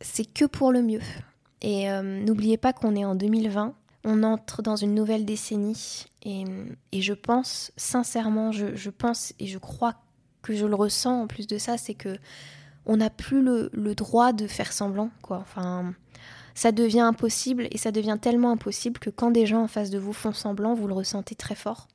c'est 0.00 0.24
que 0.24 0.44
pour 0.44 0.72
le 0.72 0.82
mieux. 0.82 1.02
Et 1.60 1.90
euh, 1.90 2.02
n'oubliez 2.02 2.56
pas 2.56 2.72
qu'on 2.72 2.94
est 2.94 3.04
en 3.04 3.14
2020, 3.14 3.74
on 4.04 4.22
entre 4.22 4.62
dans 4.62 4.76
une 4.76 4.94
nouvelle 4.94 5.24
décennie, 5.24 6.04
et, 6.24 6.44
je 6.92 7.12
pense 7.12 7.72
sincèrement, 7.76 8.52
je, 8.52 8.90
pense 8.90 9.34
et 9.38 9.46
je 9.46 9.58
crois 9.58 9.94
que 10.42 10.54
je 10.54 10.66
le 10.66 10.74
ressens 10.74 11.22
en 11.22 11.26
plus 11.26 11.46
de 11.46 11.58
ça, 11.58 11.76
c'est 11.78 11.94
que 11.94 12.16
on 12.86 12.98
n'a 12.98 13.10
plus 13.10 13.42
le, 13.42 13.94
droit 13.94 14.32
de 14.32 14.46
faire 14.46 14.72
semblant. 14.72 15.10
Enfin, 15.30 15.94
ça 16.54 16.70
devient 16.70 17.00
impossible 17.00 17.66
et 17.70 17.78
ça 17.78 17.92
devient 17.92 18.18
tellement 18.20 18.52
impossible 18.52 18.98
que 18.98 19.10
quand 19.10 19.30
des 19.30 19.46
gens 19.46 19.62
en 19.62 19.68
face 19.68 19.90
de 19.90 19.98
vous 19.98 20.12
font 20.12 20.32
semblant, 20.32 20.74
vous 20.74 20.86
le 20.86 20.94
ressentez 20.94 21.34
très 21.34 21.54
fort 21.54 21.88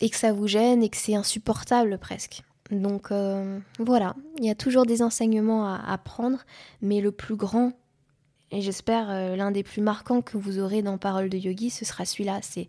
et 0.00 0.08
que 0.08 0.16
ça 0.16 0.32
vous 0.32 0.46
gêne 0.46 0.82
et 0.82 0.88
que 0.88 0.96
c'est 0.96 1.14
insupportable 1.14 1.98
presque. 1.98 2.42
Donc 2.70 3.10
euh, 3.10 3.58
voilà, 3.78 4.14
il 4.38 4.44
y 4.44 4.50
a 4.50 4.54
toujours 4.54 4.86
des 4.86 5.02
enseignements 5.02 5.66
à 5.66 5.80
apprendre, 5.86 6.38
mais 6.82 7.00
le 7.00 7.12
plus 7.12 7.36
grand 7.36 7.72
et 8.52 8.60
j'espère 8.62 9.06
euh, 9.10 9.36
l'un 9.36 9.50
des 9.50 9.62
plus 9.62 9.80
marquants 9.80 10.22
que 10.22 10.36
vous 10.36 10.58
aurez 10.58 10.82
dans 10.82 10.98
Parole 10.98 11.28
de 11.28 11.38
Yogi, 11.38 11.70
ce 11.70 11.84
sera 11.84 12.04
celui-là, 12.04 12.40
c'est 12.42 12.66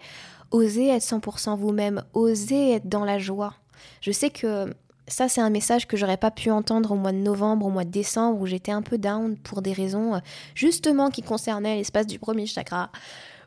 oser 0.52 0.90
être 0.90 1.04
100% 1.04 1.58
vous-même, 1.58 2.04
oser 2.14 2.74
être 2.74 2.88
dans 2.88 3.04
la 3.04 3.18
joie. 3.18 3.56
Je 4.02 4.12
sais 4.12 4.30
que 4.30 4.72
ça, 5.08 5.28
c'est 5.28 5.42
un 5.42 5.50
message 5.50 5.88
que 5.88 5.98
j'aurais 5.98 6.18
pas 6.18 6.30
pu 6.30 6.52
entendre 6.52 6.92
au 6.92 6.96
mois 6.96 7.12
de 7.12 7.18
novembre, 7.18 7.66
au 7.66 7.70
mois 7.70 7.84
de 7.84 7.90
décembre, 7.90 8.40
où 8.40 8.46
j'étais 8.46 8.72
un 8.72 8.84
peu 8.84 9.00
down 9.00 9.36
pour 9.38 9.64
des 9.64 9.74
raisons 9.74 10.16
euh, 10.16 10.20
justement 10.54 11.10
qui 11.10 11.24
concernaient 11.24 11.78
l'espace 11.78 12.06
du 12.06 12.20
premier 12.20 12.46
chakra, 12.46 12.92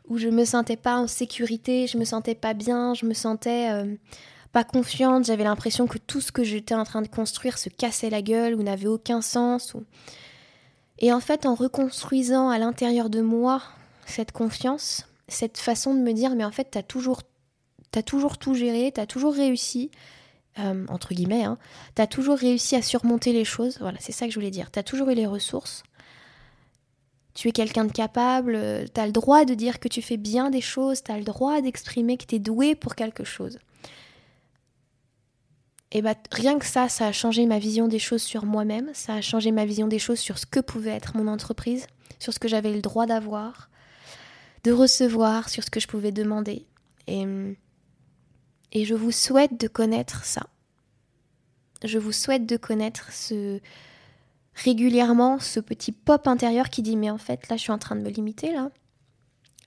où 0.09 0.17
je 0.17 0.27
me 0.27 0.43
sentais 0.43 0.77
pas 0.77 0.97
en 0.97 1.07
sécurité, 1.07 1.87
je 1.87 1.97
me 1.97 2.03
sentais 2.03 2.35
pas 2.35 2.53
bien, 2.53 2.93
je 2.93 3.05
me 3.05 3.13
sentais 3.13 3.69
pas 4.55 4.63
confiante, 4.63 5.25
j'avais 5.25 5.43
l'impression 5.43 5.85
que 5.85 5.97
tout 5.97 6.21
ce 6.21 6.31
que 6.31 6.45
j'étais 6.45 6.75
en 6.75 6.85
train 6.85 7.01
de 7.01 7.09
construire 7.09 7.57
se 7.57 7.67
cassait 7.67 8.09
la 8.09 8.21
gueule 8.21 8.55
ou 8.55 8.63
n'avait 8.63 8.87
aucun 8.87 9.21
sens. 9.21 9.73
Et 10.99 11.11
en 11.11 11.19
fait, 11.19 11.45
en 11.45 11.55
reconstruisant 11.55 12.47
à 12.47 12.57
l'intérieur 12.57 13.09
de 13.09 13.19
moi 13.19 13.61
cette 14.05 14.31
confiance, 14.31 15.09
cette 15.27 15.57
façon 15.57 15.93
de 15.93 15.99
me 15.99 16.13
dire, 16.13 16.35
mais 16.37 16.45
en 16.45 16.53
fait, 16.53 16.69
t'as 16.71 16.83
toujours, 16.83 17.23
as 17.95 18.01
toujours 18.01 18.37
tout 18.37 18.53
géré, 18.53 18.93
t'as 18.93 19.05
toujours 19.05 19.33
réussi, 19.33 19.91
euh, 20.59 20.85
entre 20.87 21.13
guillemets, 21.13 21.43
hein, 21.43 21.57
tu 21.97 22.01
as 22.01 22.07
toujours 22.07 22.37
réussi 22.37 22.77
à 22.77 22.81
surmonter 22.81 23.33
les 23.33 23.43
choses. 23.43 23.77
Voilà, 23.81 23.97
c'est 23.99 24.13
ça 24.13 24.25
que 24.25 24.31
je 24.31 24.39
voulais 24.39 24.51
dire. 24.51 24.71
Tu 24.71 24.79
as 24.79 24.83
toujours 24.83 25.09
eu 25.09 25.15
les 25.15 25.27
ressources. 25.27 25.83
Tu 27.33 27.49
es 27.49 27.51
quelqu'un 27.51 27.83
de 27.83 27.91
capable, 27.91 28.57
tu 28.93 29.01
as 29.01 29.05
le 29.05 29.11
droit 29.11 29.43
de 29.43 29.53
dire 29.53 29.81
que 29.81 29.89
tu 29.89 30.01
fais 30.01 30.15
bien 30.15 30.49
des 30.49 30.61
choses, 30.61 31.03
tu 31.03 31.11
as 31.11 31.17
le 31.17 31.25
droit 31.25 31.59
d'exprimer 31.59 32.15
que 32.15 32.25
tu 32.25 32.35
es 32.35 32.39
doué 32.39 32.73
pour 32.73 32.95
quelque 32.95 33.25
chose. 33.25 33.59
Et 35.95 36.01
bah 36.01 36.13
rien 36.29 36.59
que 36.59 36.65
ça, 36.65 36.89
ça 36.89 37.07
a 37.07 37.13
changé 37.13 37.45
ma 37.45 37.57
vision 37.57 37.87
des 37.87 37.99
choses 37.99 38.21
sur 38.21 38.43
moi-même, 38.43 38.89
ça 38.93 39.13
a 39.13 39.21
changé 39.21 39.51
ma 39.51 39.63
vision 39.63 39.87
des 39.87 39.97
choses 39.97 40.19
sur 40.19 40.37
ce 40.37 40.45
que 40.45 40.59
pouvait 40.59 40.89
être 40.89 41.15
mon 41.15 41.29
entreprise, 41.29 41.87
sur 42.19 42.33
ce 42.33 42.39
que 42.39 42.49
j'avais 42.49 42.73
le 42.73 42.81
droit 42.81 43.05
d'avoir, 43.05 43.69
de 44.65 44.73
recevoir, 44.73 45.47
sur 45.47 45.63
ce 45.63 45.69
que 45.69 45.79
je 45.79 45.87
pouvais 45.87 46.11
demander. 46.11 46.65
Et 47.07 47.25
et 48.73 48.83
je 48.83 48.93
vous 48.93 49.13
souhaite 49.13 49.57
de 49.57 49.69
connaître 49.69 50.25
ça. 50.25 50.47
Je 51.81 51.97
vous 51.97 52.11
souhaite 52.11 52.45
de 52.45 52.57
connaître 52.57 53.13
ce 53.13 53.61
régulièrement 54.53 55.39
ce 55.39 55.61
petit 55.61 55.93
pop 55.93 56.27
intérieur 56.27 56.69
qui 56.69 56.81
dit 56.81 56.97
mais 56.97 57.09
en 57.09 57.17
fait 57.17 57.47
là 57.47 57.55
je 57.55 57.61
suis 57.61 57.71
en 57.71 57.77
train 57.77 57.95
de 57.95 58.01
me 58.01 58.09
limiter 58.09 58.51
là. 58.51 58.69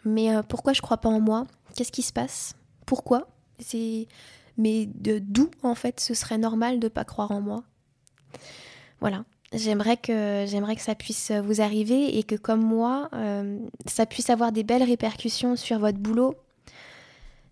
Mais 0.04 0.36
euh, 0.36 0.42
pourquoi 0.42 0.74
je 0.74 0.82
crois 0.82 0.98
pas 0.98 1.08
en 1.08 1.20
moi? 1.20 1.46
Qu'est-ce 1.74 1.92
qui 1.92 2.02
se 2.02 2.12
passe? 2.12 2.54
Pourquoi? 2.84 3.28
C'est 3.60 4.08
mais 4.58 4.86
de 4.94 5.18
d'où 5.18 5.50
en 5.62 5.74
fait 5.74 6.00
ce 6.00 6.14
serait 6.14 6.38
normal 6.38 6.80
de 6.80 6.88
pas 6.88 7.04
croire 7.04 7.30
en 7.30 7.40
moi 7.40 7.62
Voilà. 9.00 9.24
J'aimerais 9.54 9.96
que 9.96 10.46
ça 10.78 10.94
puisse 10.94 11.30
vous 11.30 11.62
arriver 11.62 12.18
et 12.18 12.22
que 12.22 12.34
comme 12.34 12.60
moi, 12.60 13.08
euh, 13.14 13.58
ça 13.86 14.04
puisse 14.04 14.28
avoir 14.28 14.52
des 14.52 14.62
belles 14.62 14.82
répercussions 14.82 15.56
sur 15.56 15.78
votre 15.78 15.96
boulot, 15.96 16.34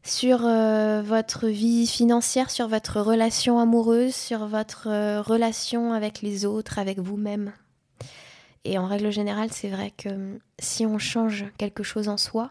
sur 0.02 0.44
euh, 0.44 1.00
votre 1.00 1.48
vie 1.48 1.86
financière, 1.86 2.50
sur 2.50 2.68
votre 2.68 3.00
relation 3.00 3.58
amoureuse, 3.58 4.14
sur 4.14 4.46
votre 4.46 4.88
euh, 4.88 5.22
relation 5.22 5.94
avec 5.94 6.20
les 6.20 6.44
autres, 6.44 6.78
avec 6.78 6.98
vous-même. 6.98 7.52
Et 8.64 8.76
en 8.76 8.86
règle 8.86 9.10
générale, 9.10 9.48
c'est 9.50 9.70
vrai 9.70 9.92
que 9.96 10.38
si 10.58 10.84
on 10.84 10.98
change 10.98 11.46
quelque 11.56 11.82
chose 11.82 12.08
en 12.08 12.18
soi, 12.18 12.50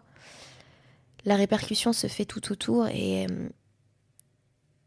la 1.23 1.35
répercussion 1.35 1.93
se 1.93 2.07
fait 2.07 2.25
tout 2.25 2.51
autour 2.51 2.87
et 2.87 3.27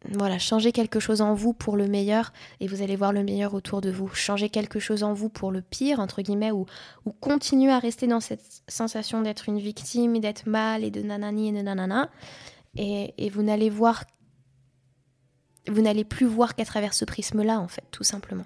voilà, 0.05 0.39
changez 0.39 0.71
quelque 0.71 1.01
chose 1.01 1.21
en 1.21 1.35
vous 1.35 1.53
pour 1.53 1.77
le 1.77 1.89
meilleur 1.89 2.33
et 2.61 2.69
vous 2.69 2.83
allez 2.83 2.95
voir 2.95 3.13
le 3.13 3.25
meilleur 3.25 3.55
autour 3.55 3.81
de 3.81 3.91
vous. 3.91 4.09
Changez 4.15 4.49
quelque 4.49 4.79
chose 4.79 5.03
en 5.03 5.13
vous 5.13 5.29
pour 5.29 5.51
le 5.51 5.61
pire, 5.61 5.99
entre 5.99 6.23
guillemets, 6.23 6.53
ou, 6.53 6.67
ou 7.05 7.13
continuez 7.13 7.73
à 7.73 7.81
rester 7.81 8.07
dans 8.07 8.21
cette 8.21 8.63
sensation 8.69 9.23
d'être 9.23 9.49
une 9.49 9.59
victime 9.59 10.15
et 10.15 10.21
d'être 10.21 10.47
mal 10.47 10.85
et 10.85 10.91
de 10.91 11.03
nanani 11.03 11.49
et 11.49 11.53
de 11.53 11.63
nanana 11.63 12.11
et, 12.77 13.31
vous 13.31 13.43
n'allez 13.43 13.71
voir, 13.71 14.05
vous 15.67 15.83
n'allez 15.83 16.05
plus 16.05 16.27
voir 16.27 16.55
qu'à 16.55 16.65
travers 16.65 16.95
ce 16.95 17.05
prisme-là, 17.05 17.59
en 17.61 17.69
fait, 17.69 17.85
tout 17.91 18.05
simplement. 18.05 18.45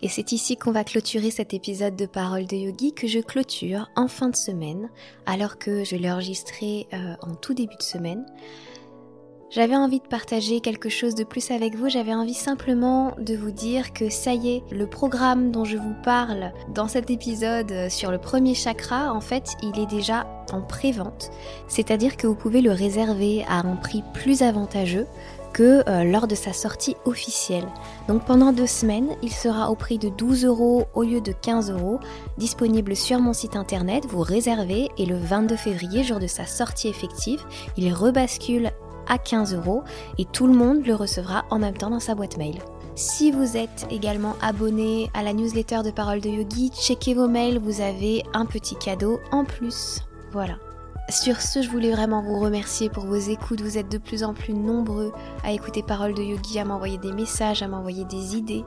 Et 0.00 0.08
c'est 0.08 0.30
ici 0.30 0.56
qu'on 0.56 0.70
va 0.70 0.84
clôturer 0.84 1.30
cet 1.30 1.54
épisode 1.54 1.96
de 1.96 2.06
Parole 2.06 2.46
de 2.46 2.56
Yogi 2.56 2.92
que 2.92 3.08
je 3.08 3.18
clôture 3.18 3.90
en 3.96 4.06
fin 4.06 4.28
de 4.28 4.36
semaine, 4.36 4.90
alors 5.26 5.58
que 5.58 5.82
je 5.82 5.96
l'ai 5.96 6.10
enregistré 6.10 6.86
euh, 6.92 7.14
en 7.22 7.34
tout 7.34 7.52
début 7.52 7.76
de 7.76 7.82
semaine. 7.82 8.24
J'avais 9.50 9.76
envie 9.76 9.98
de 9.98 10.06
partager 10.06 10.60
quelque 10.60 10.90
chose 10.90 11.14
de 11.14 11.24
plus 11.24 11.50
avec 11.50 11.74
vous, 11.74 11.88
j'avais 11.88 12.14
envie 12.14 12.34
simplement 12.34 13.14
de 13.18 13.34
vous 13.34 13.50
dire 13.50 13.94
que 13.94 14.10
ça 14.10 14.34
y 14.34 14.56
est, 14.56 14.62
le 14.70 14.86
programme 14.86 15.50
dont 15.50 15.64
je 15.64 15.78
vous 15.78 15.94
parle 16.04 16.52
dans 16.74 16.86
cet 16.86 17.10
épisode 17.10 17.88
sur 17.88 18.10
le 18.10 18.18
premier 18.18 18.54
chakra, 18.54 19.10
en 19.10 19.22
fait, 19.22 19.54
il 19.62 19.80
est 19.80 19.86
déjà 19.86 20.26
en 20.52 20.60
pré-vente, 20.60 21.30
c'est-à-dire 21.66 22.18
que 22.18 22.26
vous 22.26 22.34
pouvez 22.34 22.60
le 22.60 22.72
réserver 22.72 23.42
à 23.48 23.60
un 23.60 23.76
prix 23.76 24.04
plus 24.12 24.42
avantageux 24.42 25.06
que 25.52 25.88
euh, 25.88 26.04
lors 26.04 26.26
de 26.26 26.34
sa 26.34 26.52
sortie 26.52 26.96
officielle. 27.04 27.66
Donc 28.06 28.24
pendant 28.24 28.52
deux 28.52 28.66
semaines, 28.66 29.10
il 29.22 29.32
sera 29.32 29.70
au 29.70 29.74
prix 29.74 29.98
de 29.98 30.08
12 30.08 30.44
euros 30.44 30.86
au 30.94 31.02
lieu 31.02 31.20
de 31.20 31.32
15 31.32 31.70
euros, 31.70 32.00
disponible 32.36 32.96
sur 32.96 33.20
mon 33.20 33.32
site 33.32 33.56
internet, 33.56 34.04
vous 34.06 34.22
réservez 34.22 34.88
et 34.98 35.06
le 35.06 35.16
22 35.16 35.56
février, 35.56 36.04
jour 36.04 36.18
de 36.18 36.26
sa 36.26 36.46
sortie 36.46 36.88
effective, 36.88 37.40
il 37.76 37.92
rebascule 37.92 38.70
à 39.08 39.18
15 39.18 39.54
euros 39.54 39.82
et 40.18 40.24
tout 40.24 40.46
le 40.46 40.54
monde 40.54 40.86
le 40.86 40.94
recevra 40.94 41.44
en 41.50 41.58
même 41.58 41.76
temps 41.76 41.90
dans 41.90 42.00
sa 42.00 42.14
boîte 42.14 42.36
mail. 42.36 42.58
Si 42.94 43.30
vous 43.30 43.56
êtes 43.56 43.86
également 43.90 44.34
abonné 44.42 45.08
à 45.14 45.22
la 45.22 45.32
newsletter 45.32 45.82
de 45.84 45.92
Parole 45.92 46.20
de 46.20 46.28
Yogi, 46.28 46.70
checkez 46.70 47.14
vos 47.14 47.28
mails, 47.28 47.58
vous 47.58 47.80
avez 47.80 48.24
un 48.34 48.44
petit 48.44 48.74
cadeau 48.74 49.20
en 49.30 49.44
plus. 49.44 50.00
Voilà. 50.32 50.56
Sur 51.08 51.40
ce, 51.40 51.62
je 51.62 51.70
voulais 51.70 51.90
vraiment 51.90 52.22
vous 52.22 52.38
remercier 52.38 52.90
pour 52.90 53.06
vos 53.06 53.16
écoutes. 53.16 53.62
Vous 53.62 53.78
êtes 53.78 53.90
de 53.90 53.96
plus 53.96 54.22
en 54.24 54.34
plus 54.34 54.52
nombreux 54.52 55.12
à 55.42 55.52
écouter 55.52 55.82
Parole 55.82 56.12
de 56.12 56.22
Yogi, 56.22 56.58
à 56.58 56.66
m'envoyer 56.66 56.98
des 56.98 57.12
messages, 57.12 57.62
à 57.62 57.68
m'envoyer 57.68 58.04
des 58.04 58.36
idées. 58.36 58.64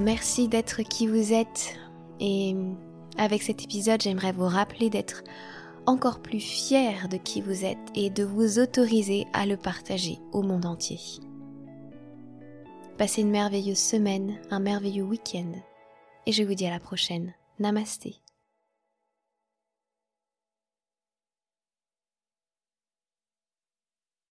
Merci 0.00 0.48
d'être 0.48 0.82
qui 0.82 1.06
vous 1.06 1.32
êtes. 1.32 1.76
Et 2.18 2.56
avec 3.16 3.42
cet 3.42 3.62
épisode, 3.62 4.02
j'aimerais 4.02 4.32
vous 4.32 4.48
rappeler 4.48 4.90
d'être 4.90 5.22
encore 5.86 6.20
plus 6.20 6.40
fier 6.40 7.08
de 7.08 7.16
qui 7.16 7.40
vous 7.40 7.64
êtes 7.64 7.78
et 7.94 8.10
de 8.10 8.24
vous 8.24 8.58
autoriser 8.58 9.26
à 9.32 9.46
le 9.46 9.56
partager 9.56 10.18
au 10.32 10.42
monde 10.42 10.66
entier. 10.66 10.98
Passez 12.96 13.22
une 13.22 13.30
merveilleuse 13.30 13.78
semaine, 13.78 14.38
un 14.50 14.58
merveilleux 14.58 15.04
week-end 15.04 15.52
et 16.26 16.32
je 16.32 16.42
vous 16.42 16.54
dis 16.54 16.66
à 16.66 16.70
la 16.70 16.80
prochaine. 16.80 17.32
Namasté. 17.60 18.20